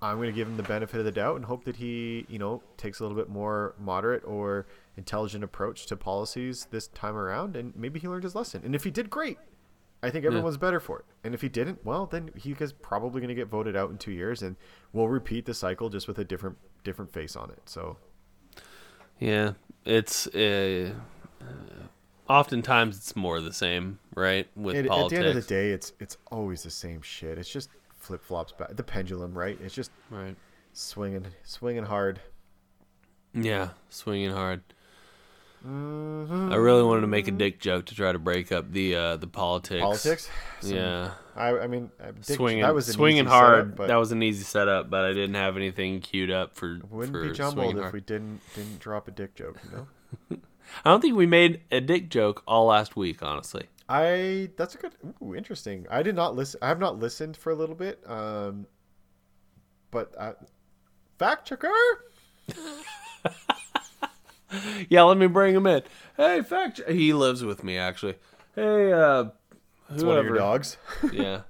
i'm 0.01 0.17
going 0.17 0.27
to 0.27 0.35
give 0.35 0.45
him 0.45 0.57
the 0.57 0.63
benefit 0.63 0.99
of 0.99 1.05
the 1.05 1.11
doubt 1.13 1.37
and 1.37 1.45
hope 1.45 1.63
that 1.63 1.77
he 1.77 2.25
you 2.27 2.37
know 2.37 2.61
takes 2.75 2.99
a 2.99 3.03
little 3.03 3.15
bit 3.17 3.29
more 3.29 3.75
moderate 3.79 4.21
or 4.25 4.65
intelligent 4.99 5.43
approach 5.43 5.85
to 5.87 5.95
policies 5.95 6.67
this 6.71 6.87
time 6.87 7.15
around 7.15 7.55
and 7.55 7.73
maybe 7.75 7.99
he 7.99 8.07
learned 8.07 8.23
his 8.23 8.35
lesson 8.35 8.61
and 8.63 8.75
if 8.75 8.83
he 8.83 8.91
did 8.91 9.09
great 9.09 9.37
i 10.03 10.09
think 10.09 10.25
everyone's 10.25 10.57
better 10.57 10.79
for 10.79 10.99
it 10.99 11.05
and 11.23 11.33
if 11.33 11.41
he 11.41 11.49
didn't 11.49 11.83
well 11.85 12.05
then 12.05 12.29
he 12.35 12.51
is 12.59 12.73
probably 12.73 13.19
going 13.21 13.29
to 13.29 13.35
get 13.41 13.47
voted 13.47 13.75
out 13.75 13.89
in 13.89 13.97
two 13.97 14.11
years 14.11 14.41
and 14.43 14.55
we'll 14.93 15.07
repeat 15.07 15.45
the 15.45 15.53
cycle 15.53 15.89
just 15.89 16.07
with 16.07 16.19
a 16.19 16.23
different 16.25 16.57
different 16.83 17.11
face 17.11 17.35
on 17.35 17.49
it 17.49 17.61
so 17.65 17.97
Yeah, 19.19 19.53
it's 19.85 20.27
uh, 20.27 20.93
oftentimes 22.29 22.97
it's 22.97 23.15
more 23.15 23.41
the 23.41 23.53
same, 23.53 23.99
right? 24.15 24.47
With 24.55 24.75
It- 24.75 24.85
at 24.89 25.09
the 25.09 25.17
end 25.17 25.25
of 25.27 25.35
the 25.35 25.41
day, 25.41 25.71
it's 25.71 25.91
it's 25.99 26.17
always 26.31 26.63
the 26.63 26.69
same 26.71 27.01
shit. 27.01 27.37
It's 27.37 27.49
just 27.49 27.69
flip 27.97 28.23
flops 28.23 28.53
back. 28.53 28.75
The 28.75 28.83
pendulum, 28.83 29.37
right? 29.37 29.57
It's 29.61 29.75
just 29.75 29.91
right? 30.09 30.35
swinging, 30.73 31.25
swinging 31.43 31.83
hard. 31.83 32.21
Yeah, 33.33 33.69
swinging 33.89 34.31
hard. 34.31 34.61
Mm-hmm. 35.65 36.53
I 36.53 36.55
really 36.55 36.83
wanted 36.83 37.01
to 37.01 37.07
make 37.07 37.27
a 37.27 37.31
dick 37.31 37.59
joke 37.59 37.85
to 37.87 37.95
try 37.95 38.11
to 38.11 38.19
break 38.19 38.51
up 38.51 38.71
the 38.71 38.95
uh, 38.95 39.15
the 39.17 39.27
politics. 39.27 39.81
Politics. 39.81 40.29
Some- 40.61 40.75
Yeah, 40.75 41.11
I, 41.35 41.49
I 41.59 41.67
mean, 41.67 41.91
uh, 42.01 42.11
Dick, 42.11 42.37
swinging, 42.37 42.61
that 42.63 42.73
was 42.73 42.87
swinging 42.87 43.25
hard. 43.25 43.65
setup, 43.65 43.75
but 43.75 43.87
that 43.87 43.95
was 43.97 44.11
an 44.11 44.23
easy 44.23 44.43
setup, 44.43 44.89
but 44.89 45.03
I 45.05 45.09
didn't 45.09 45.35
have 45.35 45.57
anything 45.57 45.99
queued 46.01 46.31
up 46.31 46.55
for 46.55 46.79
wouldn't 46.89 47.13
for 47.15 47.27
be 47.27 47.33
jumbled 47.33 47.75
if 47.75 47.81
hard. 47.81 47.93
we 47.93 48.01
didn't 48.01 48.39
didn't 48.55 48.79
drop 48.79 49.07
a 49.07 49.11
dick 49.11 49.35
joke. 49.35 49.57
You 49.65 49.77
know. 49.77 49.87
I 50.85 50.89
don't 50.91 51.01
think 51.01 51.15
we 51.15 51.25
made 51.25 51.61
a 51.71 51.81
dick 51.81 52.09
joke 52.09 52.43
all 52.47 52.65
last 52.67 52.95
week, 52.95 53.21
honestly. 53.23 53.65
I 53.89 54.49
that's 54.55 54.75
a 54.75 54.77
good. 54.77 54.93
Ooh, 55.21 55.35
interesting. 55.35 55.87
I 55.89 56.03
did 56.03 56.15
not 56.15 56.35
listen. 56.35 56.59
I 56.61 56.67
have 56.69 56.79
not 56.79 56.99
listened 56.99 57.35
for 57.35 57.51
a 57.51 57.55
little 57.55 57.75
bit. 57.75 58.01
Um, 58.07 58.65
but 59.91 60.13
I, 60.19 60.33
fact 61.17 61.47
checker. 61.47 61.69
Yeah, 64.89 65.03
let 65.03 65.17
me 65.17 65.27
bring 65.27 65.55
him 65.55 65.67
in. 65.67 65.83
Hey, 66.17 66.41
fact, 66.41 66.81
he 66.89 67.13
lives 67.13 67.43
with 67.43 67.63
me 67.63 67.77
actually. 67.77 68.15
Hey, 68.55 68.91
uh, 68.91 69.25
It's 69.91 70.03
one 70.03 70.17
of 70.17 70.25
your 70.25 70.37
dogs. 70.37 70.77
yeah. 71.13 71.41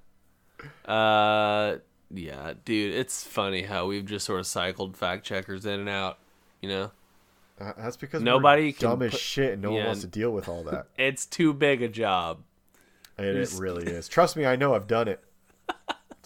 Uh, 0.86 1.78
yeah, 2.12 2.54
dude, 2.66 2.93
it's 2.93 3.24
funny 3.24 3.62
how 3.64 3.86
we've 3.88 4.06
just 4.06 4.26
sort 4.26 4.39
of 4.39 4.47
cycled 4.47 4.97
fact 4.97 5.26
checkers 5.26 5.66
in 5.66 5.80
and 5.80 5.89
out. 5.89 6.18
You 6.62 6.70
know, 6.70 6.91
Uh, 7.60 7.74
that's 7.78 7.97
because 7.97 8.22
Nobody 8.22 8.74
can 8.74 8.89
dumb 8.89 9.02
as 9.04 9.12
put- 9.12 9.20
shit, 9.22 9.54
and 9.54 9.62
no 9.62 9.72
one 9.72 9.86
wants 9.86 10.02
to 10.02 10.08
deal 10.08 10.32
with 10.32 10.50
all 10.50 10.64
that. 10.64 10.88
it's 10.97 11.26
too 11.26 11.54
big 11.54 11.82
a 11.82 11.88
job. 11.88 12.39
And 13.18 13.28
it 13.28 13.54
really 13.58 13.86
is. 13.91 14.08
Trust 14.08 14.36
me, 14.38 14.45
I 14.45 14.56
know 14.56 14.74
I've 14.76 14.88
done 14.88 15.08
it. 15.10 15.24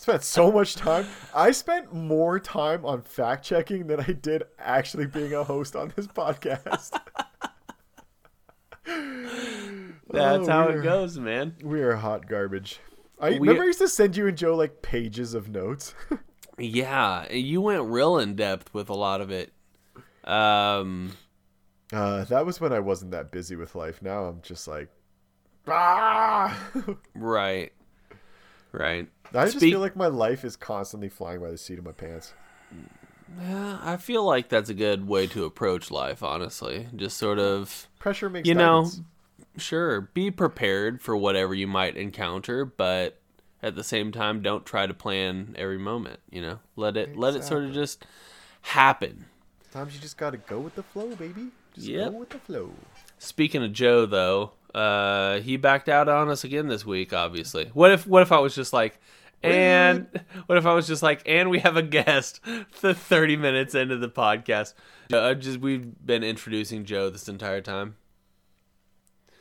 Spent 0.04 0.22
so 0.22 0.52
much 0.52 0.76
time. 0.76 1.08
I 1.34 1.52
spent 1.52 1.94
more 1.94 2.38
time 2.38 2.86
on 2.86 3.04
fact 3.04 3.46
checking 3.46 3.88
than 3.88 4.02
I 4.02 4.12
did 4.12 4.44
actually 4.60 5.06
being 5.06 5.34
a 5.34 5.46
host 5.46 5.78
on 5.78 5.94
this 5.96 6.08
podcast. 6.08 6.92
That's 8.86 10.46
Oh, 10.46 10.52
how 10.52 10.68
it 10.68 10.84
goes, 10.84 11.18
man. 11.18 11.56
We 11.64 11.82
are 11.84 11.96
hot 11.96 12.28
garbage. 12.28 12.82
I 13.18 13.30
We- 13.30 13.40
remember 13.40 13.64
I 13.64 13.68
used 13.68 13.80
to 13.80 13.88
send 13.88 14.18
you 14.18 14.28
and 14.28 14.38
Joe 14.38 14.58
like 14.58 14.82
pages 14.82 15.34
of 15.36 15.48
notes. 15.48 15.96
Yeah, 16.58 17.32
you 17.32 17.62
went 17.62 17.84
real 17.86 18.18
in 18.18 18.36
depth 18.36 18.74
with 18.74 18.90
a 18.90 18.94
lot 18.94 19.22
of 19.22 19.32
it. 19.32 19.54
Um, 20.26 21.14
uh, 21.94 22.26
that 22.26 22.46
was 22.46 22.60
when 22.60 22.74
I 22.74 22.80
wasn't 22.82 23.12
that 23.12 23.32
busy 23.32 23.56
with 23.56 23.74
life. 23.74 24.02
Now 24.02 24.26
I'm 24.26 24.42
just 24.42 24.68
like, 24.68 24.90
ah! 25.66 26.62
right, 27.16 27.72
right. 28.74 29.08
I 29.34 29.46
just 29.46 29.60
feel 29.60 29.80
like 29.80 29.96
my 29.96 30.08
life 30.08 30.44
is 30.46 30.56
constantly 30.56 31.10
flying 31.10 31.42
by 31.42 31.50
the 31.52 31.58
seat 31.58 31.80
of 31.80 31.86
my 31.86 31.92
pants. 31.92 32.34
Yeah, 33.40 33.80
I 33.82 33.98
feel 33.98 34.24
like 34.24 34.50
that's 34.50 34.70
a 34.70 34.74
good 34.76 35.08
way 35.08 35.28
to 35.28 35.46
approach 35.46 35.90
life. 35.90 36.22
Honestly, 36.22 36.88
just 36.96 37.18
sort 37.18 37.40
of 37.40 37.88
Pressure 38.00 38.30
makes 38.30 38.48
You 38.48 38.54
know, 38.56 38.90
sure 39.58 40.02
be 40.14 40.30
prepared 40.32 41.02
for 41.02 41.16
whatever 41.18 41.54
you 41.54 41.68
might 41.68 41.96
encounter 41.96 42.66
but 42.66 43.20
at 43.62 43.76
the 43.76 43.84
same 43.84 44.12
time 44.12 44.42
don't 44.42 44.66
try 44.66 44.88
to 44.88 44.94
plan 44.96 45.54
every 45.60 45.78
moment 45.78 46.20
you 46.32 46.42
know 46.42 46.58
let 46.76 46.98
it 46.98 47.16
let 47.16 47.36
it 47.36 47.44
sort 47.44 47.64
of 47.64 47.72
just 47.72 48.04
happen 48.62 49.26
Sometimes 49.70 49.96
you 49.96 50.02
just 50.02 50.18
gotta 50.18 50.38
go 50.38 50.60
with 50.60 50.76
the 50.76 50.84
flow, 50.84 51.16
baby. 51.16 51.48
Just 51.76 51.88
Yep. 51.88 52.12
go 52.12 52.18
with 52.18 52.30
the 52.30 52.40
flow. 52.40 52.72
speaking 53.20 53.64
of 53.64 53.72
joe 53.74 54.06
though 54.08 54.52
uh 54.74 55.40
he 55.42 55.56
backed 55.58 55.88
out 55.88 56.10
on 56.10 56.30
us 56.30 56.44
again 56.44 56.68
this 56.68 56.84
week 56.86 57.14
obviously 57.14 57.66
what 57.76 57.92
if 57.92 58.08
what 58.08 58.24
if 58.24 58.32
i 58.32 58.40
was 58.40 58.56
just 58.56 58.74
like 58.74 59.00
and 59.44 60.08
what 60.46 60.58
if 60.58 60.66
i 60.66 60.74
was 60.74 60.88
just 60.88 61.04
like 61.04 61.22
and 61.26 61.50
we 61.50 61.60
have 61.60 61.76
a 61.78 61.82
guest 61.84 62.40
the 62.82 62.94
30 62.94 63.38
minutes 63.38 63.76
into 63.76 63.98
the 63.98 64.10
podcast 64.10 64.74
uh, 65.12 65.34
just 65.34 65.60
we've 65.60 65.94
been 66.06 66.24
introducing 66.24 66.86
joe 66.86 67.10
this 67.10 67.28
entire 67.28 67.62
time 67.62 67.96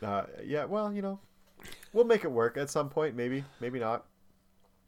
Uh, 0.03 0.25
yeah, 0.45 0.65
well, 0.65 0.93
you 0.93 1.01
know, 1.01 1.21
we'll 1.93 2.05
make 2.05 2.25
it 2.25 2.31
work 2.31 2.57
at 2.57 2.69
some 2.69 2.89
point. 2.89 3.15
Maybe, 3.15 3.45
maybe 3.61 3.79
not. 3.79 4.05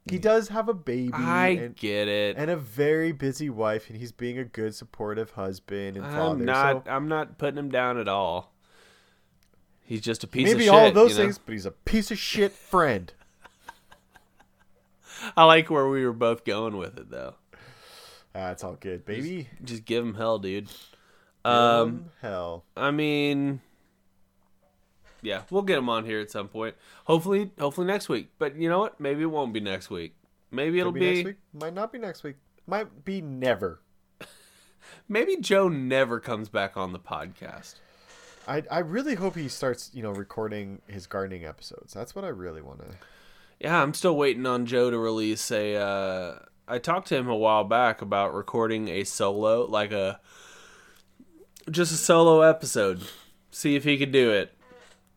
He 0.09 0.19
does 0.19 0.49
have 0.49 0.69
a 0.69 0.73
baby 0.73 1.13
i 1.13 1.47
and, 1.47 1.75
get 1.75 2.07
it 2.07 2.35
and 2.37 2.51
a 2.51 2.57
very 2.57 3.11
busy 3.11 3.49
wife, 3.49 3.89
and 3.89 3.97
he's 3.97 4.11
being 4.11 4.37
a 4.37 4.43
good, 4.43 4.75
supportive 4.75 5.31
husband 5.31 5.97
and 5.97 6.05
father. 6.05 6.41
I'm 6.41 6.45
not. 6.45 6.85
so 6.85 6.91
I'm 6.91 7.07
not 7.07 7.37
putting 7.37 7.57
him 7.57 7.69
down 7.69 7.97
at 7.97 8.07
all. 8.07 8.53
He's 9.81 10.01
just 10.01 10.23
a 10.23 10.27
piece 10.27 10.49
of 10.51 10.57
maybe 10.57 10.65
shit. 10.65 10.73
all 10.73 10.87
of 10.87 10.93
those 10.93 11.11
you 11.11 11.17
know? 11.17 11.23
things, 11.23 11.37
but 11.37 11.53
he's 11.53 11.65
a 11.65 11.71
piece 11.71 12.11
of 12.11 12.19
shit 12.19 12.51
friend. 12.51 13.13
I 15.37 15.45
like 15.45 15.69
where 15.69 15.87
we 15.87 16.05
were 16.05 16.13
both 16.13 16.45
going 16.45 16.77
with 16.77 16.97
it, 16.97 17.09
though. 17.09 17.35
That's 18.33 18.63
all 18.63 18.75
good, 18.75 19.05
baby. 19.05 19.47
Just 19.63 19.85
give 19.85 20.03
him 20.03 20.15
hell, 20.15 20.39
dude. 20.39 20.67
Um, 21.45 22.05
hell, 22.21 22.65
I 22.75 22.91
mean, 22.91 23.61
yeah, 25.21 25.43
we'll 25.49 25.61
get 25.61 25.77
him 25.77 25.89
on 25.89 26.05
here 26.05 26.19
at 26.19 26.31
some 26.31 26.47
point. 26.47 26.75
Hopefully, 27.05 27.51
hopefully 27.59 27.87
next 27.87 28.09
week. 28.09 28.29
But 28.39 28.55
you 28.55 28.67
know 28.67 28.79
what? 28.79 28.99
Maybe 28.99 29.23
it 29.23 29.27
won't 29.27 29.53
be 29.53 29.59
next 29.59 29.89
week. 29.89 30.15
Maybe 30.51 30.79
it'll 30.79 30.91
maybe 30.91 31.05
be. 31.05 31.15
next 31.15 31.25
week. 31.25 31.37
Might 31.53 31.73
not 31.73 31.91
be 31.91 31.99
next 31.99 32.23
week. 32.23 32.35
Might 32.67 33.05
be 33.05 33.21
never. 33.21 33.81
Maybe 35.09 35.37
Joe 35.37 35.67
never 35.67 36.19
comes 36.19 36.49
back 36.49 36.77
on 36.77 36.93
the 36.93 36.99
podcast. 36.99 37.75
I 38.47 38.63
I 38.71 38.79
really 38.79 39.15
hope 39.15 39.35
he 39.35 39.47
starts, 39.47 39.91
you 39.93 40.03
know, 40.03 40.11
recording 40.11 40.81
his 40.87 41.07
gardening 41.07 41.45
episodes. 41.45 41.93
That's 41.93 42.15
what 42.15 42.25
I 42.25 42.29
really 42.29 42.61
want 42.61 42.79
to. 42.79 42.97
Yeah, 43.59 43.81
I'm 43.81 43.93
still 43.93 44.15
waiting 44.15 44.45
on 44.45 44.65
Joe 44.65 44.91
to 44.91 44.97
release 44.97 45.49
a. 45.51 45.75
Uh, 45.75 46.39
I 46.67 46.77
talked 46.79 47.07
to 47.09 47.15
him 47.15 47.27
a 47.29 47.35
while 47.35 47.63
back 47.63 48.01
about 48.01 48.33
recording 48.33 48.87
a 48.89 49.03
solo, 49.03 49.65
like 49.65 49.91
a 49.91 50.19
just 51.69 51.91
a 51.91 51.95
solo 51.97 52.41
episode. 52.41 53.03
See 53.51 53.75
if 53.75 53.83
he 53.83 53.97
could 53.97 54.11
do 54.11 54.31
it. 54.31 54.51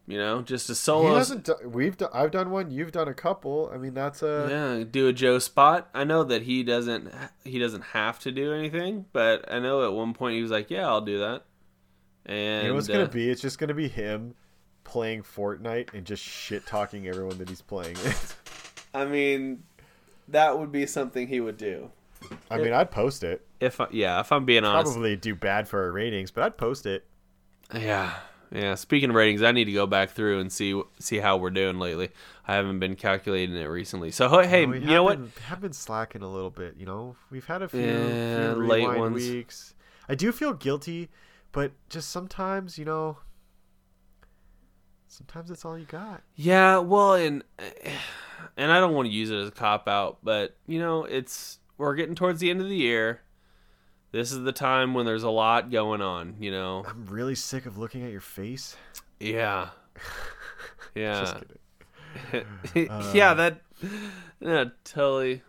You 0.07 0.16
know, 0.16 0.41
just 0.41 0.70
a 0.70 0.72
He 0.72 0.76
solo. 0.76 1.14
hasn't. 1.16 1.45
Do, 1.45 1.55
we've. 1.66 1.97
Do, 1.97 2.09
I've 2.14 2.30
done 2.30 2.51
one. 2.51 2.70
You've 2.70 2.93
done 2.93 3.09
a 3.09 3.14
couple. 3.14 3.70
I 3.74 3.76
mean, 3.76 3.93
that's 3.93 4.22
a. 4.22 4.47
yeah, 4.78 4.84
do 4.91 5.09
a 5.09 5.12
Joe 5.12 5.39
spot. 5.39 5.91
I 5.93 6.05
know 6.05 6.24
that 6.24 6.43
he 6.43 6.62
doesn't. 6.62 7.12
He 7.45 7.59
doesn't 7.59 7.82
have 7.86 8.18
to 8.20 8.32
do 8.32 8.55
anything, 8.55 9.05
but 9.12 9.53
I 9.53 9.59
know 9.59 9.84
at 9.84 9.93
one 9.93 10.14
point 10.14 10.36
he 10.36 10.43
was 10.43 10.51
like, 10.51 10.70
"Yeah, 10.70 10.86
I'll 10.86 11.03
do 11.03 11.18
that." 11.18 11.43
And 12.24 12.62
You 12.62 12.68
know 12.70 12.74
what's 12.76 12.89
uh, 12.89 12.93
gonna 12.95 13.09
be? 13.09 13.28
It's 13.28 13.43
just 13.43 13.59
gonna 13.59 13.74
be 13.74 13.89
him 13.89 14.34
playing 14.89 15.22
Fortnite 15.22 15.93
and 15.95 16.05
just 16.05 16.22
shit 16.22 16.66
talking 16.66 17.07
everyone 17.07 17.39
that 17.39 17.49
he's 17.49 17.61
playing 17.62 17.97
it. 18.05 18.34
I 18.95 19.05
mean, 19.05 19.62
that 20.28 20.59
would 20.59 20.72
be 20.72 20.86
something 20.86 21.28
he 21.28 21.41
would 21.41 21.59
do. 21.59 21.91
I 22.51 22.57
mean, 22.59 22.72
I'd 22.72 22.91
post 22.91 23.22
it. 23.22 23.47
If 23.61 23.80
I, 23.80 23.86
yeah, 23.93 24.18
if 24.20 24.32
I'm 24.32 24.45
being 24.45 24.64
honest, 24.64 24.93
Probably 24.93 25.14
do 25.16 25.34
bad 25.34 25.68
for 25.68 25.84
our 25.84 25.93
ratings, 25.93 26.30
but 26.30 26.43
I'd 26.45 26.57
post 26.57 26.86
it. 26.86 27.05
Yeah, 27.74 28.14
yeah. 28.51 28.74
Speaking 28.74 29.11
of 29.11 29.16
ratings, 29.16 29.43
I 29.43 29.53
need 29.53 29.66
to 29.66 29.72
go 29.72 29.86
back 29.86 30.11
through 30.11 30.41
and 30.41 30.51
see 30.51 30.80
see 30.99 31.18
how 31.18 31.36
we're 31.36 31.51
doing 31.51 31.78
lately. 31.78 32.09
I 32.47 32.55
haven't 32.55 32.78
been 32.80 32.97
calculating 32.97 33.55
it 33.57 33.66
recently. 33.66 34.11
So 34.11 34.28
hey, 34.41 34.64
we 34.66 34.76
you 34.76 34.80
have 34.82 34.91
know 34.91 35.03
what? 35.05 35.18
been, 35.18 35.32
have 35.45 35.61
been 35.61 35.72
slacking 35.74 36.22
a 36.22 36.28
little 36.28 36.51
bit. 36.51 36.76
You 36.78 36.86
know, 36.86 37.16
we've 37.30 37.47
had 37.47 37.62
a 37.62 37.68
few, 37.68 37.80
Yeah, 37.80 38.55
few 38.55 38.66
late 38.66 38.86
ones. 38.99 39.14
weeks. 39.14 39.74
I 40.09 40.14
do 40.14 40.32
feel 40.32 40.55
guilty, 40.55 41.11
but 41.53 41.72
just 41.91 42.11
sometimes, 42.11 42.78
you 42.78 42.84
know, 42.86 43.18
sometimes 45.09 45.50
it's 45.50 45.64
all 45.64 45.78
you 45.78 45.84
got. 45.86 46.22
Yeah, 46.36 46.78
well, 46.78 47.14
and 47.14 47.42
and 48.56 48.70
I 48.72 48.80
don't 48.80 48.94
want 48.94 49.06
to 49.09 49.12
use 49.12 49.30
it 49.30 49.36
as 49.36 49.48
a 49.48 49.52
cop 49.52 49.88
out, 49.88 50.18
but 50.22 50.56
you 50.66 50.78
know, 50.78 51.04
it's 51.04 51.59
we're 51.76 51.94
getting 51.94 52.14
towards 52.14 52.40
the 52.40 52.50
end 52.50 52.61
of 52.61 52.68
the 52.68 52.76
year. 52.76 53.20
This 54.11 54.32
is 54.32 54.42
the 54.42 54.52
time 54.52 54.94
when 54.94 55.04
there's 55.06 55.22
a 55.22 55.30
lot 55.30 55.70
going 55.70 56.00
on. 56.00 56.36
You 56.40 56.50
know. 56.50 56.84
I'm 56.88 57.06
really 57.06 57.34
sick 57.34 57.66
of 57.66 57.76
looking 57.78 58.02
at 58.04 58.11
your 58.11 58.20
face. 58.20 58.76
Yeah. 59.20 59.70
Yeah. 60.94 61.20
Just 61.20 61.36
kidding. 62.32 62.88
yeah. 63.14 63.34
That. 63.34 63.61
Yeah. 64.40 64.64
Totally. 64.84 65.42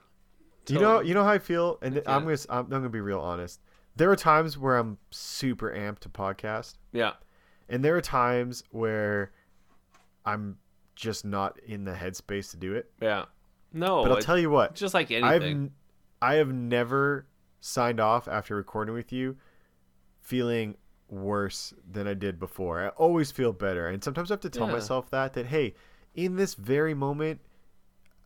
Do 0.66 0.74
you 0.76 0.80
know, 0.80 1.00
you 1.00 1.14
know 1.16 1.24
how 1.24 1.32
I 1.32 1.40
feel, 1.40 1.80
and 1.82 1.98
Okay. 1.98 2.12
I'm 2.12 2.24
gonna, 2.26 2.38
I'm, 2.50 2.66
I'm 2.66 2.70
gonna 2.70 2.90
be 2.90 3.00
real 3.02 3.20
honest. 3.20 3.60
There 3.96 4.12
are 4.12 4.16
times 4.16 4.58
where 4.58 4.78
I'm 4.78 4.98
super 5.10 5.72
amped 5.72 6.00
to 6.00 6.10
podcast, 6.10 6.76
Yeah. 6.92 7.14
and 7.68 7.84
there 7.84 7.96
are 7.96 8.02
times 8.02 8.64
where 8.70 9.32
I'm 10.34 10.58
just 10.96 11.26
not 11.26 11.60
in 11.66 11.86
the 11.86 11.94
headspace 11.94 12.52
to 12.52 12.58
do 12.58 12.74
it. 12.76 12.92
Yeah. 13.02 13.26
No. 13.74 14.04
but 14.04 14.12
I'll 14.12 14.22
tell 14.22 14.38
you 14.38 14.50
what, 14.50 14.76
just 14.76 14.94
like 14.94 15.12
anything. 15.12 15.72
I've 16.22 16.32
I 16.32 16.36
have 16.36 16.52
never 16.54 17.28
signed 17.62 18.00
off 18.00 18.28
after 18.28 18.56
recording 18.56 18.94
with 18.96 19.12
you 19.14 19.38
feeling 20.22 20.76
worse 21.08 21.74
than 21.90 22.08
I 22.08 22.14
did 22.14 22.40
before. 22.40 22.84
I 22.84 22.90
always 22.90 23.32
feel 23.32 23.54
better, 23.54 23.88
and 23.88 24.04
sometimes 24.04 24.32
I 24.32 24.34
have 24.34 24.42
to 24.42 24.50
tell 24.50 24.68
Yeah. 24.68 24.74
myself 24.74 25.10
that 25.12 25.34
that 25.34 25.48
hey, 25.48 25.76
in 26.16 26.36
this 26.36 26.54
very 26.56 26.94
moment, 26.94 27.40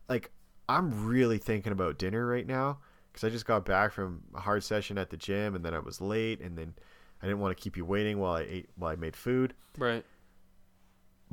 like 0.08 0.30
I'm 0.68 1.06
really 1.06 1.38
thinking 1.38 1.72
about 1.72 1.98
dinner 1.98 2.26
right 2.26 2.46
now 2.46 2.78
because 3.12 3.24
I 3.24 3.30
just 3.30 3.46
got 3.46 3.64
back 3.64 3.92
from 3.92 4.22
a 4.34 4.40
hard 4.40 4.64
session 4.64 4.98
at 4.98 5.10
the 5.10 5.16
gym, 5.16 5.54
and 5.54 5.64
then 5.64 5.74
I 5.74 5.78
was 5.78 6.00
late, 6.00 6.40
and 6.40 6.56
then 6.58 6.74
I 7.22 7.26
didn't 7.26 7.40
want 7.40 7.56
to 7.56 7.62
keep 7.62 7.76
you 7.76 7.84
waiting 7.84 8.18
while 8.18 8.34
I 8.34 8.42
ate 8.42 8.68
while 8.76 8.92
I 8.92 8.96
made 8.96 9.14
food. 9.16 9.54
right. 9.78 10.04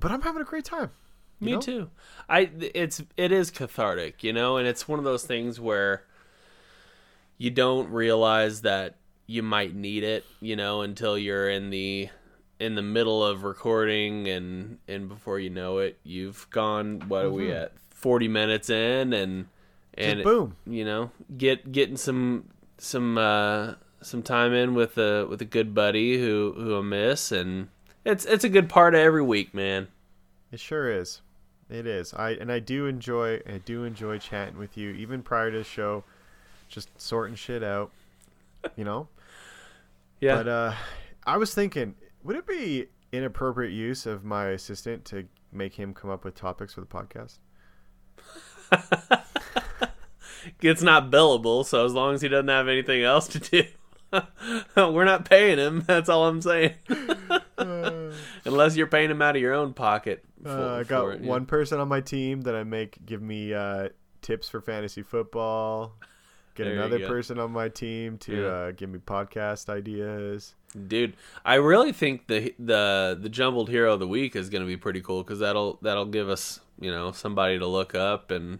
But 0.01 0.11
I'm 0.11 0.21
having 0.21 0.41
a 0.41 0.45
great 0.45 0.65
time. 0.65 0.89
Me 1.39 1.53
know? 1.53 1.61
too. 1.61 1.89
I 2.29 2.51
it's 2.59 3.01
it 3.17 3.31
is 3.31 3.49
cathartic, 3.49 4.23
you 4.23 4.33
know, 4.33 4.57
and 4.57 4.67
it's 4.67 4.87
one 4.87 4.99
of 4.99 5.05
those 5.05 5.23
things 5.23 5.59
where 5.59 6.03
you 7.37 7.49
don't 7.49 7.89
realize 7.89 8.61
that 8.61 8.97
you 9.25 9.41
might 9.41 9.73
need 9.73 10.03
it, 10.03 10.25
you 10.39 10.55
know, 10.55 10.81
until 10.81 11.17
you're 11.17 11.49
in 11.49 11.69
the 11.69 12.09
in 12.59 12.75
the 12.75 12.81
middle 12.83 13.25
of 13.25 13.43
recording 13.43 14.27
and 14.27 14.77
and 14.87 15.09
before 15.09 15.39
you 15.39 15.49
know 15.49 15.79
it, 15.79 15.97
you've 16.03 16.47
gone 16.51 17.01
what 17.07 17.25
are 17.25 17.31
we 17.31 17.51
at 17.51 17.73
40 17.89 18.27
minutes 18.27 18.69
in 18.69 19.13
and 19.13 19.47
and 19.95 20.19
Just 20.19 20.23
boom. 20.23 20.55
you 20.67 20.85
know, 20.85 21.11
get 21.35 21.71
getting 21.71 21.97
some 21.97 22.49
some 22.77 23.17
uh 23.17 23.73
some 24.01 24.21
time 24.21 24.53
in 24.53 24.75
with 24.75 24.97
a 24.99 25.25
with 25.27 25.41
a 25.41 25.45
good 25.45 25.73
buddy 25.73 26.19
who 26.19 26.53
who 26.55 26.77
I 26.77 26.81
miss 26.81 27.31
and 27.31 27.69
it's 28.05 28.25
it's 28.25 28.43
a 28.43 28.49
good 28.49 28.69
part 28.69 28.95
of 28.95 29.01
every 29.01 29.21
week, 29.21 29.53
man. 29.53 29.87
It 30.51 30.59
sure 30.59 30.91
is. 30.91 31.21
It 31.69 31.87
is. 31.87 32.13
I 32.13 32.31
and 32.31 32.51
I 32.51 32.59
do 32.59 32.85
enjoy 32.85 33.35
I 33.47 33.59
do 33.63 33.83
enjoy 33.83 34.17
chatting 34.17 34.57
with 34.57 34.77
you 34.77 34.91
even 34.91 35.23
prior 35.23 35.51
to 35.51 35.59
the 35.59 35.63
show, 35.63 36.03
just 36.67 36.89
sorting 36.99 37.35
shit 37.35 37.63
out. 37.63 37.91
You 38.75 38.83
know? 38.83 39.07
Yeah. 40.19 40.35
But 40.35 40.47
uh 40.47 40.73
I 41.25 41.37
was 41.37 41.51
thinking, 41.51 41.95
would 42.23 42.35
it 42.35 42.45
be 42.45 42.85
inappropriate 43.11 43.73
use 43.73 44.05
of 44.05 44.23
my 44.23 44.49
assistant 44.49 45.03
to 45.05 45.27
make 45.51 45.73
him 45.73 45.95
come 45.95 46.11
up 46.11 46.23
with 46.23 46.35
topics 46.35 46.75
for 46.75 46.81
the 46.81 46.85
podcast? 46.85 47.39
it's 50.61 50.83
not 50.83 51.09
billable, 51.09 51.65
so 51.65 51.85
as 51.85 51.93
long 51.93 52.13
as 52.13 52.21
he 52.21 52.27
doesn't 52.27 52.49
have 52.49 52.67
anything 52.67 53.03
else 53.03 53.27
to 53.29 53.39
do, 53.39 53.63
we're 54.91 55.05
not 55.05 55.27
paying 55.27 55.57
him. 55.57 55.83
That's 55.87 56.07
all 56.07 56.27
I'm 56.27 56.41
saying. 56.41 56.73
Unless 58.45 58.75
you're 58.75 58.87
paying 58.87 59.09
them 59.09 59.21
out 59.21 59.35
of 59.35 59.41
your 59.41 59.53
own 59.53 59.73
pocket. 59.73 60.23
For, 60.43 60.49
Uh, 60.49 60.79
I 60.79 60.83
got 60.83 61.07
it, 61.09 61.21
yeah. 61.23 61.29
one 61.29 61.45
person 61.45 61.79
on 61.79 61.87
my 61.87 62.01
team 62.01 62.41
that 62.41 62.55
I 62.55 62.63
make 62.63 63.05
give 63.05 63.21
me 63.21 63.53
uh, 63.53 63.89
tips 64.21 64.49
for 64.49 64.61
fantasy 64.61 65.03
football. 65.03 65.93
Get 66.55 66.65
There 66.65 66.73
another 66.73 67.07
person 67.07 67.39
on 67.39 67.51
my 67.51 67.69
team 67.69 68.17
to 68.19 68.35
Yeah. 68.41 68.47
uh, 68.47 68.71
give 68.71 68.89
me 68.89 68.99
podcast 68.99 69.69
ideas. 69.69 70.55
dude. 70.87 71.15
I 71.45 71.55
really 71.55 71.91
think 71.93 72.27
the 72.27 72.53
the 72.59 73.17
the 73.19 73.29
jumbled 73.29 73.69
hero 73.69 73.93
of 73.93 73.99
the 73.99 74.07
week 74.07 74.35
is 74.35 74.49
going 74.49 74.61
to 74.61 74.67
be 74.67 74.77
pretty 74.77 75.01
cool 75.01 75.23
because 75.23 75.39
that'll 75.39 75.79
that'll 75.81 76.05
give 76.05 76.27
us 76.29 76.59
you 76.79 76.91
know 76.91 77.11
somebody 77.13 77.57
to 77.59 77.67
look 77.67 77.95
up 77.95 78.31
and 78.31 78.59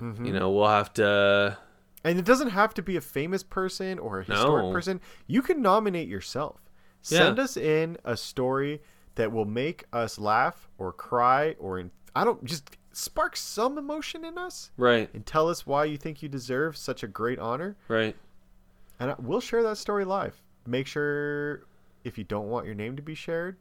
Mm-hmm. 0.00 0.24
you 0.24 0.32
know 0.32 0.50
we'll 0.50 0.68
have 0.68 0.92
to 0.94 1.56
And 2.04 2.18
it 2.18 2.24
doesn't 2.24 2.50
have 2.50 2.74
to 2.74 2.82
be 2.82 2.96
a 2.96 3.00
famous 3.00 3.42
person 3.44 3.98
or 4.00 4.20
a 4.20 4.24
historic 4.24 4.64
No. 4.64 4.72
person. 4.72 5.00
You 5.28 5.42
can 5.42 5.62
nominate 5.62 6.08
yourself. 6.08 6.60
Yeah. 7.04 7.18
Send 7.18 7.38
us 7.38 7.56
in 7.56 7.96
a 8.04 8.16
story 8.16 8.80
that 9.16 9.30
will 9.32 9.44
make 9.44 9.84
us 9.92 10.18
laugh 10.18 10.68
or 10.78 10.92
cry 10.92 11.56
or 11.58 11.78
in, 11.78 11.90
I 12.14 12.24
don't 12.24 12.44
just 12.44 12.76
spark 12.92 13.36
some 13.36 13.78
emotion 13.78 14.24
in 14.24 14.36
us 14.38 14.70
right 14.76 15.08
and 15.14 15.24
tell 15.24 15.48
us 15.48 15.66
why 15.66 15.84
you 15.86 15.96
think 15.96 16.22
you 16.22 16.28
deserve 16.28 16.76
such 16.76 17.02
a 17.02 17.06
great 17.06 17.38
honor. 17.38 17.76
right 17.88 18.14
And 19.00 19.10
I- 19.12 19.16
we'll 19.18 19.40
share 19.40 19.62
that 19.62 19.78
story 19.78 20.04
live. 20.04 20.40
Make 20.66 20.86
sure 20.86 21.64
if 22.04 22.16
you 22.18 22.24
don't 22.24 22.48
want 22.48 22.66
your 22.66 22.74
name 22.74 22.96
to 22.96 23.02
be 23.02 23.14
shared, 23.14 23.56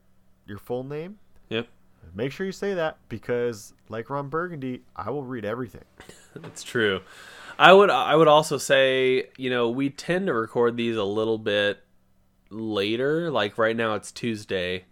your 0.45 0.57
full 0.57 0.83
name, 0.83 1.17
yep 1.49 1.67
make 2.15 2.31
sure 2.31 2.45
you 2.45 2.51
say 2.51 2.73
that 2.73 2.97
because 3.09 3.73
like 3.87 4.09
Ron 4.09 4.27
Burgundy, 4.27 4.81
I 4.95 5.09
will 5.11 5.23
read 5.23 5.45
everything. 5.45 5.83
That's 6.35 6.61
true. 6.63 7.01
I 7.59 7.71
would 7.73 7.89
I 7.89 8.15
would 8.15 8.27
also 8.27 8.57
say, 8.57 9.29
you 9.37 9.49
know, 9.49 9.69
we 9.69 9.89
tend 9.91 10.27
to 10.27 10.33
record 10.33 10.75
these 10.77 10.97
a 10.97 11.03
little 11.03 11.37
bit 11.37 11.79
later. 12.51 13.31
Like 13.31 13.57
right 13.57 13.75
now 13.75 13.95
it's 13.95 14.11
Tuesday. 14.11 14.85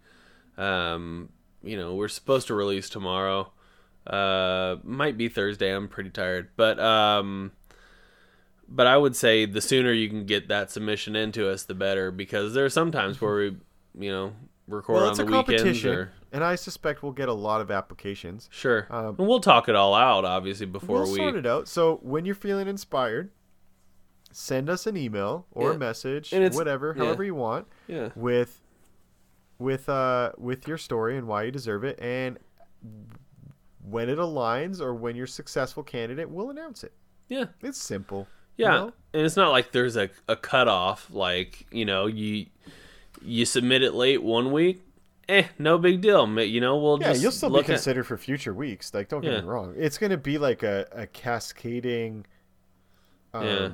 Um, 0.58 1.30
you 1.64 1.78
know, 1.78 1.96
we're 1.96 2.08
supposed 2.08 2.48
to 2.48 2.54
release 2.54 2.90
tomorrow. 2.90 3.52
Uh 4.08 4.78
might 4.84 5.18
be 5.18 5.30
Thursday. 5.30 5.76
I'm 5.76 5.88
pretty 5.88 6.10
tired. 6.10 6.50
But 6.56 6.80
um 6.80 7.52
but 8.68 8.88
I 8.88 8.98
would 8.98 9.16
say 9.16 9.46
the 9.46 9.62
sooner 9.62 9.92
you 9.92 10.10
can 10.10 10.26
get 10.26 10.48
that 10.48 10.72
submission 10.72 11.16
into 11.16 11.50
us 11.50 11.64
the 11.64 11.74
better 11.76 12.12
because 12.12 12.54
there 12.54 12.66
are 12.66 12.70
some 12.70 12.92
times 12.92 13.20
where 13.20 13.36
we, 13.36 13.58
you 14.00 14.12
know, 14.12 14.34
record 14.68 14.94
Well, 14.96 15.04
on 15.06 15.10
it's 15.10 15.18
the 15.18 15.24
a 15.24 15.26
weekends 15.26 15.48
competition, 15.64 15.94
or 15.96 16.12
and 16.32 16.44
I 16.44 16.56
suspect 16.56 17.02
we'll 17.04 17.12
get 17.12 17.28
a 17.30 17.34
lot 17.34 17.60
of 17.62 17.72
applications. 17.72 18.48
sure. 18.52 18.88
Um, 18.92 19.16
and 19.18 19.28
we'll 19.28 19.40
talk 19.42 19.68
it 19.70 19.76
all 19.76 19.94
out 19.96 20.24
obviously 20.26 20.66
before 20.68 21.02
we'll 21.02 21.12
we 21.12 21.18
sort 21.18 21.36
it 21.36 21.46
out. 21.46 21.68
So 21.68 21.98
when 22.04 22.26
you're 22.26 22.36
feeling 22.36 22.68
inspired, 22.68 23.32
send 24.32 24.70
us 24.70 24.86
an 24.88 24.96
email 24.98 25.46
or 25.52 25.70
Yeah. 25.70 25.76
a 25.76 25.78
message, 25.80 26.32
whatever, 26.32 26.94
yeah. 26.98 27.04
however 27.04 27.24
you 27.24 27.36
want, 27.36 27.68
Yeah. 27.88 28.10
with 28.16 28.62
with 29.58 29.90
uh 29.90 30.32
with 30.38 30.68
your 30.68 30.78
story 30.78 31.18
and 31.18 31.28
why 31.28 31.44
you 31.44 31.52
deserve 31.52 31.84
it, 31.84 32.00
and 32.00 32.38
when 33.84 34.10
it 34.10 34.18
aligns 34.18 34.80
or 34.82 34.94
when 34.94 35.16
you're 35.16 35.26
a 35.26 35.28
successful 35.28 35.84
candidate, 35.84 36.30
we'll 36.30 36.50
announce 36.50 36.84
it. 36.84 36.94
Yeah. 37.28 37.46
It's 37.62 37.78
simple. 37.82 38.28
you 38.58 38.66
Yeah, 38.66 38.72
know? 38.72 38.94
and 39.14 39.26
it's 39.26 39.36
not 39.38 39.52
like 39.52 39.72
there's 39.72 39.96
a 39.96 40.10
a 40.28 40.36
cutoff. 40.36 41.10
Like 41.12 41.66
you 41.72 41.86
know, 41.86 42.06
you 42.08 42.46
you 43.22 43.46
submit 43.46 43.84
it 43.84 43.94
late 43.94 44.22
one 44.24 44.52
week, 44.52 44.82
eh, 45.28 45.46
no 45.58 45.78
big 45.78 46.02
deal. 46.02 46.28
You 46.40 46.62
know, 46.62 46.78
we'll 46.78 47.00
Yeah, 47.02 47.10
just 47.10 47.22
you'll 47.22 47.32
still 47.32 47.50
be 47.50 47.54
look 47.56 47.64
at- 47.66 47.74
considered 47.76 48.06
for 48.06 48.18
future 48.18 48.54
weeks. 48.54 48.94
Like, 48.94 49.10
don't 49.10 49.22
get 49.22 49.44
me 49.44 49.50
wrong. 49.50 49.74
It's 49.78 49.98
going 49.98 50.12
to 50.12 50.18
be 50.18 50.38
like 50.38 50.64
a, 50.64 50.88
a 50.92 51.08
cascading 51.08 52.26
um, 53.34 53.46
Yeah. 53.46 53.70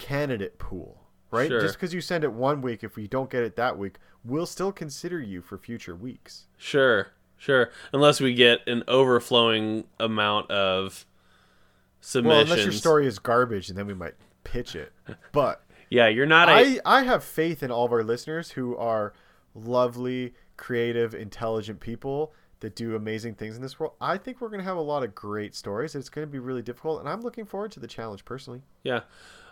Candidate 0.00 0.58
pool, 0.58 1.04
right? 1.30 1.48
Sure. 1.48 1.60
Just 1.60 1.74
because 1.74 1.92
you 1.92 2.00
send 2.00 2.24
it 2.24 2.32
one 2.32 2.62
week, 2.62 2.82
if 2.82 2.96
we 2.96 3.06
don't 3.06 3.30
get 3.30 3.42
it 3.42 3.54
that 3.56 3.76
week, 3.78 3.96
we'll 4.24 4.46
still 4.46 4.72
consider 4.72 5.20
you 5.20 5.42
for 5.42 5.58
future 5.58 5.94
weeks. 5.94 6.46
Sure, 6.56 7.08
sure. 7.36 7.70
Unless 7.92 8.20
we 8.20 8.34
get 8.34 8.66
an 8.66 8.82
overflowing 8.88 9.84
amount 10.00 10.50
of 10.50 11.04
Well, 11.04 12.00
submissions. 12.00 12.50
unless 12.50 12.64
your 12.64 12.72
story 12.72 13.06
is 13.06 13.18
garbage, 13.18 13.68
and 13.68 13.78
then 13.78 13.86
we 13.86 13.94
might 13.94 14.14
pitch 14.42 14.74
it. 14.74 14.92
But 15.32 15.62
yeah, 15.90 16.08
you're 16.08 16.26
not 16.26 16.48
a 16.48 16.52
I, 16.52 16.80
I 16.84 17.02
have 17.02 17.22
faith 17.22 17.62
in 17.62 17.70
all 17.70 17.84
of 17.84 17.92
our 17.92 18.02
listeners 18.02 18.52
who 18.52 18.76
are 18.76 19.12
lovely, 19.54 20.34
creative, 20.56 21.14
intelligent 21.14 21.80
people 21.80 22.32
that 22.60 22.76
do 22.76 22.94
amazing 22.94 23.34
things 23.34 23.56
in 23.56 23.62
this 23.62 23.80
world. 23.80 23.94
I 24.00 24.18
think 24.18 24.40
we're 24.40 24.48
going 24.48 24.60
to 24.60 24.66
have 24.66 24.76
a 24.76 24.82
lot 24.82 25.02
of 25.02 25.14
great 25.14 25.54
stories. 25.54 25.94
It's 25.94 26.08
going 26.08 26.26
to 26.26 26.30
be 26.30 26.38
really 26.38 26.62
difficult, 26.62 27.00
and 27.00 27.08
I'm 27.08 27.22
looking 27.22 27.46
forward 27.46 27.72
to 27.72 27.80
the 27.80 27.86
challenge 27.86 28.24
personally. 28.24 28.62
Yeah. 28.82 29.00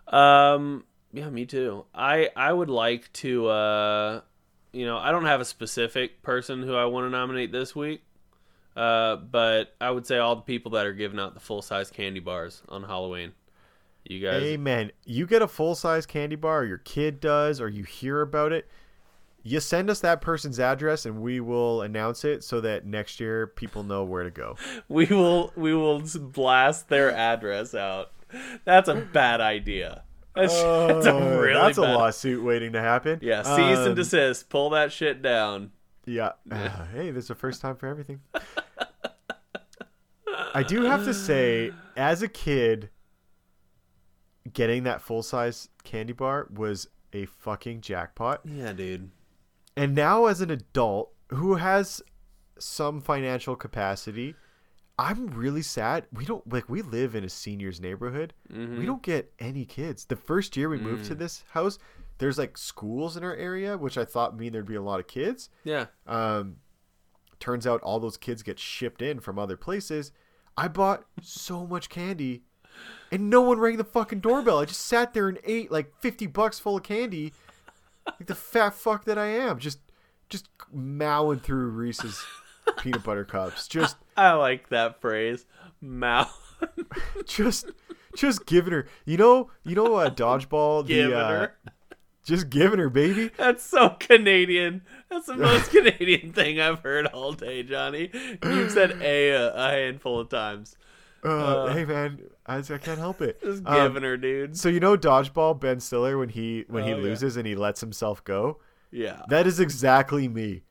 Um 0.06 0.84
yeah, 1.12 1.28
me 1.30 1.46
too. 1.46 1.84
I 1.94 2.30
I 2.36 2.52
would 2.52 2.70
like 2.70 3.12
to 3.14 3.48
uh 3.48 4.20
you 4.72 4.84
know, 4.86 4.98
I 4.98 5.10
don't 5.10 5.24
have 5.24 5.40
a 5.40 5.44
specific 5.44 6.22
person 6.22 6.62
who 6.62 6.74
I 6.74 6.84
want 6.84 7.06
to 7.06 7.10
nominate 7.10 7.52
this 7.52 7.74
week. 7.74 8.02
Uh 8.76 9.16
but 9.16 9.74
I 9.80 9.90
would 9.90 10.06
say 10.06 10.18
all 10.18 10.36
the 10.36 10.42
people 10.42 10.72
that 10.72 10.86
are 10.86 10.92
giving 10.92 11.18
out 11.18 11.34
the 11.34 11.40
full-size 11.40 11.90
candy 11.90 12.20
bars 12.20 12.62
on 12.68 12.84
Halloween. 12.84 13.32
You 14.04 14.20
guys 14.20 14.42
Amen. 14.42 14.92
You 15.04 15.26
get 15.26 15.42
a 15.42 15.48
full 15.48 15.74
size 15.74 16.06
candy 16.06 16.36
bar, 16.36 16.60
or 16.60 16.64
your 16.64 16.78
kid 16.78 17.20
does, 17.20 17.60
or 17.60 17.68
you 17.68 17.84
hear 17.84 18.22
about 18.22 18.52
it. 18.52 18.68
You 19.44 19.60
send 19.60 19.88
us 19.88 20.00
that 20.00 20.20
person's 20.20 20.58
address, 20.60 21.06
and 21.06 21.22
we 21.22 21.40
will 21.40 21.82
announce 21.82 22.24
it 22.24 22.44
so 22.44 22.60
that 22.60 22.84
next 22.84 23.18
year 23.20 23.46
people 23.46 23.82
know 23.82 24.04
where 24.04 24.24
to 24.24 24.30
go. 24.30 24.56
We 24.88 25.06
will 25.06 25.52
we 25.56 25.74
will 25.74 26.02
blast 26.32 26.88
their 26.88 27.12
address 27.14 27.74
out. 27.74 28.10
That's 28.64 28.88
a 28.88 28.94
bad 28.96 29.40
idea. 29.40 30.02
That's, 30.34 30.52
that's 30.62 31.06
a 31.06 31.12
Oh, 31.12 31.40
really 31.40 31.54
that's 31.54 31.78
a 31.78 31.82
bad. 31.82 31.94
lawsuit 31.94 32.42
waiting 32.44 32.72
to 32.72 32.80
happen. 32.80 33.20
Yeah, 33.22 33.42
cease 33.42 33.78
and 33.78 33.88
Um, 33.88 33.94
desist. 33.94 34.48
Pull 34.50 34.70
that 34.70 34.92
shit 34.92 35.22
down. 35.22 35.70
Yeah. 36.04 36.32
Uh, 36.50 36.84
hey, 36.94 37.10
there's 37.10 37.30
a 37.30 37.34
first 37.34 37.60
time 37.62 37.76
for 37.76 37.86
everything. 37.86 38.20
I 40.54 40.62
do 40.62 40.82
have 40.84 41.04
to 41.04 41.14
say, 41.14 41.72
as 41.96 42.22
a 42.22 42.28
kid, 42.28 42.90
getting 44.52 44.84
that 44.84 45.00
full 45.02 45.22
size 45.22 45.68
candy 45.84 46.12
bar 46.12 46.48
was 46.52 46.88
a 47.12 47.26
fucking 47.26 47.80
jackpot. 47.82 48.40
Yeah, 48.44 48.72
dude. 48.72 49.10
And 49.78 49.94
now, 49.94 50.26
as 50.26 50.40
an 50.40 50.50
adult 50.50 51.12
who 51.28 51.54
has 51.54 52.02
some 52.58 53.00
financial 53.00 53.54
capacity, 53.56 54.34
I'm 54.98 55.28
really 55.28 55.62
sad. 55.62 56.06
We 56.12 56.24
don't 56.24 56.50
like 56.52 56.68
we 56.68 56.82
live 56.82 57.14
in 57.14 57.22
a 57.22 57.28
seniors 57.28 57.80
neighborhood. 57.80 58.34
Mm-hmm. 58.52 58.78
We 58.78 58.86
don't 58.86 59.02
get 59.02 59.32
any 59.38 59.64
kids. 59.64 60.04
The 60.06 60.16
first 60.16 60.56
year 60.56 60.68
we 60.68 60.78
moved 60.78 61.04
to 61.06 61.14
Mm. 61.14 61.18
this 61.18 61.44
house, 61.50 61.78
there's 62.18 62.36
like 62.38 62.58
schools 62.58 63.16
in 63.16 63.22
our 63.22 63.36
area, 63.36 63.78
which 63.78 63.96
I 63.96 64.04
thought 64.04 64.36
mean 64.36 64.52
there'd 64.52 64.66
be 64.66 64.74
a 64.74 64.82
lot 64.82 64.98
of 64.98 65.06
kids. 65.06 65.48
Yeah. 65.62 65.86
Um, 66.06 66.56
turns 67.38 67.64
out 67.64 67.80
all 67.82 68.00
those 68.00 68.16
kids 68.16 68.42
get 68.42 68.58
shipped 68.58 69.00
in 69.00 69.20
from 69.20 69.38
other 69.38 69.56
places. 69.56 70.10
I 70.56 70.66
bought 70.66 71.04
so 71.22 71.64
much 71.64 71.88
candy, 71.88 72.42
and 73.12 73.30
no 73.30 73.42
one 73.42 73.60
rang 73.60 73.76
the 73.76 73.84
fucking 73.84 74.18
doorbell. 74.18 74.58
I 74.58 74.64
just 74.64 74.84
sat 74.84 75.14
there 75.14 75.28
and 75.28 75.38
ate 75.44 75.70
like 75.70 75.92
fifty 76.00 76.26
bucks 76.26 76.58
full 76.58 76.76
of 76.78 76.82
candy, 76.82 77.32
like 78.18 78.26
the 78.26 78.34
fat 78.34 78.74
fuck 78.74 79.04
that 79.04 79.18
I 79.18 79.26
am. 79.26 79.58
Just, 79.58 79.78
just 80.28 80.48
mowing 80.72 81.40
through 81.40 81.68
Reese's 81.68 82.24
peanut 82.78 83.02
butter 83.04 83.24
cups. 83.24 83.68
Just, 83.68 83.96
I 84.16 84.32
like 84.32 84.68
that 84.70 85.00
phrase. 85.00 85.46
mow. 85.80 86.26
just, 87.26 87.70
just 88.16 88.46
giving 88.46 88.72
her. 88.72 88.86
You 89.04 89.16
know, 89.16 89.50
you 89.64 89.74
know, 89.74 89.94
uh, 89.96 90.10
dodgeball. 90.10 90.86
The, 90.86 90.94
Giving 90.94 91.14
uh, 91.16 91.28
her. 91.28 91.56
Just 92.24 92.50
giving 92.50 92.78
her, 92.78 92.90
baby. 92.90 93.30
That's 93.38 93.62
so 93.64 93.90
Canadian. 94.00 94.82
That's 95.08 95.26
the 95.26 95.36
most 95.36 95.70
Canadian 95.70 96.32
thing 96.34 96.60
I've 96.60 96.80
heard 96.80 97.06
all 97.06 97.32
day, 97.32 97.62
Johnny. 97.62 98.10
You've 98.44 98.70
said 98.70 99.00
a 99.00 99.30
a, 99.30 99.54
a 99.54 99.70
handful 99.70 100.20
of 100.20 100.28
times. 100.28 100.76
Uh, 101.24 101.28
Uh, 101.28 101.72
hey 101.72 101.84
man, 101.86 102.20
I, 102.48 102.58
I 102.58 102.78
can't 102.78 102.98
help 102.98 103.20
it. 103.20 103.40
Just 103.44 103.62
Um, 103.66 103.88
giving 103.88 104.02
her, 104.02 104.16
dude. 104.16 104.56
So 104.56 104.68
you 104.68 104.80
know 104.80 104.96
dodgeball 104.96 105.60
Ben 105.60 105.80
Stiller 105.80 106.16
when 106.18 106.30
he 106.30 106.64
when 106.68 106.84
he 106.84 106.92
Oh, 106.92 106.96
yeah. 106.96 107.02
loses 107.02 107.36
and 107.36 107.46
he 107.46 107.54
lets 107.54 107.80
himself 107.80 108.24
go? 108.24 108.58
Yeah. 108.90 109.22
That 109.28 109.46
is 109.46 109.60
exactly 109.60 110.28
me. 110.28 110.62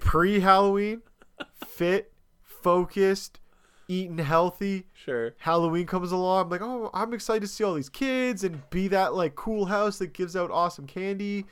Pre 0.00 0.40
Halloween, 0.40 1.02
fit, 1.66 2.12
focused, 2.42 3.40
eating 3.88 4.18
healthy. 4.18 4.86
Sure. 4.92 5.34
Halloween 5.38 5.86
comes 5.86 6.12
along. 6.12 6.44
I'm 6.44 6.50
like, 6.50 6.62
oh, 6.62 6.90
I'm 6.94 7.12
excited 7.14 7.40
to 7.40 7.46
see 7.48 7.64
all 7.64 7.74
these 7.74 7.88
kids 7.88 8.44
and 8.44 8.68
be 8.70 8.88
that 8.88 9.14
like 9.14 9.34
cool 9.34 9.66
house 9.66 9.98
that 9.98 10.12
gives 10.12 10.34
out 10.36 10.50
awesome 10.50 10.86
candy. 10.86 11.46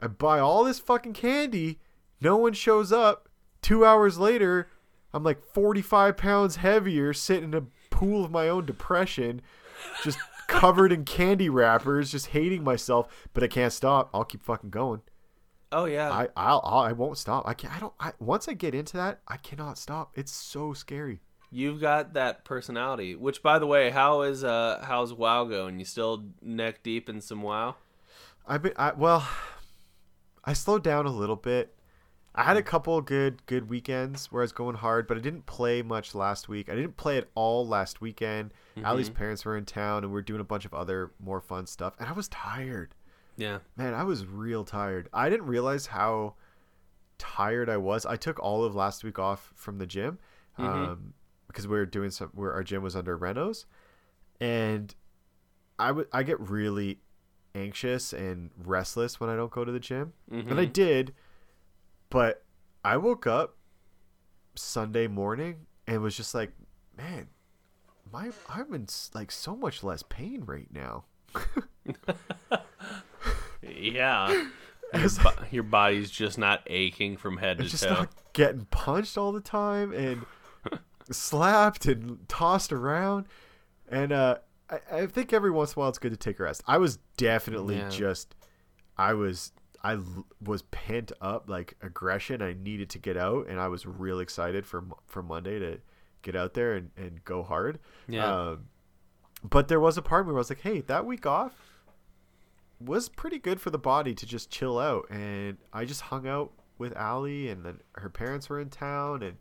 I 0.00 0.06
buy 0.06 0.38
all 0.38 0.64
this 0.64 0.78
fucking 0.78 1.12
candy. 1.14 1.78
No 2.20 2.36
one 2.36 2.52
shows 2.52 2.92
up. 2.92 3.28
Two 3.62 3.84
hours 3.84 4.18
later, 4.18 4.68
I'm 5.12 5.24
like 5.24 5.42
45 5.52 6.16
pounds 6.16 6.56
heavier, 6.56 7.12
sitting 7.12 7.52
in 7.52 7.54
a 7.54 7.62
pool 7.98 8.24
of 8.24 8.30
my 8.30 8.48
own 8.48 8.64
depression, 8.64 9.42
just 10.04 10.18
covered 10.46 10.92
in 10.92 11.04
candy 11.04 11.48
wrappers, 11.48 12.12
just 12.12 12.28
hating 12.28 12.62
myself. 12.62 13.08
But 13.34 13.42
I 13.42 13.48
can't 13.48 13.72
stop. 13.72 14.08
I'll 14.14 14.24
keep 14.24 14.42
fucking 14.42 14.70
going. 14.70 15.02
Oh 15.72 15.84
yeah. 15.84 16.10
I 16.10 16.28
I'll, 16.36 16.62
I'll 16.64 16.80
I 16.80 16.92
won't 16.92 17.18
stop. 17.18 17.46
I 17.46 17.54
can't. 17.54 17.74
I 17.74 17.80
don't. 17.80 17.92
I 17.98 18.12
once 18.20 18.48
I 18.48 18.52
get 18.52 18.74
into 18.74 18.96
that, 18.96 19.20
I 19.26 19.36
cannot 19.36 19.78
stop. 19.78 20.12
It's 20.14 20.32
so 20.32 20.72
scary. 20.72 21.20
You've 21.50 21.80
got 21.80 22.12
that 22.14 22.44
personality. 22.44 23.16
Which, 23.16 23.42
by 23.42 23.58
the 23.58 23.66
way, 23.66 23.90
how 23.90 24.22
is 24.22 24.44
uh 24.44 24.82
how's 24.86 25.12
WoW 25.12 25.44
going? 25.44 25.78
You 25.78 25.84
still 25.84 26.24
neck 26.40 26.82
deep 26.82 27.08
in 27.08 27.20
some 27.20 27.42
WoW? 27.42 27.74
I've 28.46 28.62
been. 28.62 28.74
I, 28.76 28.92
well, 28.92 29.26
I 30.44 30.52
slowed 30.52 30.84
down 30.84 31.04
a 31.06 31.10
little 31.10 31.36
bit. 31.36 31.74
I 32.38 32.44
had 32.44 32.56
a 32.56 32.62
couple 32.62 33.00
good 33.00 33.44
good 33.46 33.68
weekends 33.68 34.30
where 34.30 34.42
I 34.42 34.44
was 34.44 34.52
going 34.52 34.76
hard, 34.76 35.08
but 35.08 35.16
I 35.16 35.20
didn't 35.20 35.46
play 35.46 35.82
much 35.82 36.14
last 36.14 36.48
week. 36.48 36.70
I 36.70 36.76
didn't 36.76 36.96
play 36.96 37.18
at 37.18 37.26
all 37.34 37.66
last 37.66 38.00
weekend. 38.00 38.52
Ali's 38.84 39.08
mm-hmm. 39.08 39.18
parents 39.18 39.44
were 39.44 39.56
in 39.56 39.64
town, 39.64 40.04
and 40.04 40.12
we 40.12 40.20
are 40.20 40.22
doing 40.22 40.40
a 40.40 40.44
bunch 40.44 40.64
of 40.64 40.72
other 40.72 41.10
more 41.18 41.40
fun 41.40 41.66
stuff, 41.66 41.94
and 41.98 42.08
I 42.08 42.12
was 42.12 42.28
tired. 42.28 42.94
Yeah. 43.36 43.58
Man, 43.76 43.92
I 43.92 44.04
was 44.04 44.24
real 44.24 44.64
tired. 44.64 45.08
I 45.12 45.28
didn't 45.28 45.46
realize 45.46 45.86
how 45.86 46.34
tired 47.18 47.68
I 47.68 47.76
was. 47.76 48.06
I 48.06 48.14
took 48.14 48.38
all 48.38 48.62
of 48.62 48.72
last 48.72 49.02
week 49.02 49.18
off 49.18 49.52
from 49.56 49.78
the 49.78 49.86
gym 49.86 50.20
mm-hmm. 50.56 50.64
um, 50.64 51.14
because 51.48 51.66
we 51.66 51.76
were 51.76 51.86
doing 51.86 52.12
some. 52.12 52.30
Where 52.34 52.52
our 52.52 52.62
gym 52.62 52.84
was 52.84 52.94
under 52.94 53.18
renos, 53.18 53.64
and 54.40 54.94
I 55.76 55.90
would 55.90 56.06
I 56.12 56.22
get 56.22 56.38
really 56.38 57.00
anxious 57.56 58.12
and 58.12 58.50
restless 58.56 59.18
when 59.18 59.28
I 59.28 59.34
don't 59.34 59.50
go 59.50 59.64
to 59.64 59.72
the 59.72 59.80
gym, 59.80 60.12
and 60.30 60.52
I 60.52 60.66
mm-hmm. 60.66 60.72
did, 60.72 61.14
but 62.10 62.44
I 62.84 62.96
woke 62.96 63.26
up 63.26 63.56
Sunday 64.54 65.06
morning 65.06 65.66
and 65.86 66.00
was 66.02 66.16
just 66.16 66.34
like, 66.34 66.52
man, 66.96 67.28
my 68.12 68.30
I'm 68.48 68.72
in 68.74 68.86
like 69.14 69.30
so 69.30 69.54
much 69.56 69.82
less 69.84 70.02
pain 70.02 70.42
right 70.46 70.68
now. 70.72 71.04
Yeah. 73.62 74.46
Your, 74.94 75.10
bo- 75.22 75.44
your 75.50 75.62
body's 75.64 76.10
just 76.10 76.38
not 76.38 76.62
aching 76.66 77.18
from 77.18 77.36
head 77.36 77.58
to 77.58 77.64
just 77.64 77.82
toe. 77.84 77.90
not 77.90 78.08
getting 78.32 78.64
punched 78.70 79.18
all 79.18 79.32
the 79.32 79.40
time 79.42 79.92
and 79.92 80.24
slapped 81.10 81.84
and 81.84 82.26
tossed 82.26 82.72
around. 82.72 83.26
And 83.90 84.12
uh, 84.12 84.38
I, 84.70 84.80
I 84.90 85.06
think 85.06 85.34
every 85.34 85.50
once 85.50 85.72
in 85.74 85.78
a 85.78 85.80
while 85.80 85.90
it's 85.90 85.98
good 85.98 86.12
to 86.12 86.16
take 86.16 86.40
a 86.40 86.44
rest. 86.44 86.62
I 86.66 86.78
was 86.78 87.00
definitely 87.18 87.76
Yeah. 87.76 87.90
just, 87.90 88.34
I 88.96 89.12
was, 89.12 89.52
I 89.82 89.98
was 90.44 90.62
pent 90.62 91.12
up 91.20 91.48
like 91.48 91.76
aggression. 91.82 92.42
I 92.42 92.54
needed 92.54 92.90
to 92.90 92.98
get 92.98 93.16
out, 93.16 93.46
and 93.48 93.60
I 93.60 93.68
was 93.68 93.86
real 93.86 94.20
excited 94.20 94.66
for 94.66 94.84
for 95.06 95.22
Monday 95.22 95.58
to 95.58 95.78
get 96.22 96.34
out 96.34 96.54
there 96.54 96.74
and, 96.74 96.90
and 96.96 97.24
go 97.24 97.42
hard. 97.42 97.78
Yeah. 98.08 98.32
Um, 98.32 98.66
but 99.42 99.68
there 99.68 99.80
was 99.80 99.96
a 99.96 100.02
part 100.02 100.26
where 100.26 100.34
I 100.34 100.38
was 100.38 100.50
like, 100.50 100.62
hey, 100.62 100.80
that 100.82 101.06
week 101.06 101.26
off 101.26 101.52
was 102.80 103.08
pretty 103.08 103.38
good 103.38 103.60
for 103.60 103.70
the 103.70 103.78
body 103.78 104.14
to 104.14 104.26
just 104.26 104.50
chill 104.50 104.78
out. 104.78 105.08
And 105.10 105.58
I 105.72 105.84
just 105.84 106.02
hung 106.02 106.26
out 106.26 106.52
with 106.78 106.96
Allie, 106.96 107.48
and 107.48 107.64
then 107.64 107.80
her 107.92 108.08
parents 108.08 108.48
were 108.48 108.60
in 108.60 108.70
town, 108.70 109.22
and 109.22 109.36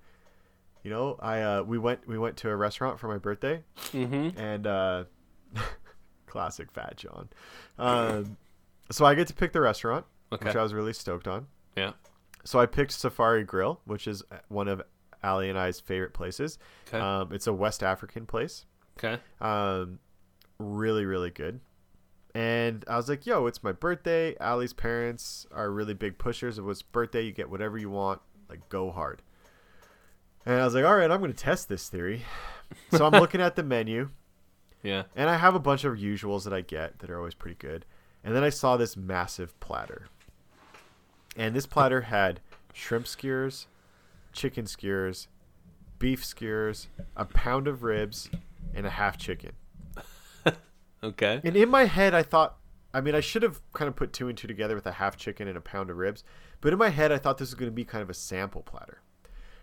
you 0.83 0.91
know, 0.91 1.17
I 1.19 1.41
uh, 1.41 1.63
we 1.63 1.77
went 1.77 2.07
we 2.07 2.17
went 2.17 2.37
to 2.37 2.49
a 2.49 2.55
restaurant 2.55 2.99
for 2.99 3.07
my 3.07 3.17
birthday, 3.17 3.63
mm-hmm. 3.91 4.39
and 4.39 4.67
uh, 4.67 5.03
classic 6.25 6.71
Fat 6.71 6.97
John. 6.97 7.29
Um, 7.77 8.37
so 8.91 9.05
I 9.05 9.15
get 9.15 9.27
to 9.27 9.33
pick 9.33 9.53
the 9.53 9.61
restaurant, 9.61 10.05
which 10.29 10.55
I 10.55 10.63
was 10.63 10.73
really 10.73 10.93
stoked 10.93 11.27
on. 11.27 11.47
Yeah. 11.75 11.93
So 12.43 12.59
I 12.59 12.65
picked 12.65 12.91
Safari 12.91 13.43
Grill, 13.43 13.81
which 13.85 14.07
is 14.07 14.23
one 14.47 14.67
of 14.67 14.81
Ali 15.23 15.49
and 15.49 15.57
I's 15.59 15.79
favorite 15.79 16.13
places. 16.13 16.57
Okay. 16.87 16.99
Um, 16.99 17.31
it's 17.33 17.47
a 17.47 17.53
West 17.53 17.83
African 17.83 18.25
place. 18.25 18.65
Okay. 18.97 19.21
Um, 19.41 19.99
really, 20.59 21.05
really 21.05 21.29
good. 21.29 21.59
And 22.33 22.85
I 22.87 22.95
was 22.97 23.09
like, 23.09 23.25
yo, 23.25 23.47
it's 23.47 23.63
my 23.63 23.71
birthday. 23.71 24.35
Ali's 24.39 24.73
parents 24.73 25.47
are 25.51 25.71
really 25.71 25.93
big 25.95 26.17
pushers 26.19 26.57
of 26.57 26.69
it's 26.69 26.81
birthday. 26.81 27.23
You 27.23 27.31
get 27.31 27.49
whatever 27.49 27.77
you 27.77 27.89
want. 27.89 28.21
Like, 28.49 28.69
go 28.69 28.91
hard. 28.91 29.21
And 30.45 30.61
I 30.61 30.63
was 30.63 30.73
like, 30.75 30.85
all 30.85 30.95
right, 30.95 31.09
I'm 31.11 31.19
going 31.19 31.33
to 31.33 31.37
test 31.37 31.67
this 31.67 31.89
theory. 31.89 32.21
So 32.91 33.05
I'm 33.05 33.11
looking 33.19 33.41
at 33.41 33.55
the 33.55 33.63
menu, 33.63 34.09
Yeah. 34.83 35.03
and 35.15 35.29
I 35.29 35.35
have 35.37 35.55
a 35.55 35.59
bunch 35.59 35.83
of 35.83 35.95
usuals 35.95 36.43
that 36.45 36.53
I 36.53 36.61
get 36.61 36.99
that 36.99 37.09
are 37.09 37.17
always 37.17 37.33
pretty 37.33 37.57
good. 37.59 37.85
And 38.23 38.35
then 38.35 38.43
I 38.43 38.49
saw 38.49 38.77
this 38.77 38.95
massive 38.95 39.59
platter. 39.59 40.07
And 41.37 41.55
this 41.55 41.65
platter 41.65 42.01
had 42.01 42.41
shrimp 42.73 43.07
skewers, 43.07 43.67
chicken 44.33 44.65
skewers, 44.65 45.27
beef 45.99 46.25
skewers, 46.25 46.87
a 47.15 47.25
pound 47.25 47.67
of 47.67 47.83
ribs, 47.83 48.29
and 48.73 48.85
a 48.85 48.89
half 48.91 49.17
chicken. 49.17 49.51
Okay. 51.03 51.39
And 51.43 51.55
in 51.55 51.69
my 51.69 51.85
head, 51.85 52.15
I 52.15 52.23
thought, 52.23 52.57
I 52.91 53.01
mean, 53.01 53.13
I 53.13 53.19
should 53.19 53.43
have 53.43 53.61
kind 53.73 53.87
of 53.87 53.95
put 53.95 54.13
two 54.13 54.29
and 54.29 54.37
two 54.37 54.47
together 54.47 54.73
with 54.73 54.87
a 54.87 54.93
half 54.93 55.15
chicken 55.15 55.47
and 55.47 55.55
a 55.55 55.61
pound 55.61 55.91
of 55.91 55.97
ribs. 55.97 56.23
But 56.59 56.73
in 56.73 56.79
my 56.79 56.89
head, 56.89 57.11
I 57.11 57.19
thought 57.19 57.37
this 57.37 57.49
was 57.49 57.53
going 57.53 57.69
to 57.69 57.75
be 57.75 57.85
kind 57.85 58.01
of 58.01 58.09
a 58.09 58.15
sample 58.15 58.63
platter, 58.63 59.01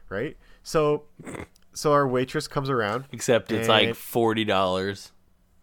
right? 0.08 0.36
So, 0.62 1.04
so 1.72 1.92
our 1.92 2.06
waitress 2.06 2.46
comes 2.46 2.70
around. 2.70 3.06
Except 3.10 3.50
it's 3.50 3.68
like 3.68 3.96
forty 3.96 4.44
dollars. 4.44 5.10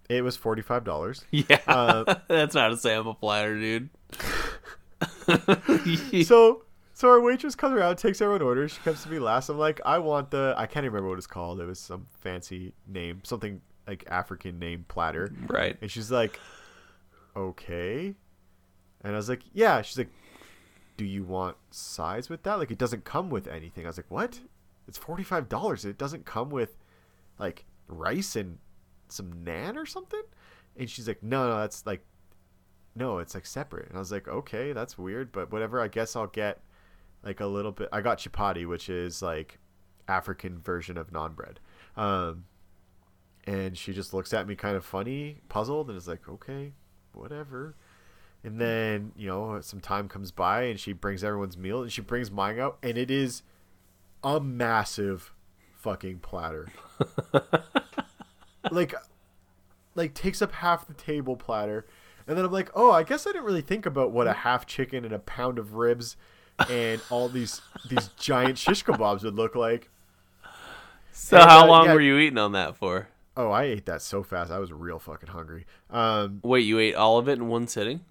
It 0.10 0.26
was 0.26 0.36
forty 0.36 0.62
five 0.62 0.84
dollars. 0.84 1.24
Yeah. 1.32 1.62
Uh, 1.66 2.16
That's 2.28 2.54
not 2.54 2.74
a 2.74 2.78
sample 2.78 3.14
platter, 3.14 3.58
dude. 3.58 3.90
so, 6.24 6.64
so 6.94 7.10
our 7.10 7.22
waitress 7.22 7.56
comes 7.56 7.74
around, 7.74 7.96
takes 7.98 8.22
everyone 8.22 8.42
orders. 8.42 8.74
She 8.74 8.80
comes 8.80 9.04
to 9.04 9.10
me 9.10 9.20
last. 9.20 9.50
I'm 9.50 9.58
like, 9.58 9.82
I 9.86 9.98
want 10.00 10.32
the. 10.32 10.54
I 10.58 10.66
can't 10.66 10.84
even 10.86 10.94
remember 10.94 11.10
what 11.10 11.18
it's 11.18 11.28
called. 11.28 11.60
It 11.60 11.66
was 11.66 11.80
some 11.80 12.08
fancy 12.20 12.74
name, 12.88 13.22
something 13.24 13.62
like 13.88 14.06
African 14.08 14.60
name 14.60 14.86
platter. 14.88 15.32
right. 15.48 15.78
And 15.82 15.90
she's 15.90 16.12
like, 16.12 16.40
okay. 17.36 18.16
And 19.04 19.14
I 19.14 19.16
was 19.16 19.30
like, 19.30 19.42
yeah. 19.54 19.82
She's 19.82 19.98
like, 19.98 20.12
do 20.98 21.06
you 21.06 21.24
want 21.24 21.58
sides 21.72 22.30
with 22.30 22.44
that? 22.44 22.56
Like, 22.56 22.72
it 22.72 22.78
doesn't 22.78 23.04
come 23.04 23.30
with 23.30 23.48
anything. 23.48 23.86
I 23.86 23.90
was 23.90 23.98
like, 23.98 24.10
what? 24.12 24.40
It's 24.88 24.98
forty 24.98 25.24
five 25.24 25.50
dollars. 25.50 25.86
It 25.86 25.98
doesn't 25.98 26.26
come 26.26 26.50
with 26.50 26.78
like 27.40 27.66
rice 27.88 28.36
and 28.36 28.58
some 29.08 29.34
naan 29.44 29.76
or 29.76 29.86
something. 29.86 30.22
And 30.78 30.90
she's 30.90 31.08
like, 31.08 31.22
no, 31.22 31.50
no, 31.50 31.58
that's 31.60 31.86
like, 31.86 32.06
no, 32.96 33.20
it's 33.20 33.34
like 33.34 33.46
separate. 33.46 33.88
And 33.90 33.98
I 33.98 34.00
was 34.00 34.12
like, 34.12 34.28
okay, 34.28 34.74
that's 34.74 34.98
weird, 34.98 35.32
but 35.32 35.52
whatever. 35.52 35.80
I 35.80 35.88
guess 35.88 36.16
I'll 36.16 36.28
get 36.28 36.62
like 37.24 37.40
a 37.40 37.46
little 37.46 37.72
bit. 37.72 37.90
I 37.92 38.02
got 38.02 38.20
chapati, 38.20 38.68
which 38.68 38.90
is 38.90 39.22
like 39.22 39.60
African 40.08 40.60
version 40.60 40.98
of 40.98 41.12
naan 41.12 41.36
bread. 41.36 41.60
Um, 41.96 42.46
and 43.46 43.78
she 43.78 43.94
just 43.94 44.14
looks 44.14 44.34
at 44.34 44.48
me 44.48 44.56
kind 44.56 44.76
of 44.76 44.86
funny, 44.86 45.38
puzzled, 45.50 45.90
and 45.90 45.98
is 45.98 46.08
like, 46.08 46.28
okay, 46.28 46.74
whatever. 47.14 47.76
And 48.44 48.60
then, 48.60 49.12
you 49.16 49.28
know, 49.28 49.60
some 49.62 49.80
time 49.80 50.08
comes 50.08 50.32
by 50.32 50.64
and 50.64 50.80
she 50.80 50.94
brings 50.94 51.24
everyone's 51.24 51.58
meal 51.58 51.82
and 51.82 51.92
she 51.92 52.02
brings 52.02 52.32
mine 52.32 52.60
out 52.60 52.78
and 52.82 52.98
it 52.98 53.12
is 53.12 53.44
a 54.24 54.40
massive 54.40 55.32
fucking 55.76 56.20
platter. 56.20 56.72
like 58.72 58.96
like 59.94 60.14
takes 60.14 60.42
up 60.42 60.52
half 60.54 60.88
the 60.88 60.94
table 60.94 61.36
platter. 61.36 61.86
And 62.28 62.38
then 62.38 62.46
I'm 62.46 62.52
like, 62.52 62.70
"Oh, 62.76 62.92
I 62.92 63.04
guess 63.04 63.26
I 63.28 63.32
didn't 63.32 63.46
really 63.46 63.62
think 63.62 63.86
about 63.86 64.12
what 64.12 64.28
a 64.28 64.34
half 64.34 64.66
chicken 64.66 65.06
and 65.06 65.14
a 65.14 65.20
pound 65.20 65.60
of 65.60 65.76
ribs 65.76 66.16
and 66.70 67.02
all 67.10 67.30
these 67.30 67.62
these 67.90 68.10
giant 68.18 68.58
shish 68.58 68.84
kebabs 68.84 69.24
would 69.24 69.36
look 69.36 69.56
like." 69.56 69.90
So 71.12 71.38
And, 71.38 71.50
how 71.50 71.64
uh, 71.66 71.68
long 71.68 71.86
yeah. 71.86 71.94
were 71.94 72.02
you 72.02 72.18
eating 72.18 72.38
on 72.38 72.54
that 72.54 72.76
for? 72.76 73.10
Oh, 73.36 73.50
I 73.50 73.64
ate 73.64 73.86
that 73.86 74.02
so 74.02 74.24
fast. 74.24 74.52
I 74.52 74.60
was 74.60 74.72
real 74.72 75.00
fucking 75.00 75.30
hungry. 75.30 75.66
Um, 75.90 76.42
Wait, 76.44 76.62
you 76.62 76.80
ate 76.80 76.96
all 76.96 77.18
of 77.18 77.28
it 77.30 77.34
in 77.34 77.48
one 77.48 77.68
sitting? 77.68 78.02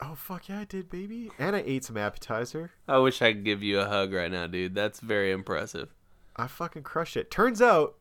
oh 0.00 0.14
fuck 0.14 0.48
yeah, 0.48 0.60
I 0.60 0.64
did, 0.64 0.90
baby. 0.90 1.30
And 1.38 1.54
I 1.56 1.62
ate 1.64 1.84
some 1.84 1.96
appetizer. 1.96 2.72
I 2.88 2.98
wish 2.98 3.22
I 3.22 3.32
could 3.32 3.44
give 3.44 3.62
you 3.62 3.80
a 3.80 3.86
hug 3.86 4.12
right 4.12 4.30
now, 4.30 4.46
dude. 4.46 4.74
That's 4.74 5.00
very 5.00 5.30
impressive. 5.30 5.94
I 6.36 6.48
fucking 6.48 6.82
crushed 6.82 7.16
it. 7.16 7.30
Turns 7.30 7.62
out 7.62 7.94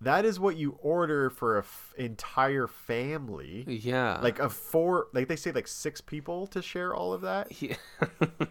that 0.00 0.24
is 0.24 0.40
what 0.40 0.56
you 0.56 0.78
order 0.80 1.30
for 1.30 1.56
a 1.56 1.60
f- 1.60 1.94
entire 1.96 2.66
family. 2.66 3.64
Yeah. 3.66 4.18
Like 4.20 4.38
a 4.38 4.48
four, 4.48 5.08
like 5.12 5.28
they 5.28 5.36
say, 5.36 5.52
like 5.52 5.68
six 5.68 6.00
people 6.00 6.46
to 6.48 6.62
share 6.62 6.94
all 6.94 7.12
of 7.12 7.20
that. 7.22 7.60
Yeah. 7.62 7.76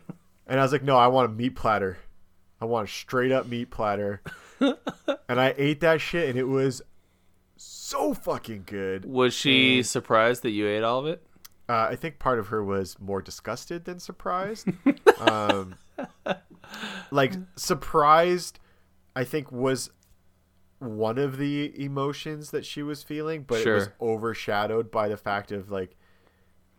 And 0.49 0.59
I 0.59 0.63
was 0.63 0.71
like, 0.71 0.83
no, 0.83 0.97
I 0.97 1.07
want 1.07 1.31
a 1.31 1.33
meat 1.33 1.55
platter. 1.55 1.99
I 2.59 2.65
want 2.65 2.89
a 2.89 2.91
straight 2.91 3.31
up 3.31 3.47
meat 3.47 3.69
platter. 3.69 4.21
and 4.59 5.39
I 5.39 5.53
ate 5.57 5.81
that 5.81 6.01
shit, 6.01 6.27
and 6.27 6.39
it 6.39 6.47
was 6.47 6.81
so 7.55 8.15
fucking 8.15 8.63
good. 8.65 9.05
Was 9.05 9.35
she 9.35 9.83
surprised 9.83 10.41
that 10.41 10.49
you 10.49 10.67
ate 10.67 10.83
all 10.83 10.99
of 10.99 11.05
it? 11.05 11.23
Uh, 11.69 11.87
I 11.91 11.95
think 11.95 12.17
part 12.17 12.39
of 12.39 12.47
her 12.47 12.63
was 12.63 12.99
more 12.99 13.21
disgusted 13.21 13.85
than 13.85 13.99
surprised. 13.99 14.67
um, 15.19 15.75
like 17.11 17.33
surprised, 17.55 18.59
I 19.15 19.25
think 19.25 19.51
was 19.51 19.91
one 20.79 21.17
of 21.17 21.37
the 21.37 21.73
emotions 21.83 22.51
that 22.51 22.65
she 22.65 22.81
was 22.81 23.03
feeling, 23.03 23.43
but 23.43 23.59
it 23.59 23.63
was 23.75 23.89
overshadowed 24.01 24.89
by 24.91 25.07
the 25.09 25.17
fact 25.17 25.51
of 25.51 25.69
like 25.69 25.95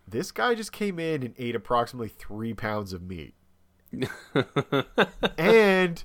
this 0.08 0.32
guy 0.32 0.54
just 0.54 0.72
came 0.72 0.98
in 0.98 1.22
and 1.22 1.34
ate 1.38 1.54
approximately 1.54 2.08
three 2.08 2.52
pounds 2.54 2.92
of 2.92 3.02
meat 3.02 3.34
and 5.38 6.04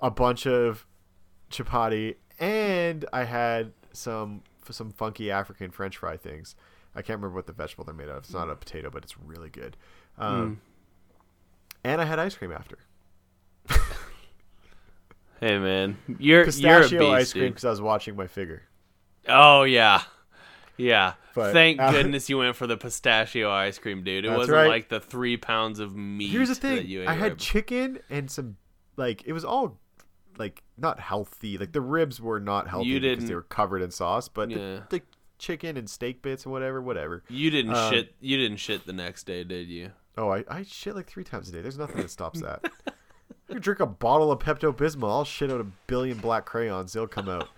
a 0.00 0.10
bunch 0.10 0.46
of 0.46 0.86
chapati, 1.50 2.16
and 2.38 3.04
I 3.12 3.24
had 3.24 3.72
some 3.92 4.42
some 4.70 4.90
funky 4.92 5.30
African 5.30 5.70
French 5.70 5.96
fry 5.98 6.16
things. 6.16 6.54
I 6.94 7.02
can't 7.02 7.18
remember 7.18 7.36
what 7.36 7.46
the 7.46 7.52
vegetable 7.52 7.84
they're 7.84 7.94
made 7.94 8.08
out 8.08 8.16
of. 8.18 8.24
It's 8.24 8.32
not 8.34 8.50
a 8.50 8.54
potato, 8.54 8.90
but 8.90 9.02
it's 9.02 9.18
really 9.18 9.48
good. 9.48 9.76
Um, 10.18 10.60
And 11.84 12.00
I 12.00 12.04
had 12.04 12.18
ice 12.18 12.34
cream 12.36 12.52
after 12.52 12.78
Hey 15.42 15.58
man, 15.58 15.98
you're 16.20 16.44
pistachio 16.44 17.02
you're 17.02 17.14
a 17.14 17.16
ice 17.16 17.32
cream 17.32 17.48
because 17.48 17.64
I 17.64 17.70
was 17.70 17.80
watching 17.80 18.14
my 18.14 18.28
figure. 18.28 18.62
Oh 19.26 19.64
yeah, 19.64 20.02
yeah. 20.76 21.14
But, 21.34 21.52
Thank 21.52 21.80
uh, 21.80 21.90
goodness 21.90 22.30
you 22.30 22.38
went 22.38 22.54
for 22.54 22.68
the 22.68 22.76
pistachio 22.76 23.50
ice 23.50 23.76
cream, 23.76 24.04
dude. 24.04 24.24
It 24.24 24.30
wasn't 24.30 24.54
right. 24.54 24.68
like 24.68 24.88
the 24.88 25.00
three 25.00 25.36
pounds 25.36 25.80
of 25.80 25.96
meat. 25.96 26.30
Here's 26.30 26.46
the 26.46 26.54
That 26.54 26.60
thing: 26.60 26.86
you 26.86 27.02
ate 27.02 27.08
I 27.08 27.14
had 27.14 27.32
right 27.32 27.38
chicken 27.38 27.98
and 28.08 28.30
some 28.30 28.56
like 28.96 29.24
it 29.26 29.32
was 29.32 29.44
all 29.44 29.80
like 30.38 30.62
not 30.78 31.00
healthy. 31.00 31.58
Like 31.58 31.72
the 31.72 31.80
ribs 31.80 32.20
were 32.20 32.38
not 32.38 32.68
healthy 32.68 33.00
because 33.00 33.24
they 33.24 33.34
were 33.34 33.42
covered 33.42 33.82
in 33.82 33.90
sauce, 33.90 34.28
but 34.28 34.48
the- 34.48 34.84
the, 34.90 35.02
chicken 35.38 35.76
and 35.76 35.90
steak 35.90 36.22
bits 36.22 36.44
and 36.44 36.52
whatever, 36.52 36.80
whatever. 36.80 37.24
You 37.28 37.50
didn't 37.50 37.74
Um, 37.74 37.92
shit. 37.92 38.14
You 38.20 38.36
didn't 38.36 38.58
shit 38.58 38.86
the 38.86 38.92
next 38.92 39.24
day, 39.24 39.42
did 39.42 39.66
you? 39.66 39.90
Oh, 40.16 40.30
I, 40.30 40.44
I 40.48 40.62
shit 40.62 40.94
like 40.94 41.08
three 41.08 41.24
times 41.24 41.48
a 41.48 41.52
day. 41.52 41.62
There's 41.62 41.78
nothing 41.78 41.96
that 41.96 42.10
stops 42.10 42.40
that. 42.42 42.70
you 43.48 43.58
drink 43.58 43.80
a 43.80 43.86
bottle 43.86 44.30
of 44.32 44.38
Pepto 44.38 44.74
Bismol, 44.74 45.10
I'll 45.10 45.24
shit 45.24 45.50
out 45.50 45.60
a 45.60 45.66
billion 45.86 46.18
black 46.18 46.46
crayons. 46.46 46.92
They'll 46.92 47.06
come 47.06 47.28
out. 47.28 47.48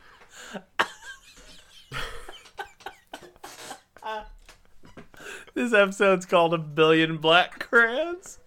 This 5.55 5.73
episode's 5.73 6.27
called 6.27 6.53
"A 6.53 6.59
Billion 6.59 7.17
Black 7.19 7.69
Crayons." 7.71 8.41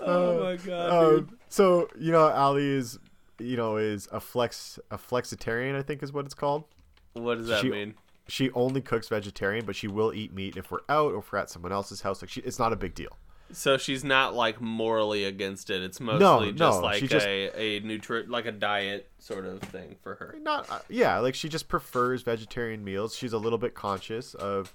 oh 0.00 0.42
my 0.42 0.56
god. 0.56 1.14
Um, 1.14 1.38
so 1.48 1.88
you 1.98 2.10
know, 2.12 2.28
Ali 2.28 2.66
is, 2.66 2.98
you 3.38 3.56
know, 3.56 3.76
is 3.76 4.08
a 4.10 4.20
flex 4.20 4.78
a 4.90 4.98
flexitarian. 4.98 5.76
I 5.76 5.82
think 5.82 6.02
is 6.02 6.12
what 6.12 6.24
it's 6.24 6.34
called. 6.34 6.64
What 7.12 7.38
does 7.38 7.46
that 7.46 7.62
she- 7.62 7.70
mean? 7.70 7.94
She 8.28 8.50
only 8.52 8.80
cooks 8.80 9.08
vegetarian, 9.08 9.64
but 9.64 9.74
she 9.74 9.88
will 9.88 10.12
eat 10.14 10.32
meat 10.32 10.56
if 10.56 10.70
we're 10.70 10.78
out 10.88 11.12
or 11.14 11.18
if 11.18 11.32
we're 11.32 11.40
at 11.40 11.50
someone 11.50 11.72
else's 11.72 12.02
house. 12.02 12.22
Like 12.22 12.30
she, 12.30 12.40
it's 12.42 12.60
not 12.60 12.72
a 12.72 12.76
big 12.76 12.94
deal. 12.94 13.16
So 13.52 13.76
she's 13.78 14.04
not 14.04 14.34
like 14.34 14.60
morally 14.60 15.24
against 15.24 15.70
it. 15.70 15.82
It's 15.82 16.00
mostly 16.00 16.52
just 16.52 16.80
no, 16.80 16.84
like 16.84 17.00
she 17.00 17.08
just- 17.08 17.26
a 17.26 17.50
a 17.54 17.80
nutri 17.80 18.28
like 18.28 18.46
a 18.46 18.52
diet 18.52 19.10
sort 19.18 19.44
of 19.44 19.60
thing 19.60 19.96
for 20.02 20.14
her. 20.16 20.36
Not 20.40 20.70
uh, 20.70 20.80
yeah, 20.88 21.18
like 21.18 21.34
she 21.34 21.48
just 21.48 21.68
prefers 21.68 22.22
vegetarian 22.22 22.84
meals. 22.84 23.16
She's 23.16 23.32
a 23.32 23.38
little 23.38 23.58
bit 23.58 23.74
conscious 23.74 24.34
of 24.34 24.74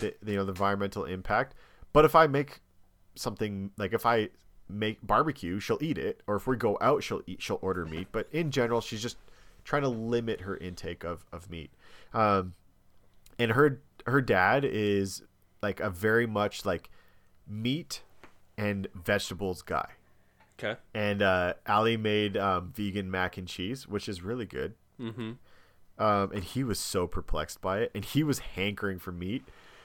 the 0.00 0.14
the, 0.22 0.32
you 0.32 0.38
know 0.38 0.44
the 0.44 0.52
environmental 0.52 1.04
impact. 1.04 1.54
But 1.92 2.04
if 2.04 2.14
I 2.14 2.26
make 2.26 2.60
something 3.14 3.70
like 3.76 3.92
if 3.92 4.04
I 4.04 4.28
make 4.68 4.98
barbecue, 5.06 5.60
she'll 5.60 5.78
eat 5.80 5.98
it, 5.98 6.22
or 6.26 6.36
if 6.36 6.46
we 6.46 6.56
go 6.56 6.76
out, 6.80 7.02
she'll 7.02 7.22
eat 7.26 7.42
she'll 7.42 7.58
order 7.62 7.84
meat. 7.84 8.08
But 8.12 8.28
in 8.32 8.50
general, 8.50 8.80
she's 8.80 9.02
just 9.02 9.16
trying 9.64 9.82
to 9.82 9.88
limit 9.88 10.42
her 10.42 10.56
intake 10.56 11.04
of 11.04 11.24
of 11.32 11.50
meat. 11.50 11.70
Um, 12.12 12.54
and 13.38 13.52
her 13.52 13.80
her 14.06 14.20
dad 14.20 14.64
is 14.64 15.22
like 15.62 15.80
a 15.80 15.90
very 15.90 16.26
much 16.26 16.64
like 16.64 16.90
meat 17.48 18.02
and 18.58 18.86
vegetables 18.94 19.62
guy 19.62 19.90
Okay. 20.58 20.76
and 20.94 21.20
uh, 21.22 21.54
Ali 21.66 21.96
made 21.98 22.36
um, 22.36 22.72
vegan 22.74 23.10
mac 23.10 23.36
and 23.36 23.46
cheese, 23.46 23.86
which 23.86 24.08
is 24.08 24.22
really 24.22 24.46
good. 24.46 24.74
Mm-hmm. 25.00 25.32
Um, 25.98 26.32
and 26.32 26.42
he 26.42 26.64
was 26.64 26.78
so 26.80 27.06
perplexed 27.06 27.60
by 27.60 27.80
it, 27.80 27.90
and 27.94 28.04
he 28.04 28.22
was 28.24 28.38
hankering 28.38 28.98
for 28.98 29.12
meat, 29.12 29.44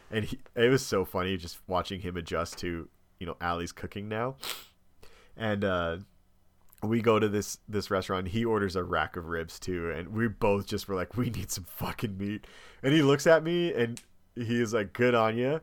and 0.09 0.26
he, 0.26 0.39
it 0.55 0.69
was 0.69 0.86
so 0.86 1.03
funny 1.05 1.36
just 1.38 1.59
watching 1.67 2.01
him 2.01 2.15
adjust 2.17 2.57
to 2.59 2.88
you 3.19 3.28
know 3.28 3.36
Ali's 3.41 3.72
cooking 3.74 4.07
now. 4.09 4.36
And 5.38 5.63
uh, 5.65 5.97
we 6.84 7.01
go 7.01 7.19
to 7.19 7.28
this 7.30 7.57
this 7.67 7.91
restaurant. 7.91 8.30
He 8.30 8.43
orders 8.45 8.76
a 8.76 8.84
rack 8.84 9.15
of 9.17 9.28
ribs 9.28 9.59
too, 9.59 9.91
and 9.91 10.09
we 10.09 10.28
both 10.28 10.67
just 10.67 10.88
were 10.88 10.95
like, 10.95 11.15
"We 11.17 11.30
need 11.30 11.51
some 11.51 11.65
fucking 11.65 12.17
meat." 12.17 12.45
And 12.84 12.93
he 12.93 13.01
looks 13.01 13.28
at 13.28 13.43
me, 13.43 13.74
and 13.74 14.01
he 14.36 14.61
is 14.61 14.74
like, 14.74 14.93
"Good 14.93 15.15
on 15.15 15.38
you," 15.38 15.59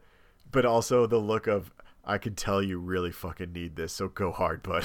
but 0.50 0.64
also 0.66 1.06
the 1.06 1.18
look 1.18 1.46
of. 1.46 1.72
I 2.08 2.16
can 2.18 2.34
tell 2.34 2.62
you 2.62 2.78
really 2.78 3.12
fucking 3.12 3.52
need 3.52 3.76
this, 3.76 3.92
so 3.92 4.08
go 4.08 4.32
hard, 4.32 4.62
bud. 4.62 4.82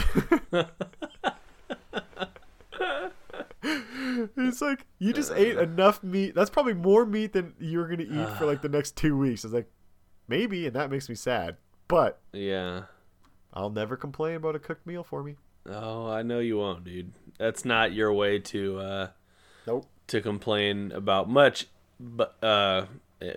it's 4.37 4.61
like 4.61 4.85
you 4.99 5.13
just 5.13 5.31
ate 5.31 5.57
enough 5.57 6.03
meat. 6.03 6.35
That's 6.35 6.49
probably 6.49 6.73
more 6.73 7.05
meat 7.05 7.33
than 7.33 7.53
you're 7.59 7.87
gonna 7.87 8.03
eat 8.03 8.37
for 8.37 8.45
like 8.45 8.61
the 8.61 8.69
next 8.77 8.95
two 8.97 9.17
weeks. 9.17 9.43
It's 9.45 9.53
like 9.53 9.69
maybe, 10.27 10.67
and 10.67 10.75
that 10.75 10.91
makes 10.91 11.09
me 11.09 11.15
sad. 11.15 11.57
But 11.87 12.19
Yeah. 12.31 12.83
I'll 13.53 13.69
never 13.69 13.95
complain 13.95 14.35
about 14.35 14.55
a 14.55 14.59
cooked 14.59 14.85
meal 14.87 15.03
for 15.03 15.21
me. 15.23 15.35
Oh, 15.69 16.07
I 16.09 16.23
know 16.23 16.39
you 16.39 16.57
won't, 16.57 16.83
dude. 16.83 17.11
That's 17.37 17.63
not 17.63 17.93
your 17.93 18.11
way 18.11 18.39
to 18.39 18.79
uh 18.79 19.07
Nope. 19.67 19.85
to 20.07 20.21
complain 20.21 20.91
about 20.91 21.29
much, 21.29 21.67
but 21.99 22.35
uh, 22.43 22.87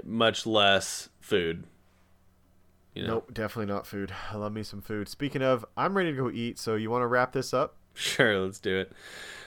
much 0.04 0.44
less 0.46 1.08
food. 1.20 1.64
You 2.96 3.02
know? 3.02 3.14
Nope, 3.14 3.34
definitely 3.34 3.72
not 3.72 3.86
food. 3.86 4.12
I 4.32 4.36
love 4.36 4.52
me 4.52 4.62
some 4.62 4.80
food. 4.80 5.08
Speaking 5.08 5.42
of, 5.42 5.64
I'm 5.76 5.96
ready 5.96 6.10
to 6.12 6.16
go 6.16 6.30
eat. 6.30 6.58
So 6.58 6.74
you 6.74 6.90
want 6.90 7.02
to 7.02 7.06
wrap 7.06 7.32
this 7.32 7.52
up? 7.54 7.76
Sure, 7.98 8.38
let's 8.40 8.58
do 8.58 8.80
it. 8.80 8.92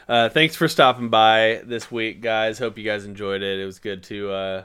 Uh, 0.08 0.28
thanks 0.28 0.56
for 0.56 0.68
stopping 0.68 1.10
by 1.10 1.62
this 1.66 1.92
week, 1.92 2.20
guys. 2.20 2.58
Hope 2.58 2.80
you 2.80 2.84
guys 2.84 3.06
enjoyed 3.06 3.44
it. 3.44 3.60
It 3.60 3.66
was 3.66 3.78
good 3.78 4.02
to 4.06 4.32
uh, 4.32 4.64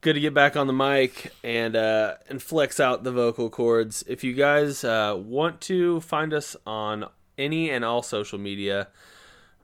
good 0.00 0.14
to 0.14 0.20
get 0.20 0.32
back 0.32 0.56
on 0.56 0.66
the 0.66 0.72
mic 0.72 1.30
and 1.44 1.76
uh, 1.76 2.14
and 2.30 2.42
flex 2.42 2.80
out 2.80 3.04
the 3.04 3.12
vocal 3.12 3.50
cords. 3.50 4.02
If 4.08 4.24
you 4.24 4.32
guys 4.32 4.82
uh, 4.82 5.14
want 5.18 5.60
to 5.62 6.00
find 6.00 6.32
us 6.32 6.56
on 6.66 7.04
any 7.36 7.70
and 7.70 7.84
all 7.84 8.02
social 8.02 8.38
media 8.38 8.88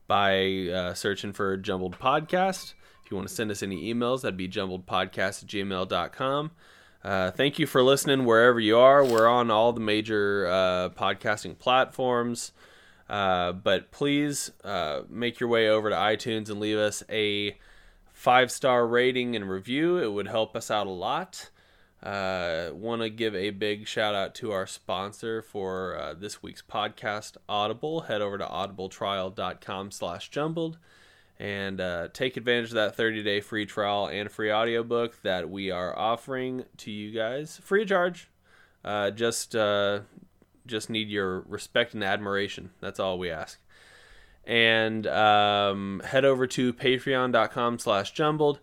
by 0.07 0.69
uh, 0.69 0.95
searching 0.95 1.33
for 1.33 1.57
Jumbled 1.57 1.99
Podcast. 1.99 2.75
If 3.05 3.11
you 3.11 3.17
want 3.17 3.29
to 3.29 3.35
send 3.35 3.51
us 3.51 3.63
any 3.63 3.93
emails, 3.93 4.23
that'd 4.23 4.37
be 4.37 4.49
jumbledpodcast 4.49 5.43
at 5.43 5.49
gmail.com. 5.49 6.51
Uh, 7.05 7.31
thank 7.31 7.59
you 7.59 7.67
for 7.67 7.83
listening 7.83 8.25
wherever 8.25 8.59
you 8.59 8.79
are. 8.79 9.05
We're 9.05 9.29
on 9.29 9.51
all 9.51 9.75
the 9.75 9.81
major 9.81 10.47
uh, 10.47 10.89
podcasting 10.89 11.59
platforms. 11.59 12.53
Uh, 13.11 13.53
but 13.53 13.91
please 13.91 14.51
uh, 14.65 15.03
make 15.11 15.39
your 15.39 15.51
way 15.51 15.69
over 15.69 15.91
to 15.91 15.97
iTunes 15.97 16.49
and 16.49 16.59
leave 16.59 16.79
us 16.79 17.03
a 17.11 17.59
five 18.15 18.51
star 18.51 18.87
rating 18.87 19.37
and 19.37 19.51
review. 19.51 19.99
It 19.99 20.13
would 20.13 20.29
help 20.29 20.57
us 20.57 20.71
out 20.71 20.87
a 20.87 20.91
lot. 20.91 21.51
Uh, 22.03 22.71
Want 22.73 23.03
to 23.03 23.11
give 23.11 23.35
a 23.35 23.51
big 23.51 23.87
shout 23.87 24.15
out 24.15 24.35
to 24.37 24.53
our 24.53 24.67
sponsor 24.67 25.43
for 25.43 26.17
this 26.19 26.43
week's 26.43 26.63
podcast, 26.63 27.37
Audible. 27.49 28.03
Head 28.03 28.23
over 28.23 28.39
to 28.39 28.47
audibletrial.com 28.47 29.91
slash 29.91 30.31
and 31.45 31.79
uh, 31.79 32.09
take 32.15 32.39
advantage 32.39 32.71
of 32.71 32.77
that 32.77 32.97
30 32.97 33.23
day 33.23 33.39
free 33.43 33.67
trial 33.67 34.07
and 34.07 34.31
free 34.31 34.51
audiobook 34.51 35.21
that 35.21 35.51
we 35.51 35.71
are 35.71 35.97
offering 35.99 36.65
to 36.79 36.91
you 36.91 37.11
guys 37.11 37.61
free 37.63 37.83
of 37.83 37.89
charge. 37.89 38.31
Uh, 38.83 39.11
just 39.11 39.55
uh, 39.55 40.01
just 40.67 40.89
need 40.89 41.11
your 41.11 41.41
respect 41.41 41.93
and 41.93 42.03
admiration. 42.03 42.71
That's 42.81 42.99
all 42.99 43.19
we 43.19 43.31
ask. 43.31 43.61
And 44.47 45.07
um, 45.07 46.01
head 46.03 46.25
over 46.25 46.47
to 46.47 46.73
patreon.com 46.73 47.79
slash 47.79 48.13
jumbled. 48.13 48.61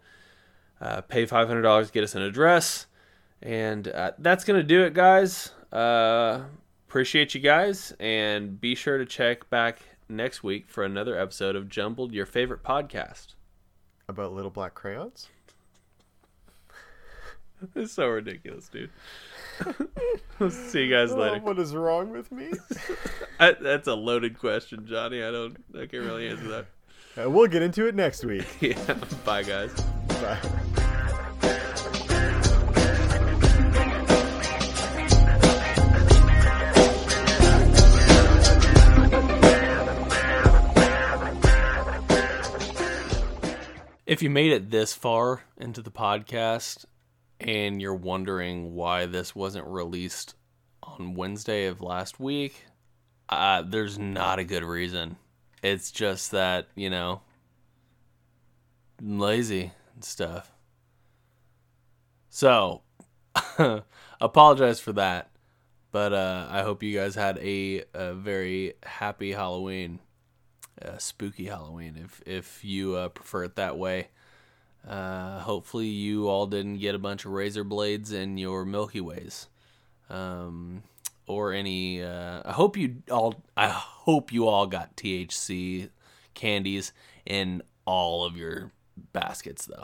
Uh, 0.80 1.02
pay 1.02 1.28
$500 1.28 1.92
get 1.92 2.04
us 2.04 2.16
an 2.16 2.24
address. 2.24 2.88
And 3.44 3.88
uh, 3.88 4.14
that's 4.18 4.44
going 4.44 4.60
to 4.60 4.66
do 4.66 4.84
it, 4.84 4.96
guys. 4.96 5.52
Uh, 5.72 6.42
appreciate 6.88 7.36
you 7.36 7.42
guys. 7.42 7.94
And 8.00 8.60
be 8.60 8.74
sure 8.74 8.98
to 8.98 9.06
check 9.06 9.52
back 9.52 9.82
next 10.12 10.44
week 10.44 10.70
for 10.70 10.84
another 10.84 11.18
episode 11.18 11.56
of 11.56 11.70
Jumbled, 11.70 12.14
your 12.14 12.26
favorite 12.26 12.64
podcast. 12.64 13.34
About 14.08 14.34
little 14.34 14.52
black 14.52 14.74
crayons? 14.76 15.28
It's 17.76 17.94
so 17.94 18.08
ridiculous, 18.08 18.70
dude. 18.70 18.90
See 20.52 20.86
you 20.86 20.90
guys 20.90 21.14
later. 21.14 21.36
Oh, 21.36 21.46
what 21.46 21.60
is 21.60 21.76
wrong 21.76 22.10
with 22.10 22.32
me? 22.32 22.52
I, 23.40 23.52
that's 23.52 23.88
a 23.88 23.94
loaded 23.94 24.40
question, 24.40 24.88
Johnny. 24.88 25.22
I 25.22 25.30
don't. 25.30 25.64
I 25.76 25.86
can't 25.86 26.04
really 26.04 26.28
answer 26.28 26.48
that. 26.48 26.66
Uh, 27.24 27.30
we'll 27.30 27.46
get 27.46 27.62
into 27.62 27.86
it 27.86 27.94
next 27.94 28.26
week. 28.26 28.48
Yeah. 28.62 28.96
Bye, 29.24 29.44
guys. 29.44 29.72
Bye. 30.08 30.88
If 44.12 44.22
you 44.22 44.30
made 44.30 44.52
it 44.52 44.72
this 44.72 44.94
far 44.94 45.44
into 45.56 45.82
the 45.82 45.90
podcast 45.90 46.84
and 47.40 47.82
you're 47.82 47.96
wondering 47.96 48.76
why 48.76 49.06
this 49.06 49.34
wasn't 49.34 49.66
released 49.68 50.36
on 50.84 51.14
Wednesday 51.14 51.68
of 51.68 51.80
last 51.80 52.20
week, 52.20 52.66
uh, 53.30 53.62
there's 53.62 53.98
not 53.98 54.38
a 54.38 54.44
good 54.44 54.66
reason. 54.66 55.16
It's 55.64 55.92
just 55.92 56.32
that, 56.32 56.68
you 56.76 56.90
know, 56.90 57.22
I'm 59.00 59.18
lazy 59.18 59.72
and 59.94 60.04
stuff. 60.04 60.52
So, 62.30 62.82
apologize 64.20 64.82
for 64.82 64.92
that. 64.92 65.32
But 65.94 66.12
uh, 66.12 66.48
I 66.50 66.64
hope 66.64 66.84
you 66.84 67.00
guys 67.00 67.16
had 67.16 67.38
a, 67.38 67.86
a 67.94 68.14
very 68.14 68.74
happy 68.84 69.32
Halloween 69.32 70.02
uh, 70.84 70.98
spooky 70.98 71.46
Halloween 71.46 71.98
if 72.04 72.22
if 72.26 72.64
you 72.64 72.96
uh, 72.96 73.10
prefer 73.10 73.44
it 73.46 73.56
that 73.56 73.78
way. 73.78 74.10
Uh, 74.88 75.40
hopefully, 75.40 75.88
you 75.88 76.28
all 76.28 76.48
didn't 76.48 76.80
get 76.80 76.96
a 76.96 77.00
bunch 77.00 77.26
of 77.26 77.32
razor 77.32 77.64
blades 77.64 78.12
in 78.12 78.38
your 78.38 78.66
Milky 78.66 79.02
Ways, 79.02 79.48
um, 80.10 80.82
or 81.28 81.54
any. 81.54 82.04
Uh, 82.04 82.42
I 82.44 82.52
hope 82.52 82.78
you 82.78 83.04
all. 83.12 83.44
I 83.56 83.68
hope 83.70 84.32
you 84.32 84.48
all 84.48 84.66
got 84.66 84.96
THC 84.98 85.90
candies 86.34 86.94
in 87.26 87.62
all 87.86 88.26
of 88.26 88.38
your 88.38 88.72
baskets, 89.14 89.66
though. 89.66 89.76